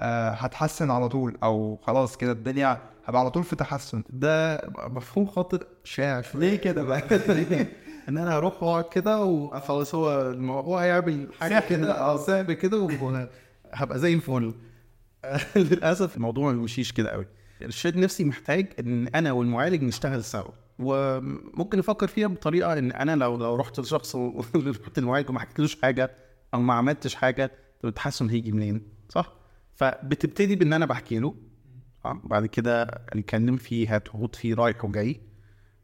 آه 0.00 0.30
هتحسن 0.30 0.90
على 0.90 1.08
طول 1.08 1.36
أو 1.42 1.78
خلاص 1.82 2.16
كده 2.16 2.32
الدنيا 2.32 2.78
هبقى 3.04 3.20
على 3.20 3.30
طول 3.30 3.44
في 3.44 3.56
تحسن. 3.56 4.02
ده 4.10 4.60
مفهوم 4.78 5.26
خاطئ. 5.26 5.66
شائع 5.84 6.22
ليه 6.34 6.56
كده 6.56 6.82
بقى؟ 6.82 7.02
إن 8.08 8.18
أنا 8.18 8.36
هروح 8.38 8.62
وأقعد 8.62 8.84
كده 8.84 9.22
وخلاص 9.24 9.94
هو 9.94 10.30
المو- 10.30 10.60
هو 10.60 10.78
هيعمل 10.78 11.28
حاجة 11.40 11.62
كده 11.68 11.98
آه 12.00 12.16
سهل 12.16 12.52
كده 12.52 12.78
وهبقى 12.80 13.98
زي 13.98 14.14
الفل. 14.14 14.54
للأسف 15.56 16.16
الموضوع 16.16 16.44
ما 16.50 16.52
بيمشيش 16.56 16.92
كده 16.92 17.10
قوي. 17.10 17.26
الارشاد 17.60 17.94
النفسي 17.94 18.24
محتاج 18.24 18.66
إن 18.80 19.06
أنا 19.08 19.32
والمعالج 19.32 19.82
نشتغل 19.82 20.24
سوا. 20.24 20.50
وممكن 20.78 21.78
نفكر 21.78 22.06
فيها 22.06 22.26
بطريقة 22.28 22.78
إن 22.78 22.92
أنا 22.92 23.16
لو 23.16 23.36
لو 23.36 23.54
رحت 23.56 23.80
لشخص 23.80 24.16
رحت 24.56 24.98
المعالج 24.98 25.30
وما 25.30 25.40
حكيتلوش 25.40 25.80
حاجة 25.82 26.10
أو 26.54 26.60
ما 26.60 26.74
عملتش 26.74 27.14
حاجة 27.14 27.50
التحسن 27.84 28.28
هيجي 28.30 28.52
منين؟ 28.52 28.82
صح؟ 29.08 29.32
فبتبتدي 29.80 30.56
بإن 30.56 30.72
أنا 30.72 30.86
بحكي 30.86 31.18
له. 31.18 31.34
بعد 32.04 32.46
كده 32.46 33.04
نتكلم 33.16 33.56
فيه 33.56 33.94
هتهوت 33.94 34.36
فيه 34.36 34.54
رايح 34.54 34.84
وجاي. 34.84 35.20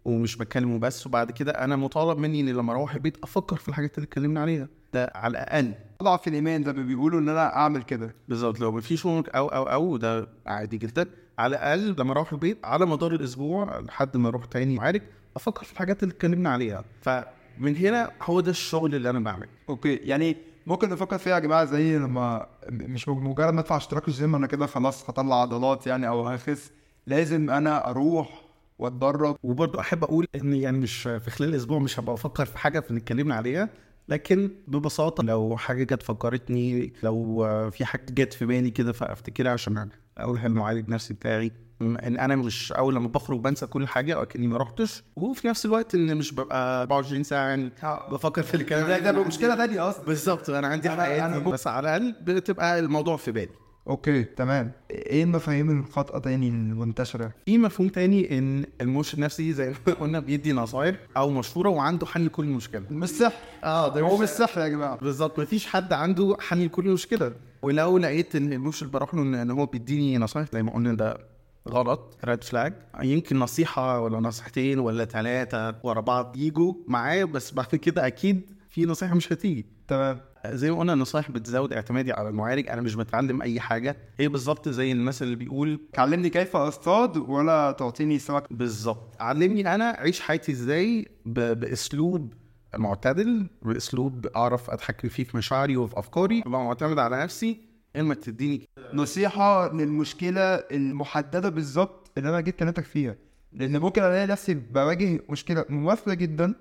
ومش 0.04 0.36
بتكلمه 0.36 0.78
بس 0.78 1.06
وبعد 1.06 1.30
كده 1.30 1.52
أنا 1.52 1.76
مطالب 1.76 2.18
مني 2.18 2.40
إن 2.40 2.48
لما 2.48 2.72
أروح 2.72 2.94
البيت 2.94 3.16
أفكر 3.22 3.56
في 3.56 3.68
الحاجات 3.68 3.98
اللي 3.98 4.06
اتكلمنا 4.06 4.40
عليها. 4.40 4.68
ده 4.94 5.12
على 5.14 5.30
الأقل. 5.30 5.74
أضعف 6.00 6.28
الإيمان 6.28 6.64
زي 6.64 6.72
ما 6.72 6.82
بيقولوا 6.82 7.20
إن 7.20 7.28
أنا 7.28 7.56
أعمل 7.56 7.82
كده. 7.82 8.14
بالظبط. 8.28 8.60
لو 8.60 8.72
مفيش 8.72 9.06
homework 9.06 9.28
أو 9.28 9.48
أو 9.48 9.62
أو 9.62 9.96
ده 9.96 10.28
عادي 10.46 10.78
جدا. 10.78 11.06
على 11.38 11.56
الأقل 11.56 11.96
لما 11.98 12.12
أروح 12.12 12.32
البيت 12.32 12.64
على 12.64 12.86
مدار 12.86 13.12
الأسبوع 13.12 13.80
لحد 13.80 14.16
ما 14.16 14.28
أروح 14.28 14.44
تاني 14.44 14.74
معالج 14.74 15.02
أفكر 15.36 15.64
في 15.64 15.72
الحاجات 15.72 16.02
اللي 16.02 16.12
اتكلمنا 16.14 16.50
عليها. 16.50 16.84
فمن 17.02 17.76
هنا 17.76 18.10
هو 18.22 18.40
ده 18.40 18.50
الشغل 18.50 18.94
اللي 18.94 19.10
أنا 19.10 19.20
بعمله. 19.20 19.48
Okay. 19.68 19.94
يعني 19.94 20.36
ممكن 20.66 20.88
نفكر 20.88 21.18
فيها 21.18 21.34
يا 21.34 21.38
جماعة 21.38 21.64
زي 21.64 21.98
لما 21.98 22.46
مش 22.70 23.08
مجرد 23.08 23.54
ما 23.54 23.60
أدفع 23.60 23.76
اشتراك 23.76 24.08
الجيم 24.08 24.34
أنا 24.34 24.46
كده 24.46 24.66
خلاص 24.66 25.10
هطلع 25.10 25.42
عضلات 25.42 25.86
يعني 25.86 26.08
أو 26.08 26.28
هخس 26.28 26.72
لازم 27.06 27.50
أنا 27.50 27.90
أروح 27.90 28.42
وأتدرب. 28.78 29.36
وبرضه 29.42 29.80
أحب 29.80 30.04
أقول 30.04 30.26
إن 30.34 30.52
يعني 30.54 30.78
مش 30.78 31.02
في 31.02 31.30
خلال 31.30 31.48
الأسبوع 31.50 31.78
مش 31.78 32.00
هبقى 32.00 32.14
أفكر 32.14 32.44
في 32.46 32.58
حاجة 32.58 32.80
في 32.80 32.96
اتكلمنا 32.96 33.34
عليها 33.34 33.68
لكن 34.08 34.50
ببساطة 34.68 35.22
لو 35.22 35.56
حاجة 35.56 35.84
جت 35.84 36.02
فكرتني 36.02 36.92
لو 37.02 37.44
في 37.70 37.84
حاجة 37.84 38.06
جت 38.10 38.32
في 38.32 38.46
بالي 38.46 38.70
كده 38.70 38.92
فأفتكرها 38.92 39.52
عشان 39.52 39.88
أقولها 40.18 40.48
للمعالج 40.48 40.88
نفسي 40.88 41.14
بتاعي. 41.14 41.52
إن 41.82 42.16
أنا 42.18 42.36
مش 42.36 42.72
أول 42.72 42.94
لما 42.94 43.08
بخرج 43.08 43.40
بنسى 43.40 43.66
كل 43.66 43.86
حاجة 43.88 44.14
أو 44.14 44.26
كاني 44.26 44.46
ما 44.46 44.56
رحتش. 44.56 45.02
وفي 45.16 45.48
نفس 45.48 45.66
الوقت 45.66 45.94
إن 45.94 46.16
مش 46.16 46.32
ببقى 46.34 46.80
24 46.82 47.22
ساعة 47.22 47.48
يعني 47.48 47.70
بفكر 48.10 48.42
في 48.42 48.54
الكلام 48.54 48.86
ده. 48.88 48.98
ده 48.98 49.24
مشكلة 49.24 49.56
ثانية 49.56 49.88
أصلا. 49.88 50.04
بالظبط 50.04 50.50
أنا 50.50 50.66
عندي 50.66 50.90
حياتي. 50.90 51.40
بس 51.50 51.66
على 51.66 51.96
الأقل 51.96 52.14
بتبقى 52.22 52.78
الموضوع 52.78 53.16
في 53.16 53.32
بالي. 53.32 53.48
أوكي 53.88 54.22
تمام. 54.24 54.72
إيه 54.90 55.22
المفاهيم 55.24 55.80
الخاطئة 55.80 56.18
تاني 56.18 56.48
المنتشرة؟ 56.48 57.32
في 57.46 57.58
مفهوم 57.58 57.88
تاني 57.88 58.38
إن 58.38 58.64
المرشد 58.80 59.14
النفسي 59.18 59.52
زي 59.52 59.74
ما 59.86 59.94
قلنا 59.94 60.20
بيدي 60.20 60.52
نصايح 60.52 60.96
أو 61.16 61.30
مشوره 61.30 61.68
وعنده 61.68 62.06
حل 62.06 62.26
لكل 62.26 62.44
مشكلة. 62.46 62.82
مش 62.90 63.08
سحر. 63.08 63.34
آه 63.64 63.94
ده 63.94 64.00
هو 64.00 64.16
مش 64.16 64.28
سحر 64.28 64.60
يا 64.60 64.68
جماعة. 64.68 64.96
بالظبط 64.96 65.38
مفيش 65.40 65.66
حد 65.66 65.92
عنده 65.92 66.36
حل 66.40 66.64
لكل 66.64 66.84
مشكلة. 66.88 67.32
ولو 67.62 67.98
لقيت 67.98 68.36
إن 68.36 68.52
المرشد 68.52 68.90
بروح 68.90 69.14
له 69.14 69.22
ان 69.22 69.50
هو 69.50 69.66
بيديني 69.66 70.18
نصايح 70.18 70.46
زي 70.52 70.62
ما 70.62 70.72
قلنا 70.74 70.94
ده 70.94 71.35
غلط. 71.68 72.18
ريد 72.24 72.44
فلاج 72.44 72.74
يمكن 73.02 73.38
نصيحة 73.38 74.00
ولا 74.00 74.20
نصيحتين 74.20 74.78
ولا 74.78 75.04
ثلاثة 75.04 75.74
ورا 75.82 76.00
بعض 76.00 76.36
يجوا 76.36 76.74
معاه 76.88 77.24
بس 77.24 77.52
بعد 77.54 77.66
كده 77.66 78.06
أكيد 78.06 78.50
في 78.70 78.84
نصيحه 78.86 79.14
مش 79.14 79.32
هتيجي. 79.32 79.66
تمام. 79.88 80.20
زي 80.46 80.70
ما 80.70 80.78
قلنا 80.78 80.92
النصايح 80.92 81.30
بتزود 81.30 81.72
اعتمادي 81.72 82.12
على 82.12 82.28
المعالج. 82.28 82.68
أنا 82.68 82.80
مش 82.80 82.94
بتعلم 82.94 83.42
أي 83.42 83.60
حاجة. 83.60 83.96
هي 84.18 84.28
بالظبط 84.28 84.68
زي 84.68 84.92
المثل 84.92 85.24
اللي 85.24 85.36
بيقول 85.36 85.80
علمني 85.98 86.30
كيف 86.30 86.56
اصطاد 86.56 87.16
ولا 87.16 87.72
تعطيني 87.72 88.18
سمك 88.18 88.52
بالظبط. 88.52 89.16
علمني 89.20 89.74
أنا 89.74 89.98
أعيش 89.98 90.20
حياتي 90.20 90.52
إزاي 90.52 91.08
ب- 91.26 91.60
بأسلوب 91.60 92.32
معتدل 92.76 93.46
بأسلوب 93.62 94.26
أعرف 94.26 94.70
أتحكم 94.70 95.08
فيه 95.08 95.24
في 95.24 95.36
مشاعري 95.36 95.76
وفي 95.76 95.98
أفكاري. 95.98 96.42
أبقى 96.46 96.64
معتمد 96.64 96.98
على 96.98 97.22
نفسي. 97.22 97.60
اما 97.96 98.14
تديني 98.14 98.68
نصيحة 98.92 99.72
للمشكلة 99.72 100.40
المحددة 100.54 101.48
بالظبط 101.48 102.10
اللي 102.18 102.28
أنا 102.28 102.40
جيت 102.40 102.56
كلمتك 102.56 102.84
فيها 102.84 103.16
لأن 103.52 103.78
ممكن 103.78 104.02
ألاقي 104.02 104.26
نفسي 104.26 104.54
بواجه 104.54 105.20
مشكلة 105.30 105.64
مماثله 105.68 106.14
جدا 106.14 106.54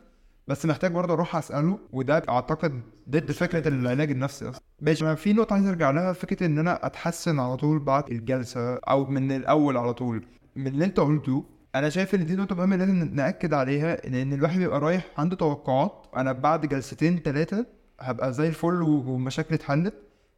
بس 0.48 0.66
محتاج 0.66 0.92
برضه 0.92 1.14
أروح 1.14 1.36
أسأله 1.36 1.80
وده 1.92 2.24
أعتقد 2.30 2.82
ضد 3.10 3.32
فكرة 3.32 3.68
العلاج 3.68 4.12
النفسي 4.12 4.50
أصلا. 4.50 4.62
ماشي 4.82 5.06
أنا 5.06 5.16
في 5.16 5.34
نقطة 5.34 5.54
عايز 5.54 5.68
أرجع 5.68 5.92
لها 5.92 6.14
فكرة 6.14 6.46
إن 6.46 6.60
أنا 6.60 6.86
أتحسن 6.86 7.40
على 7.40 7.58
طول 7.58 7.80
بعد 7.80 8.12
الجلسة 8.12 8.76
أو 8.76 9.06
من 9.06 9.32
الأول 9.32 9.78
على 9.78 9.94
طول. 9.94 10.26
من 10.56 10.68
اللي 10.68 10.86
أنت 10.86 11.00
قلته 11.00 11.44
أنا 11.76 11.90
شايف 11.90 12.16
إن 12.16 12.26
دي 12.26 12.36
نقطة 12.36 12.56
مهمة 12.56 12.76
لازم 12.76 12.96
نأكد 13.14 13.54
عليها 13.54 14.08
ان 14.08 14.16
إن 14.16 14.34
الواحد 14.34 14.60
بيبقى 14.60 14.80
رايح 14.80 15.12
عنده 15.18 15.36
توقعات 15.36 16.06
أنا 16.18 16.32
بعد 16.32 16.66
جلستين 16.66 17.20
ثلاثة 17.20 17.66
هبقى 18.00 18.34
زي 18.34 18.48
الفل 18.48 18.82
ومشاكلي 18.82 19.56
اتحلت. 19.56 19.94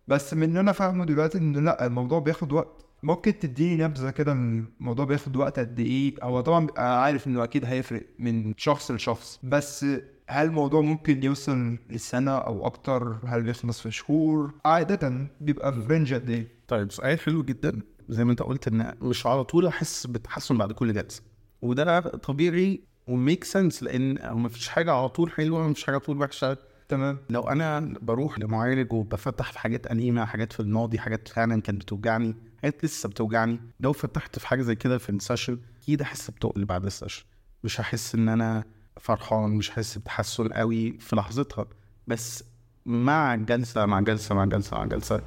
بس 0.07 0.33
من 0.33 0.43
اللي 0.43 0.59
أنا 0.59 0.71
فاهمه 0.71 1.05
دلوقتي 1.05 1.37
إن 1.37 1.65
لأ 1.65 1.85
الموضوع 1.85 2.19
بياخد 2.19 2.51
وقت. 2.53 2.85
ممكن 3.03 3.39
تديني 3.39 3.83
نبذة 3.83 4.09
كده 4.09 4.31
الموضوع 4.31 5.05
بياخد 5.05 5.35
وقت 5.35 5.59
قد 5.59 5.79
إيه؟ 5.79 6.15
هو 6.23 6.41
طبعا 6.41 6.65
بيبقى 6.65 7.03
عارف 7.03 7.27
إنه 7.27 7.43
أكيد 7.43 7.65
هيفرق 7.65 8.03
من 8.19 8.53
شخص 8.57 8.91
لشخص. 8.91 9.39
بس 9.43 9.85
هل 10.29 10.45
الموضوع 10.47 10.81
ممكن 10.81 11.23
يوصل 11.23 11.77
لسنة 11.89 12.31
أو 12.37 12.65
أكتر؟ 12.65 13.17
هل 13.25 13.43
بيخلص 13.43 13.81
في 13.81 13.91
شهور؟ 13.91 14.53
عادة 14.65 15.27
بيبقى 15.41 15.73
في 15.73 15.79
رينج 15.87 16.13
قد 16.13 16.29
إيه؟ 16.29 16.47
طيب 16.67 16.91
سؤال 16.91 17.19
حلو 17.19 17.43
جدا. 17.43 17.81
زي 18.09 18.23
ما 18.25 18.31
أنت 18.31 18.41
قلت 18.41 18.67
إن 18.67 18.93
مش 19.01 19.25
على 19.25 19.43
طول 19.43 19.67
أحس 19.67 20.07
بتحسن 20.07 20.57
بعد 20.57 20.71
كل 20.71 20.93
جلسة. 20.93 21.21
وده 21.61 21.99
طبيعي 21.99 22.81
و 23.07 23.14
make 23.14 23.43
sense 23.43 23.83
لأن 23.83 24.17
هو 24.21 24.37
مفيش 24.37 24.67
حاجة 24.69 24.91
على 24.91 25.09
طول 25.09 25.31
حلوة 25.31 25.67
مفيش 25.67 25.83
حاجة 25.83 25.95
على 25.95 26.03
طول 26.03 26.21
وحشة. 26.21 26.57
تمام. 26.89 27.17
لو 27.29 27.41
أنا 27.41 27.93
بروح 28.01 28.39
لمعالج 28.39 28.93
وبفتح 28.93 29.51
في 29.51 29.59
حاجات 29.59 29.87
قديمه 29.87 30.25
حاجات 30.25 30.53
في 30.53 30.59
الماضي 30.59 30.99
حاجات 30.99 31.27
فعلا 31.27 31.61
كانت 31.61 31.81
بتوجعني 31.81 32.35
حاجات 32.61 32.85
لسه 32.85 33.09
بتوجعني 33.09 33.59
لو 33.79 33.93
فتحت 33.93 34.39
في 34.39 34.47
حاجة 34.47 34.61
زي 34.61 34.75
كده 34.75 34.97
في 34.97 35.09
ال 35.09 35.15
session 35.15 35.59
أكيد 35.81 36.01
احس 36.01 36.31
بتقل 36.31 36.65
بعد 36.65 36.85
ال 36.85 36.89
session. 36.89 37.23
مش 37.63 37.81
هحس 37.81 38.15
إن 38.15 38.29
أنا 38.29 38.63
فرحان 38.99 39.49
مش 39.49 39.71
هحس 39.71 39.97
بتحسن 39.97 40.47
قوي 40.47 40.97
في 40.99 41.15
لحظتها. 41.15 41.65
بس 42.07 42.43
مع 42.85 43.35
جلسة 43.35 43.85
مع 43.85 43.99
جلسة 43.99 44.35
مع 44.35 44.45
جلسة 44.45 44.77
مع 44.77 44.85
جلسة 44.85 45.21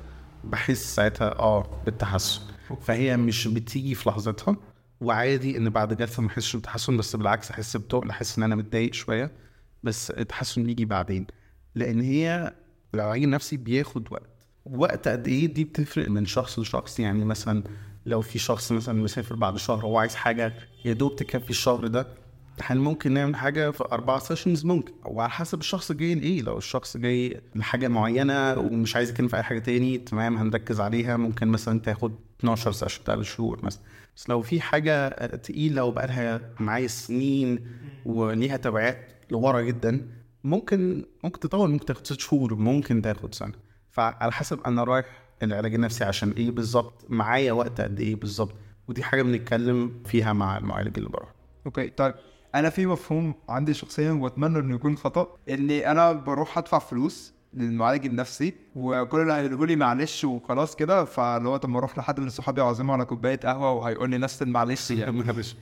بحس 0.44 0.94
ساعتها 0.94 1.38
آه 1.38 1.82
بالتحسن. 1.84 2.40
فهي 2.80 3.16
مش 3.16 3.48
بتيجي 3.48 3.94
في 3.94 4.08
لحظتها 4.08 4.56
وعادي 5.00 5.56
إن 5.56 5.70
بعد 5.70 5.94
جلسة 5.96 6.22
ما 6.22 6.28
أحسش 6.28 6.56
بتحسن 6.56 6.96
بس 6.96 7.16
بالعكس 7.16 7.50
أحس 7.50 7.76
بتقل 7.76 8.10
أحس 8.10 8.38
إن 8.38 8.44
أنا 8.44 8.56
متضايق 8.56 8.94
شوية 8.94 9.30
بس 9.82 10.10
التحسن 10.10 10.68
يجي 10.70 10.84
بعدين. 10.84 11.26
لأن 11.74 12.00
هي 12.00 12.54
العلاج 12.94 13.22
النفسي 13.22 13.56
بياخد 13.56 14.08
وقت. 14.12 14.30
وقت 14.66 15.08
قد 15.08 15.28
إيه 15.28 15.46
دي 15.46 15.64
بتفرق 15.64 16.08
من 16.08 16.26
شخص 16.26 16.58
لشخص. 16.58 17.00
يعني 17.00 17.24
مثلا 17.24 17.64
لو 18.06 18.20
في 18.20 18.38
شخص 18.38 18.72
مثلا 18.72 19.02
مسافر 19.02 19.34
بعد 19.34 19.56
شهر 19.56 19.84
هو 19.84 19.98
عايز 19.98 20.14
حاجة 20.14 20.52
يا 20.84 20.92
دوب 20.92 21.16
تكفي 21.16 21.50
الشهر 21.50 21.86
ده. 21.86 22.06
هل 22.62 22.78
ممكن 22.78 23.12
نعمل 23.12 23.36
حاجة 23.36 23.70
في 23.70 23.84
أربع 23.92 24.18
سيشنز 24.18 24.64
ممكن. 24.64 24.92
وعلى 25.04 25.30
حسب 25.30 25.58
الشخص 25.60 25.92
جاي 25.92 26.14
لإيه. 26.14 26.42
لو 26.42 26.58
الشخص 26.58 26.96
جاي 26.96 27.40
لحاجة 27.54 27.88
معينة 27.88 28.58
ومش 28.58 28.96
عايز 28.96 29.10
يتكلم 29.10 29.28
في 29.28 29.36
أي 29.36 29.42
حاجة 29.42 29.58
تاني 29.58 29.98
تمام 29.98 30.36
هنركز 30.36 30.80
عليها. 30.80 31.16
ممكن 31.16 31.48
مثلا 31.48 31.80
تاخد 31.80 32.14
12 32.40 32.72
session 32.72 33.02
ثلاث 33.04 33.26
شهور 33.26 33.64
مثلا. 33.64 33.82
بس 34.16 34.28
لو 34.28 34.42
في 34.42 34.60
حاجة 34.60 35.08
تقيلة 35.36 35.84
وبقالها 35.84 36.40
معايا 36.60 36.86
سنين 36.86 37.66
وليها 38.06 38.56
تبعات 38.56 39.08
لورا 39.30 39.60
جدا 39.60 40.06
ممكن 40.44 41.04
ممكن 41.24 41.40
تطول 41.40 41.70
ممكن 41.70 41.86
تاخد 41.86 42.06
ست 42.06 42.20
شهور 42.20 42.54
ممكن 42.54 43.02
تاخد 43.02 43.34
سنة. 43.34 43.52
فعلى 43.90 44.32
حسب 44.32 44.60
أنا 44.66 44.84
رايح 44.84 45.06
العلاج 45.42 45.74
النفسي 45.74 46.04
عشان 46.04 46.30
إيه 46.30 46.50
بالظبط 46.50 47.04
معايا 47.08 47.52
وقت 47.52 47.80
قد 47.80 48.00
إيه 48.00 48.16
بالظبط. 48.16 48.54
ودي 48.88 49.02
حاجة 49.02 49.22
بنتكلم 49.22 50.02
فيها 50.06 50.32
مع 50.32 50.58
المعالج 50.58 50.98
اللي 50.98 51.08
بروح. 51.10 51.28
Okay 51.66 51.88
طيب. 51.88 52.14
أنا 52.54 52.70
في 52.70 52.86
مفهوم 52.86 53.34
عندي 53.48 53.74
شخصيا 53.74 54.12
وأتمنى 54.12 54.58
إنه 54.58 54.74
يكون 54.74 54.96
خطأ 54.96 55.36
إني 55.48 55.90
أنا 55.90 56.12
بروح 56.12 56.58
أدفع 56.58 56.78
فلوس 56.78 57.34
للمعالج 57.54 58.06
النفسي 58.06 58.54
وكل 58.76 59.20
اللي 59.20 59.32
هيقولوا 59.32 59.66
لي 59.66 59.76
معلش 59.76 60.24
وخلاص 60.24 60.76
كده. 60.76 61.04
فاللي 61.04 61.48
هو 61.48 61.56
طب 61.56 61.68
ما 61.68 61.78
أروح 61.78 61.98
لحد 61.98 62.20
من 62.20 62.28
صحابي 62.28 62.60
اعزمه 62.60 62.92
على 62.92 63.04
كوباية 63.04 63.36
قهوة 63.40 63.72
وهيقول 63.72 64.10
لي 64.10 64.18
نفس 64.18 64.42
المعلش 64.42 64.90
يعني. 64.90 65.12
معلش. 65.22 65.56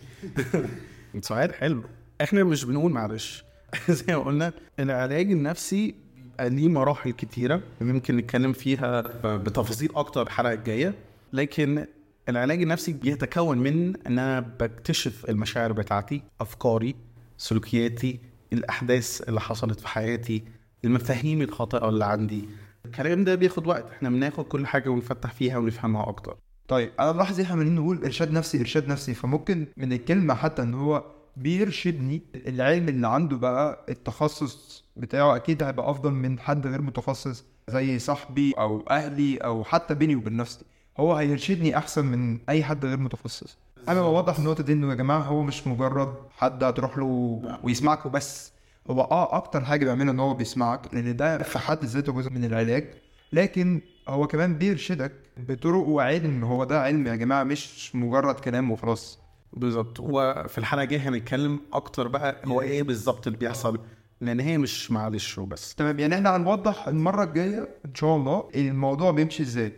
سؤال 1.20 1.55
حلو. 1.55 1.83
إحنا 2.20 2.45
مش 2.45 2.64
بنقول 2.64 2.93
معلش. 2.93 3.45
زي 3.89 4.16
ما 4.16 4.19
قلنا 4.19 4.53
العلاج 4.81 5.33
النفسي 5.33 5.95
بيبقى 6.16 6.51
ليه 6.51 6.69
مراحل 6.69 7.11
كتيرة. 7.11 7.61
ممكن 7.81 8.16
نتكلم 8.16 8.53
فيها 8.53 9.01
بتفاصيل 9.37 9.91
أكتر 9.95 10.23
الحلقة 10.23 10.53
الجاية. 10.53 10.95
لكن 11.33 11.87
العلاج 12.29 12.62
النفسي 12.62 12.93
بيتكون 12.93 13.59
من 13.59 13.97
إن 14.07 14.19
أنا 14.19 14.41
بكتشف 14.41 15.31
المشاعر 15.31 15.73
بتاعتي 15.73 16.23
أفكاري 16.41 16.95
سلوكياتي 17.37 18.21
الأحداث 18.53 19.29
اللي 19.29 19.41
حصلت 19.41 19.81
في 19.81 19.89
حياتي 19.89 20.43
المفاهيم 20.85 21.43
الخاطئة 21.43 21.89
اللي 21.89 22.05
عندي. 22.05 22.49
الكلام 22.85 23.25
ده 23.25 23.35
بياخد 23.35 23.66
وقت. 23.66 23.91
إحنا 23.91 24.11
بناخد 24.11 24.45
كل 24.45 24.66
حاجة 24.66 24.89
ونفتح 24.89 25.33
فيها 25.33 25.59
ونفهمها 25.59 26.09
أكتر. 26.09 26.37
طيب 26.69 26.91
أنا 27.01 27.12
بلاحظ 27.12 27.41
إحنا 27.41 27.55
عمالين 27.55 27.75
نقول 27.75 28.05
إرشاد 28.05 28.33
نفسي 28.33 28.61
إرشاد 28.61 28.89
نفسي. 28.89 29.14
فممكن 29.14 29.66
من 29.77 29.93
الكلمة 29.93 30.35
حتى 30.35 30.62
إن 30.62 30.75
هو 30.75 31.05
بيرشدني 31.39 32.22
العلم 32.34 32.89
اللي 32.89 33.09
عنده 33.09 33.36
بقى 33.36 33.84
التخصص 33.89 34.84
بتاعه 34.97 35.36
أكيد 35.36 35.62
هيبقى 35.62 35.91
أفضل 35.91 36.11
من 36.11 36.39
حد 36.39 36.66
غير 36.66 36.82
متخصص 36.82 37.45
زي 37.68 37.99
صاحبي 37.99 38.53
أو 38.53 38.84
أهلي 38.91 39.36
أو 39.36 39.64
حتى 39.64 39.95
بيني 39.95 40.16
وبين 40.16 40.36
نفسي. 40.36 40.64
هو 40.99 41.14
هيرشدني 41.14 41.76
أحسن 41.76 42.07
من 42.07 42.39
أي 42.49 42.64
حد 42.64 42.84
غير 42.84 42.97
متخصص. 42.97 43.59
أنا 43.89 44.03
بوضح 44.03 44.39
النقطة 44.39 44.62
دي 44.62 44.72
إنه 44.72 44.91
يا 44.91 44.95
جماعة 44.95 45.20
هو 45.20 45.43
مش 45.43 45.66
مجرد 45.66 46.14
حد 46.36 46.64
هتروح 46.64 46.99
له 46.99 47.41
ويسمعك 47.62 48.07
وبس. 48.07 48.53
هو 48.91 49.01
آه 49.01 49.36
أكتر 49.36 49.64
حاجة 49.64 49.84
بيعملها 49.84 50.12
إن 50.12 50.20
هو 50.20 50.34
بيسمعك 50.34 50.95
لأن 50.95 51.16
ده 51.16 51.39
في 51.39 51.59
حد 51.59 51.84
ذاته 51.84 52.12
جزء 52.12 52.30
من 52.30 52.45
العلاج. 52.45 52.95
لكن 53.32 53.80
هو 54.09 54.26
كمان 54.26 54.59
بيرشدك 54.59 55.12
بطرق 55.36 55.89
وعلم 55.89 56.45
هو 56.45 56.64
ده 56.64 56.82
علم 56.82 57.07
يا 57.07 57.14
جماعة 57.16 57.45
مش 57.45 57.95
مجرد 57.97 58.34
كلام 58.34 58.70
وخلاص. 58.70 59.18
بالظبط 59.53 60.01
وفي 60.01 60.59
الحلقة 60.59 60.83
الجاية 60.83 61.09
هنتكلم 61.09 61.61
أكتر 61.73 62.09
بقى 62.09 62.37
هو 62.45 62.61
إيه 62.61 62.83
بالظبط 62.83 63.27
اللي 63.27 63.39
بيحصل. 63.39 63.79
لأن 64.21 64.41
هي 64.41 64.59
مش 64.59 64.91
معلش 64.91 65.39
وبس. 65.39 65.75
تمام. 65.75 65.99
يعني 65.99 66.15
إحنا 66.15 66.37
هنوضح 66.37 66.89
المرة 66.89 67.25
الجاية 67.25 67.69
إن 67.85 67.95
شاء 67.95 68.17
الله 68.17 68.49
الموضوع 68.55 69.11
بيمشي 69.11 69.43
إزاي. 69.43 69.73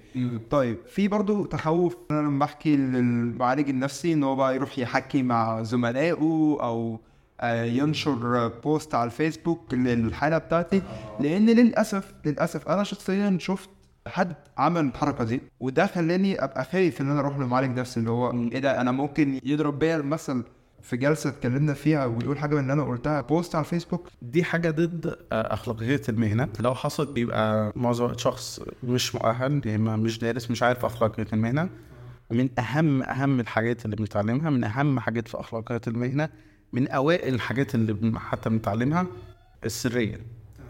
طيب 0.50 0.78
في 0.86 1.08
برضو 1.08 1.44
تخوف. 1.44 1.96
أنا 2.10 2.20
لما 2.20 2.38
بحكي 2.38 2.76
للمعالج 2.76 3.68
النفسي 3.68 4.12
إن 4.12 4.22
هو 4.24 4.36
بقى 4.36 4.54
يروح 4.54 4.78
يحكي 4.78 5.22
مع 5.22 5.62
زملائه 5.62 6.12
أو 6.60 7.00
آه، 7.40 7.64
ينشر 7.64 8.48
بوست 8.48 8.94
على 8.94 9.06
الفيسبوك 9.06 9.74
للحاله 9.74 10.38
بتاعتي. 10.38 10.82
لأن 11.20 11.46
للأسف 11.46 12.14
للأسف 12.24 12.68
أنا 12.68 12.84
شخصيا 12.84 13.36
شفت 13.40 13.70
حد 14.06 14.34
عمل 14.58 14.80
الحركة 14.84 15.24
دي 15.24 15.40
وده 15.60 15.86
خلاني 15.86 16.44
أبقى 16.44 16.64
خايف 16.64 17.00
إن 17.00 17.10
أنا 17.10 17.20
أروح 17.20 17.38
لمعالج 17.38 17.78
نفسي 17.78 18.00
اللي 18.00 18.10
هو 18.10 18.30
إيه 18.32 18.58
ده 18.58 18.80
أنا 18.80 18.92
ممكن 18.92 19.40
يضرب 19.44 19.78
بيا 19.78 19.96
المثل 19.96 20.44
في 20.82 20.96
جلسة 20.96 21.30
اتكلمنا 21.30 21.74
فيها 21.74 22.06
ويقول 22.06 22.38
حاجة 22.38 22.54
من 22.54 22.60
اللي 22.60 22.72
أنا 22.72 22.84
قلتها 22.84 23.20
بوست 23.20 23.54
على 23.54 23.64
الفيسبوك. 23.64 24.08
دي 24.22 24.44
حاجة 24.44 24.70
ضد 24.70 25.06
آه، 25.06 25.54
اخلاقيات 25.54 26.08
المهنة. 26.08 26.48
لو 26.60 26.74
حصل 26.74 27.12
بيبقى 27.12 27.72
معظم 27.76 28.18
شخص 28.18 28.60
مش 28.84 29.14
مؤهل 29.14 29.62
يا 29.66 29.76
إما 29.76 29.96
مش 29.96 30.18
دارس 30.18 30.50
مش 30.50 30.62
عارف 30.62 30.84
اخلاقيات 30.84 31.32
المهنة. 31.34 31.68
من 32.30 32.48
أهم 32.58 33.02
أهم 33.02 33.40
الحاجات 33.40 33.84
اللي 33.84 33.96
بنتعلمها 33.96 34.50
من 34.50 34.64
أهم 34.64 35.00
حاجات 35.00 35.28
في 35.28 35.40
اخلاقيات 35.40 35.88
المهنة 35.88 36.28
من 36.72 36.88
أوائل 36.88 37.34
الحاجات 37.34 37.74
اللي 37.74 38.20
حتى 38.20 38.50
بنتعلمها 38.50 39.06
السرية. 39.64 40.20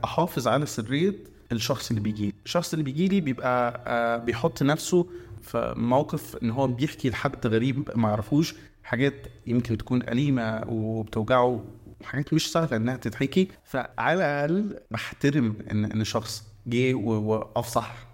أحافظ 0.04 0.48
على 0.48 0.66
سرية 0.66 1.14
الشخص 1.52 1.88
اللي 1.90 2.00
بيجي 2.00 2.34
الشخص 2.44 2.72
اللي 2.72 2.84
بيجي 2.84 3.08
لي 3.08 3.20
بيبقى 3.20 3.84
آه، 3.86 4.16
بيحط 4.16 4.62
نفسه 4.62 5.06
في 5.42 5.74
موقف 5.76 6.36
إن 6.42 6.50
هو 6.50 6.66
بيحكي 6.66 7.10
لحد 7.10 7.46
غريب 7.46 7.90
ما 7.94 8.08
يعرفوش 8.08 8.54
حاجات 8.82 9.14
يمكن 9.46 9.78
تكون 9.78 10.02
أليمة 10.02 10.62
وبتوجعه 10.68 11.64
حاجات 12.04 12.34
مش 12.34 12.52
سهلة 12.52 12.76
إنها 12.76 12.96
تتحكي. 12.96 13.48
فعلى 13.64 14.14
الأقل 14.44 14.76
بحترم 14.90 15.54
إن 15.70 15.84
إن 15.84 16.04
شخص 16.04 16.44
جه 16.66 16.94
و- 16.94 17.00
وأفصح 17.22 18.06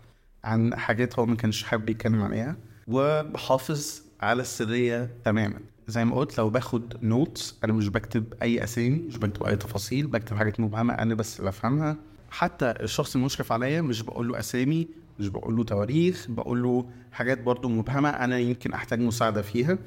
عن 0.45 0.76
حاجات 0.76 1.18
هو 1.18 1.26
ما 1.26 1.37
كانش 1.37 1.62
حابب 1.62 1.91
يتكلم 1.91 2.22
عليها 2.22 2.57
وبحافظ 2.89 4.01
على 4.20 4.43
السرية 4.43 5.11
تماما. 5.24 5.59
زي 5.89 6.05
ما 6.05 6.16
قلت 6.16 6.39
لو 6.39 6.51
باخد 6.51 7.05
notes 7.04 7.54
أنا 7.64 7.72
مش 7.72 7.89
بكتب 7.89 8.34
أي 8.43 8.64
أسامي 8.64 8.97
مش 9.09 9.16
بكتب 9.18 9.43
أي 9.43 9.57
تفاصيل 9.57 10.07
بكتب 10.07 10.37
حاجات 10.37 10.61
مبهمة 10.61 10.95
أنا 10.95 11.14
بس 11.14 11.39
اللي 11.39 11.49
أفهمها. 11.49 11.97
حتى 12.37 12.70
الشخص 12.80 13.16
المشرف 13.16 13.53
عليا 13.53 13.80
مش 13.82 14.03
بقول 14.03 14.28
له 14.28 14.39
أسامي 14.39 14.89
مش 15.20 15.28
بقول 15.28 15.57
له 15.57 15.64
تواريخ 15.64 16.26
بقول 16.30 16.62
له 16.62 16.87
حاجات 17.12 17.43
برضو 17.43 17.68
مبهمة 17.68 18.09
أنا 18.09 18.39
يمكن 18.39 18.72
أحتاج 18.72 19.01
مساعدة 19.01 19.43
فيها. 19.43 19.78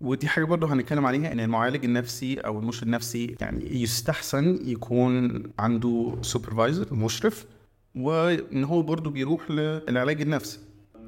ودي 0.00 0.28
حاجة 0.28 0.44
برضه 0.44 0.72
هنتكلم 0.72 1.06
عليها 1.06 1.32
إن 1.32 1.40
المعالج 1.40 1.84
النفسي 1.84 2.40
أو 2.40 2.58
المرشد 2.58 2.82
النفسي 2.82 3.36
يعني 3.40 3.82
يستحسن 3.82 4.58
يكون 4.68 5.42
عنده 5.58 6.16
supervisor 6.22 6.94
مشرف 6.94 7.46
وإن 7.94 8.64
هو 8.64 8.82
برضه 8.82 9.10
بيروح 9.10 9.50
للعلاج 9.50 10.20
النفسي. 10.20 10.58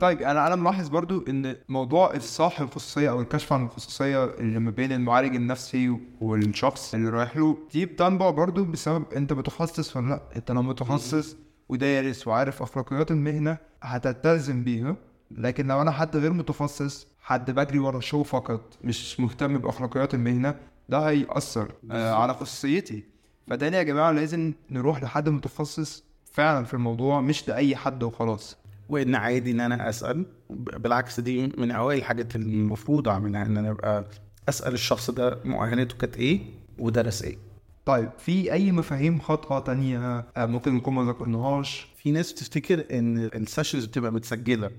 طيب 0.03 0.22
أنا 0.22 0.46
أنا 0.46 0.57
ملاحظ 0.57 0.88
برضو 0.88 1.24
إن 1.28 1.57
موضوع 1.68 2.16
افصاح 2.16 2.61
الخصوصية 2.61 3.11
أو 3.11 3.20
الكشف 3.20 3.53
عن 3.53 3.64
الخصوصية 3.64 4.24
اللي 4.24 4.59
ما 4.59 4.70
بين 4.70 4.92
المعالج 4.92 5.34
النفسي 5.34 5.96
والشخص 6.20 6.94
اللي 6.94 7.09
رايح 7.09 7.36
له 7.36 7.59
دي 7.72 7.86
بتنبع 7.86 8.30
برضو 8.30 8.64
بسبب 8.64 9.05
أنت 9.16 9.32
متخصص 9.32 9.96
ولا 9.96 10.09
لأ؟ 10.09 10.22
أنت 10.36 10.50
لو 10.50 10.62
متخصص 10.62 11.36
ودارس 11.68 12.28
وعارف 12.28 12.62
أخلاقيات 12.62 13.11
المهنة 13.11 13.59
هتلتزم 13.82 14.64
بيها 14.64 14.96
لكن 15.30 15.66
لو 15.66 15.82
أنا 15.82 15.90
حد 15.90 16.16
غير 16.16 16.32
متخصص 16.32 17.07
حد 17.20 17.50
بجري 17.50 17.78
ورا 17.78 18.00
شو 18.00 18.22
فقط 18.22 18.78
مش 18.84 19.20
مهتم 19.20 19.59
بأخلاقيات 19.59 20.14
المهنة 20.14 20.55
ده 20.88 20.98
هيأثر 21.09 21.72
آه 21.90 22.14
على 22.14 22.34
خصوصيتي. 22.34 23.05
فده 23.48 23.66
يا 23.78 23.82
جماعة؟ 23.82 24.11
لازم 24.12 24.53
نروح 24.70 25.03
لحد 25.03 25.28
متخصص 25.28 26.05
فعلا 26.32 26.64
في 26.64 26.74
الموضوع 26.74 27.20
مش 27.20 27.48
لأي 27.48 27.76
حد 27.76 28.03
وخلاص. 28.03 28.61
وإن 28.93 29.14
عادي 29.14 29.51
إن 29.51 29.61
أنا 29.61 29.88
أسأل. 29.88 30.26
بالعكس 30.51 31.20
دي 31.20 31.53
من 31.59 31.70
أوائل 31.70 31.99
الحاجات 31.99 32.36
اللي 32.36 32.55
المفروض 32.55 33.09
اعملها 33.09 33.43
إن 33.43 33.57
أنا 33.57 33.70
أبقى 33.70 34.05
أسأل 34.49 34.72
الشخص 34.74 35.11
ده 35.11 35.38
مؤهلاته 35.45 35.97
كانت 35.97 36.16
إيه 36.16 36.40
ودرس 36.78 37.22
إيه. 37.22 37.38
طيب 37.86 38.11
في 38.18 38.53
أي 38.53 38.72
مفاهيم 38.72 39.18
خاطئة 39.18 39.59
تانية 39.59 40.26
ممكن 40.36 40.74
نكون 40.74 40.95
ما 40.95 41.12
ذكرناهاش 41.12 41.86
في 41.97 42.11
ناس 42.11 42.32
بتفتكر 42.32 42.84
إن 42.99 43.18
السيشنز 43.18 43.84
بتبقى 43.84 44.12
متسجلة. 44.12 44.70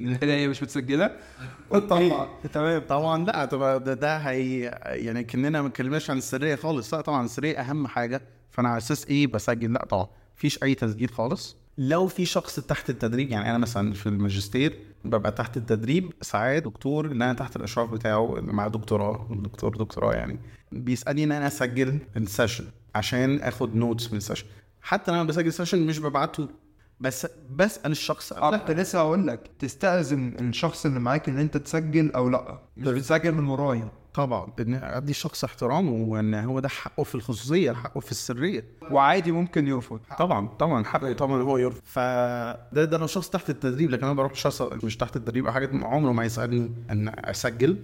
اللي 0.00 0.32
هي 0.32 0.48
مش 0.48 0.62
متسجلة؟ 0.62 1.16
طبعا. 1.90 2.28
تمام 2.52 2.82
طبعا 2.88 3.24
لا 3.24 3.44
طبعا 3.44 3.76
ده, 3.78 3.94
ده 3.94 4.16
هي 4.16 4.60
يعني 4.84 5.24
كأننا 5.24 5.62
ما 5.62 5.68
اتكلمناش 5.68 6.10
عن 6.10 6.18
السرية 6.18 6.54
خالص. 6.54 6.94
لا 6.94 7.00
طبعا 7.00 7.24
السرية 7.24 7.60
أهم 7.60 7.86
حاجة. 7.86 8.22
فأنا 8.50 8.68
على 8.68 8.78
أساس 8.78 9.06
إيه 9.06 9.26
بسجل؟ 9.26 9.72
لا 9.72 9.84
طبعا. 9.84 10.06
مفيش 10.36 10.62
أي 10.62 10.74
تسجيل 10.74 11.10
خالص. 11.10 11.56
لو 11.78 12.06
في 12.06 12.24
شخص 12.24 12.60
تحت 12.60 12.90
التدريب 12.90 13.30
يعني 13.30 13.50
أنا 13.50 13.58
مثلا 13.58 13.92
في 13.92 14.06
الماجستير 14.08 14.78
ببقى 15.04 15.32
تحت 15.32 15.56
التدريب 15.56 16.12
ساعات 16.20 16.62
دكتور 16.62 17.06
إن 17.06 17.22
أنا 17.22 17.32
تحت 17.32 17.56
الإشراف 17.56 17.90
بتاعه 17.90 18.34
مع 18.40 18.68
دكتوراه 18.68 19.28
دكتور 19.30 19.76
دكتوراه 19.76 20.14
يعني 20.14 20.38
بيسألني 20.72 21.24
إن 21.24 21.32
أنا 21.32 21.46
أسجل 21.46 21.98
ال 22.16 22.22
session 22.22 22.64
عشان 22.94 23.40
آخد 23.40 23.76
notes 23.76 24.10
من 24.12 24.16
ال 24.16 24.20
session 24.20 24.46
حتى 24.82 25.10
لما 25.12 25.22
بسجل 25.24 25.52
session 25.52 25.86
مش 25.86 25.98
ببعته 25.98 26.48
بس 27.00 27.26
بسأل 27.50 27.90
الشخص 27.90 28.32
آه 28.32 28.56
كنت 28.56 28.70
لسه 28.70 28.98
هقول 28.98 29.26
لك 29.26 29.50
تستأذن 29.58 30.36
الشخص 30.48 30.86
اللي 30.86 31.00
معاك 31.00 31.28
إن 31.28 31.38
أنت 31.38 31.56
تسجل 31.56 32.12
أو 32.12 32.28
لأ؟ 32.28 32.58
مش 32.76 32.88
بتسجل 32.88 33.32
من 33.34 33.44
ورايا. 33.48 33.88
طبعا. 34.14 34.52
إن 34.60 34.74
ادي 34.74 35.10
الشخص 35.10 35.44
احترامه 35.44 35.92
وإن 35.92 36.34
هو 36.34 36.60
ده 36.60 36.68
حقه 36.68 37.02
في 37.04 37.14
الخصوصية 37.14 37.72
حقه 37.72 38.00
في 38.00 38.10
السرية. 38.10 38.64
وعادي 38.90 39.32
ممكن 39.32 39.68
يرفض. 39.68 40.00
طبعا 40.18 40.48
طبعا 40.48 40.84
حقه 40.84 41.12
طبعا 41.12 41.42
هو 41.42 41.58
يرفض. 41.58 41.80
فده 41.84 42.84
ده 42.84 42.98
لو 42.98 43.06
شخص 43.06 43.30
تحت 43.30 43.50
التدريب 43.50 43.90
لكن 43.90 44.04
أنا 44.04 44.14
بروح 44.14 44.34
شخص 44.34 44.62
مش 44.62 44.96
تحت 44.96 45.16
التدريب 45.16 45.46
أو 45.46 45.52
حاجة. 45.52 45.84
عمره 45.84 46.12
ما 46.12 46.24
يسالني 46.24 46.72
إن 46.90 47.12
أسجل. 47.18 47.76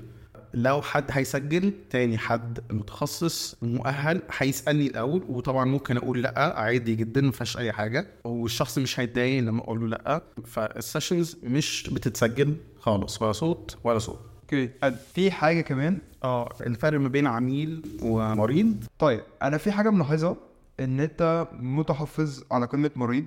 لو 0.54 0.82
حد 0.82 1.04
هيسجل 1.10 1.72
تاني 1.90 2.18
حد 2.18 2.58
متخصص 2.70 3.56
مؤهل 3.62 4.22
هيسألني 4.38 4.86
الأول. 4.86 5.24
وطبعا 5.28 5.64
ممكن 5.64 5.96
أقول 5.96 6.22
لأ 6.22 6.58
عادي 6.58 6.94
جدا 6.94 7.20
ما 7.20 7.32
فيهاش 7.32 7.58
أي 7.58 7.72
حاجة. 7.72 8.06
والشخص 8.24 8.78
مش 8.78 9.00
هيتضايق 9.00 9.42
لما 9.42 9.60
أقول 9.62 9.80
له 9.80 9.86
لأ. 9.86 10.22
فال 10.44 10.63
sessions 10.63 11.36
مش 11.42 11.90
بتتسجل 11.92 12.56
خالص 12.80 13.22
ولا 13.22 13.32
صوت 13.32 13.76
ولا 13.84 13.98
صورة. 13.98 14.20
okay. 14.42 14.70
في 15.14 15.30
حاجة 15.30 15.60
كمان. 15.60 15.98
آه 16.26 16.52
الفرق 16.60 17.00
ما 17.00 17.08
بين 17.08 17.26
عميل 17.26 17.82
ومريض. 18.02 18.84
طيب 18.98 19.20
أنا 19.42 19.58
في 19.58 19.72
حاجة 19.72 19.90
ملاحظها 19.90 20.36
إن 20.80 21.00
أنت 21.00 21.48
متحفظ 21.52 22.42
على 22.50 22.66
كلمه 22.66 22.90
مريض 22.96 23.24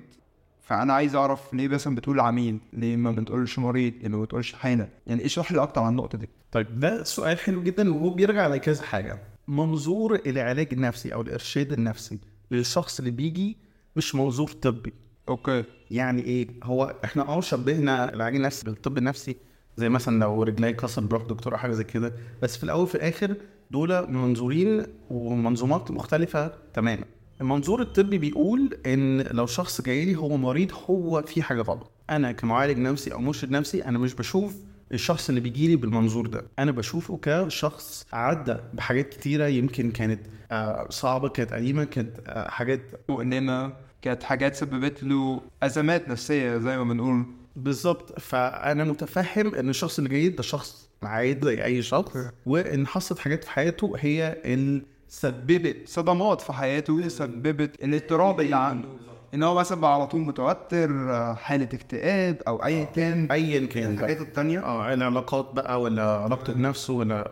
فأنا 0.62 0.92
عايز 0.92 1.14
أعرف 1.14 1.54
ليه 1.54 1.68
مثلا 1.68 1.94
بتقول 1.94 2.20
عميل 2.20 2.58
ليه 2.72 2.96
ما 2.96 3.10
بتقولش 3.10 3.58
مريض 3.58 3.92
ليه 4.02 4.08
ما 4.08 4.22
بتقولش 4.22 4.52
حالة؟ 4.52 4.88
يعني 5.06 5.24
اشرح 5.26 5.52
لي 5.52 5.62
أكتر 5.62 5.80
عن 5.80 5.90
النقطة 5.92 6.18
دي؟ 6.18 6.28
طيب 6.52 6.80
ده 6.80 7.02
سؤال 7.02 7.38
حلو 7.38 7.62
جدا 7.62 7.94
وهو 7.94 8.10
بيرجع 8.10 8.46
لكذا 8.46 8.82
حاجة. 8.82 9.18
منظور 9.48 10.20
العلاج 10.26 10.68
النفسي 10.72 11.14
أو 11.14 11.20
الإرشاد 11.20 11.72
النفسي 11.72 12.18
للشخص 12.50 12.98
اللي 12.98 13.10
بيجي 13.10 13.56
مش 13.96 14.14
منظور 14.14 14.48
طبي. 14.50 14.92
أوكي. 15.28 15.64
يعني 15.90 16.22
إيه؟ 16.22 16.48
هو 16.62 16.94
إحنا 17.04 17.28
آه 17.28 17.40
شبهنا 17.40 18.14
العلاج 18.14 18.36
النفسي 18.36 18.64
بالطب 18.64 18.98
النفسي 18.98 19.36
زي 19.76 19.88
مثلا 19.88 20.20
لو 20.20 20.42
رجلي 20.42 20.72
كسر 20.72 21.02
بروح 21.04 21.22
دكتور 21.22 21.52
أو 21.52 21.58
حاجة 21.58 21.72
زي 21.72 21.84
كده. 21.84 22.12
بس 22.42 22.56
في 22.56 22.64
الأول 22.64 22.82
وفي 22.82 22.94
الآخر 22.94 23.34
دول 23.70 24.12
منظورين 24.12 24.86
ومنظومات 25.10 25.90
مختلفة 25.90 26.52
تماما. 26.74 27.04
المنظور 27.40 27.82
الطبي 27.82 28.18
بيقول 28.18 28.78
إن 28.86 29.20
لو 29.20 29.46
شخص 29.46 29.80
جاي 29.80 30.04
لي 30.04 30.16
هو 30.16 30.36
مريض 30.36 30.72
هو 30.90 31.22
في 31.22 31.42
حاجة 31.42 31.60
غلط. 31.62 31.90
أنا 32.10 32.32
كمعالج 32.32 32.78
نفسي 32.78 33.12
أو 33.12 33.18
مرشد 33.20 33.50
نفسي 33.50 33.84
أنا 33.84 33.98
مش 33.98 34.14
بشوف 34.14 34.56
الشخص 34.92 35.28
اللي 35.28 35.40
بيجي 35.40 35.68
لي 35.68 35.76
بالمنظور 35.76 36.26
ده. 36.26 36.46
أنا 36.58 36.70
بشوفه 36.72 37.18
كشخص 37.22 38.06
عدى 38.12 38.56
بحاجات 38.74 39.08
كتيرة 39.08 39.46
يمكن 39.46 39.90
كانت 39.90 40.20
آه، 40.52 40.86
صعبة 40.90 41.28
كانت 41.28 41.52
أليمة 41.52 41.84
كانت 41.84 42.16
آه، 42.26 42.48
حاجات 42.50 42.80
وانما 43.08 43.72
كانت 44.02 44.22
حاجات 44.22 44.54
سببت 44.56 45.02
له 45.02 45.40
أزمات 45.62 46.08
نفسية 46.08 46.58
زي 46.58 46.78
ما 46.78 46.84
بنقول. 46.84 47.26
بالظبط. 47.64 48.20
فأنا 48.20 48.84
متفهم 48.84 49.54
إن 49.54 49.68
الشخص 49.68 50.00
جاي 50.00 50.28
ده 50.28 50.42
شخص 50.42 50.88
عادي 51.02 51.46
زي 51.46 51.64
أي 51.64 51.82
شخص 51.82 52.16
وإن 52.46 52.86
حصلت 52.86 53.18
حاجات 53.18 53.44
في 53.44 53.50
حياته 53.50 53.92
هي 53.98 54.36
اللي 54.44 54.82
سببت 55.08 55.76
صدمات 55.88 56.40
في 56.40 56.52
حياته 56.52 57.08
سببت 57.08 57.84
الاضطراب 57.84 58.40
اللي 58.40 58.56
عنده. 58.56 58.88
إن 59.34 59.42
هو 59.42 59.54
مثلا 59.54 59.80
بقى 59.80 59.94
على 59.94 60.06
طول 60.06 60.20
متوتر 60.20 60.90
آه، 61.10 61.34
حالة 61.34 61.64
اكتئاب 61.64 62.42
أو 62.48 62.64
ايا 62.64 62.84
كان. 62.84 63.28
ايا 63.32 63.66
كان. 63.66 63.92
الحاجات 63.94 64.20
التانية. 64.20 64.58
آه 64.64 64.94
العلاقات 64.94 65.50
بقى 65.54 65.80
ولا 65.80 66.02
علاقته 66.02 66.52
بنفسه 66.52 66.92
ولا 66.94 67.30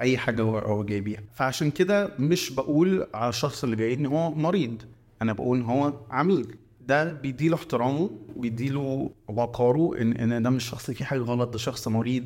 أي 0.00 0.18
حاجة 0.18 0.42
هو 0.42 0.58
هو 0.58 0.84
جاي 0.84 1.00
بيها. 1.00 1.20
فعشان 1.34 1.70
كده 1.70 2.10
مش 2.18 2.50
بقول 2.52 3.06
على 3.14 3.28
الشخص 3.28 3.64
اللي 3.64 3.76
جاي 3.76 3.94
إن 3.94 4.06
هو 4.06 4.30
مريض. 4.30 4.82
أنا 5.22 5.32
بقول 5.32 5.58
إن 5.58 5.64
هو 5.64 5.92
عميل. 6.10 6.56
ده 6.88 7.12
بيديله 7.12 7.56
احترامه 7.56 8.10
بيديله 8.36 9.10
وقاره 9.28 9.90
ان 10.00 10.12
إن 10.32 10.42
ده 10.42 10.50
مش 10.50 10.64
شخص 10.70 10.90
فيه 10.90 11.04
حاجة 11.04 11.18
غلط 11.20 11.48
ده 11.48 11.58
شخص 11.58 11.88
مريض. 11.88 12.24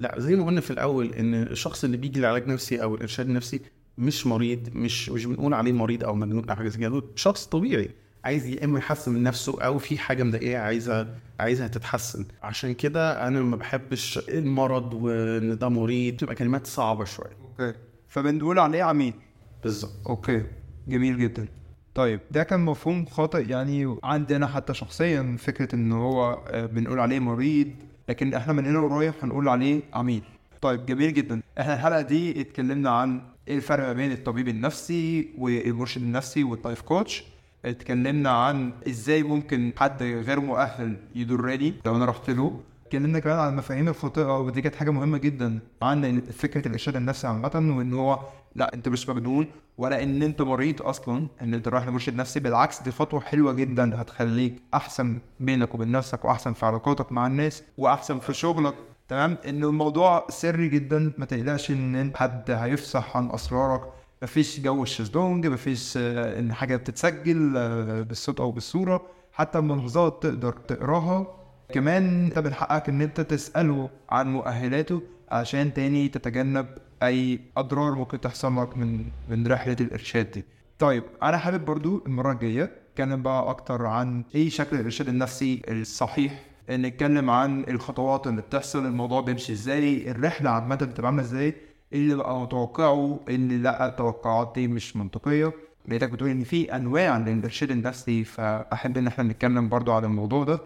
لا 0.00 0.14
زي 0.18 0.36
ما 0.36 0.46
قلنا 0.46 0.60
في 0.60 0.70
الأول 0.70 1.14
إن 1.14 1.34
الشخص 1.34 1.84
اللي 1.84 1.96
بيجي 1.96 2.20
لعلاج 2.20 2.46
نفسي 2.48 2.82
أو 2.82 2.94
الإرشاد 2.94 3.26
النفسي 3.26 3.60
مش 3.98 4.26
مريض 4.26 4.68
مش 4.74 5.08
مش 5.10 5.24
بنقول 5.24 5.54
عليه 5.54 5.72
مريض 5.72 6.04
أو 6.04 6.14
مجنون 6.14 6.50
أو 6.50 6.56
حاجة 6.56 6.68
زي 6.68 6.78
كده 6.78 7.02
شخص 7.16 7.46
طبيعي. 7.46 7.90
عايز 8.24 8.46
يا 8.46 8.64
إما 8.64 8.78
يحسن 8.78 9.12
من 9.12 9.22
نفسه 9.22 9.62
أو 9.62 9.78
في 9.78 9.98
حاجة 9.98 10.22
مضايقاه 10.22 10.58
عايزة 10.62 11.14
عايزها 11.40 11.68
تتحسن. 11.68 12.24
عشان 12.42 12.74
كده 12.74 13.26
أنا 13.28 13.40
ما 13.42 13.56
بحبش 13.56 14.18
المرض 14.28 14.94
وإن 14.94 15.58
ده 15.58 15.68
مريض 15.68 16.14
بتبقى 16.14 16.34
كلمات 16.34 16.66
صعبة 16.66 17.04
شوية. 17.04 17.36
أوكي. 17.42 17.78
فبنقول 18.08 18.58
عليه 18.58 18.82
عميل. 18.82 19.14
بالظبط. 19.62 20.06
okay. 20.08 20.42
جميل 20.88 21.18
جدا. 21.18 21.48
طيب 21.94 22.20
ده 22.30 22.42
كان 22.42 22.60
مفهوم 22.60 23.06
خاطئ. 23.06 23.50
يعني 23.50 23.96
عندنا 24.04 24.46
حتى 24.46 24.74
شخصيا 24.74 25.36
فكرة 25.38 25.74
إن 25.74 25.92
هو 25.92 26.38
آه، 26.48 26.66
بنقول 26.66 27.00
عليه 27.00 27.18
مريض 27.18 27.68
لكن 28.08 28.34
إحنا 28.34 28.52
من 28.52 28.66
هنا 28.66 28.78
ورايح 28.78 29.14
هنقول 29.22 29.48
عليه 29.48 29.80
عميل. 29.94 30.22
طيب 30.60 30.86
جميل 30.86 31.14
جدا. 31.14 31.40
إحنا 31.60 31.74
الحلقة 31.74 32.00
دي 32.00 32.40
اتكلمنا 32.40 32.90
عن 32.90 33.20
إيه 33.48 33.56
الفرق 33.56 33.86
ما 33.86 33.92
بين 33.92 34.12
الطبيب 34.12 34.48
النفسي 34.48 35.28
والمرشد 35.38 36.02
النفسي 36.02 36.44
وال 36.44 36.56
life 36.56 36.80
coach. 36.82 37.24
اتكلمنا 37.64 38.30
عن 38.30 38.72
إزاي 38.88 39.22
ممكن 39.22 39.72
حد 39.76 40.02
غير 40.02 40.40
مؤهل 40.40 40.96
يضرني 41.14 41.74
لو 41.86 41.96
أنا 41.96 42.04
رحت 42.04 42.30
له. 42.30 42.60
اتكلمنا 42.86 43.18
كمان 43.18 43.38
عن 43.38 43.52
المفاهيم 43.52 43.88
الخاطئة 43.88 44.38
ودي 44.38 44.62
كانت 44.62 44.74
حاجة 44.74 44.90
مهمة 44.90 45.18
جدا. 45.18 45.58
عن 45.82 46.20
فكرة 46.20 46.66
الإرشاد 46.68 46.96
النفسي 46.96 47.26
عامة 47.26 47.50
وإن 47.76 47.92
هو 47.94 48.18
لا 48.54 48.74
أنت 48.74 48.88
مش 48.88 49.08
مجنون. 49.08 49.46
ولا 49.80 50.02
إن 50.02 50.22
أنت 50.22 50.42
مريض 50.42 50.82
أصلا 50.82 51.26
إن 51.42 51.54
أنت 51.54 51.68
رايح 51.68 51.86
لمرشد 51.86 52.14
نفسي 52.16 52.40
بالعكس 52.40 52.82
دي 52.82 52.90
خطوة 52.90 53.20
حلوة 53.20 53.52
جدا 53.52 54.00
هتخليك 54.02 54.62
أحسن 54.74 55.18
بينك 55.40 55.74
وبين 55.74 55.90
نفسك 55.92 56.24
وأحسن 56.24 56.52
في 56.52 56.66
علاقاتك 56.66 57.12
مع 57.12 57.26
الناس 57.26 57.62
وأحسن 57.78 58.18
في 58.18 58.32
شغلك. 58.34 58.74
تمام؟ 59.08 59.38
إن 59.48 59.64
الموضوع 59.64 60.26
سري 60.28 60.68
جدا 60.68 61.12
ما 61.18 61.24
تقلقش 61.24 61.70
إن 61.70 62.12
حد 62.16 62.50
هيفصح 62.50 63.16
عن 63.16 63.30
أسرارك. 63.30 63.80
مفيش 64.22 64.60
جو 64.60 64.82
الشيزلونج 64.82 65.46
مفيش 65.46 65.94
آه، 65.96 66.38
إن 66.38 66.52
حاجة 66.52 66.76
بتتسجل 66.76 67.54
آه، 67.56 68.02
بالصوت 68.02 68.40
أو 68.40 68.50
بالصورة. 68.52 69.02
حتى 69.32 69.58
الملاحظات 69.58 70.22
تقدر 70.22 70.52
تقراها. 70.52 71.26
كمان 71.68 72.24
أنت 72.24 72.38
من 72.38 72.54
حقك 72.54 72.88
إن 72.88 73.02
أنت 73.02 73.20
تسأله 73.20 73.90
عن 74.10 74.32
مؤهلاته 74.32 75.02
عشان 75.30 75.74
تاني 75.74 76.08
تتجنب 76.08 76.66
أي 77.02 77.40
أضرار 77.56 77.94
ممكن 77.94 78.20
تحصل 78.20 78.62
لك 78.62 78.76
من 78.76 79.04
من 79.28 79.46
رحلة 79.46 79.76
الإرشاد 79.80 80.30
دي. 80.30 80.44
طيب 80.78 81.04
أنا 81.22 81.38
حابب 81.38 81.64
برضو 81.64 82.02
المرة 82.06 82.32
الجاية 82.32 82.72
نتكلم 82.90 83.22
بقى 83.22 83.50
أكتر 83.50 83.86
عن 83.86 84.24
إيه 84.34 84.48
شكل 84.48 84.76
الإرشاد 84.76 85.08
النفسي 85.08 85.62
الصحيح 85.68 86.42
نتكلم 86.70 87.30
عن 87.30 87.64
الخطوات 87.68 88.26
اللي 88.26 88.42
بتحصل 88.42 88.86
الموضوع 88.86 89.20
بيمشي 89.20 89.52
إزاي 89.52 90.10
الرحلة 90.10 90.50
عامة 90.50 90.74
بتبقى 90.76 91.06
عاملة 91.06 91.22
إزاي 91.22 91.54
اللي 91.92 92.14
بقى 92.14 92.40
متوقعه 92.40 93.20
اللي 93.28 93.58
لأ 93.58 93.86
التوقعات 93.86 94.52
دي 94.54 94.68
مش 94.68 94.96
منطقية. 94.96 95.52
لقيتك 95.88 96.10
بتقول 96.10 96.30
إن 96.30 96.44
في 96.44 96.76
أنواع 96.76 97.18
للإرشاد 97.18 97.70
النفسي 97.70 98.24
فأحب 98.24 98.98
إن 98.98 99.06
إحنا 99.06 99.24
نتكلم 99.24 99.68
برضو 99.68 99.92
عن 99.92 100.04
الموضوع 100.04 100.44
ده. 100.44 100.60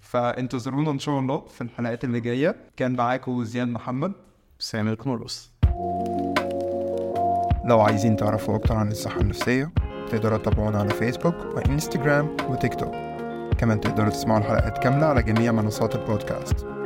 فانتظرونا 0.00 0.90
إن 0.90 0.98
شاء 0.98 1.18
الله 1.18 1.40
في 1.46 1.60
الحلقات 1.60 2.04
اللي 2.04 2.20
جاية. 2.20 2.56
كان 2.76 2.96
معاكم 2.96 3.44
زياد 3.44 3.68
محمد. 3.68 4.12
سامي 4.58 4.90
الكمروس 4.90 5.57
لو 7.64 7.80
عايزين 7.80 8.16
تعرفوا 8.16 8.56
أكتر 8.56 8.76
عن 8.76 8.90
الصحة 8.90 9.20
النفسية 9.20 9.70
تقدروا 10.10 10.38
تتابعونا 10.38 10.78
على 10.78 10.90
فيسبوك 10.90 11.34
وإنستجرام 11.56 12.36
وتيك 12.50 12.74
توك 12.74 12.94
كمان 13.58 13.80
تقدروا 13.80 14.10
تسمعوا 14.10 14.38
الحلقات 14.38 14.78
كاملة 14.78 15.06
على 15.06 15.22
جميع 15.22 15.52
منصات 15.52 15.94
البودكاست. 15.94 16.77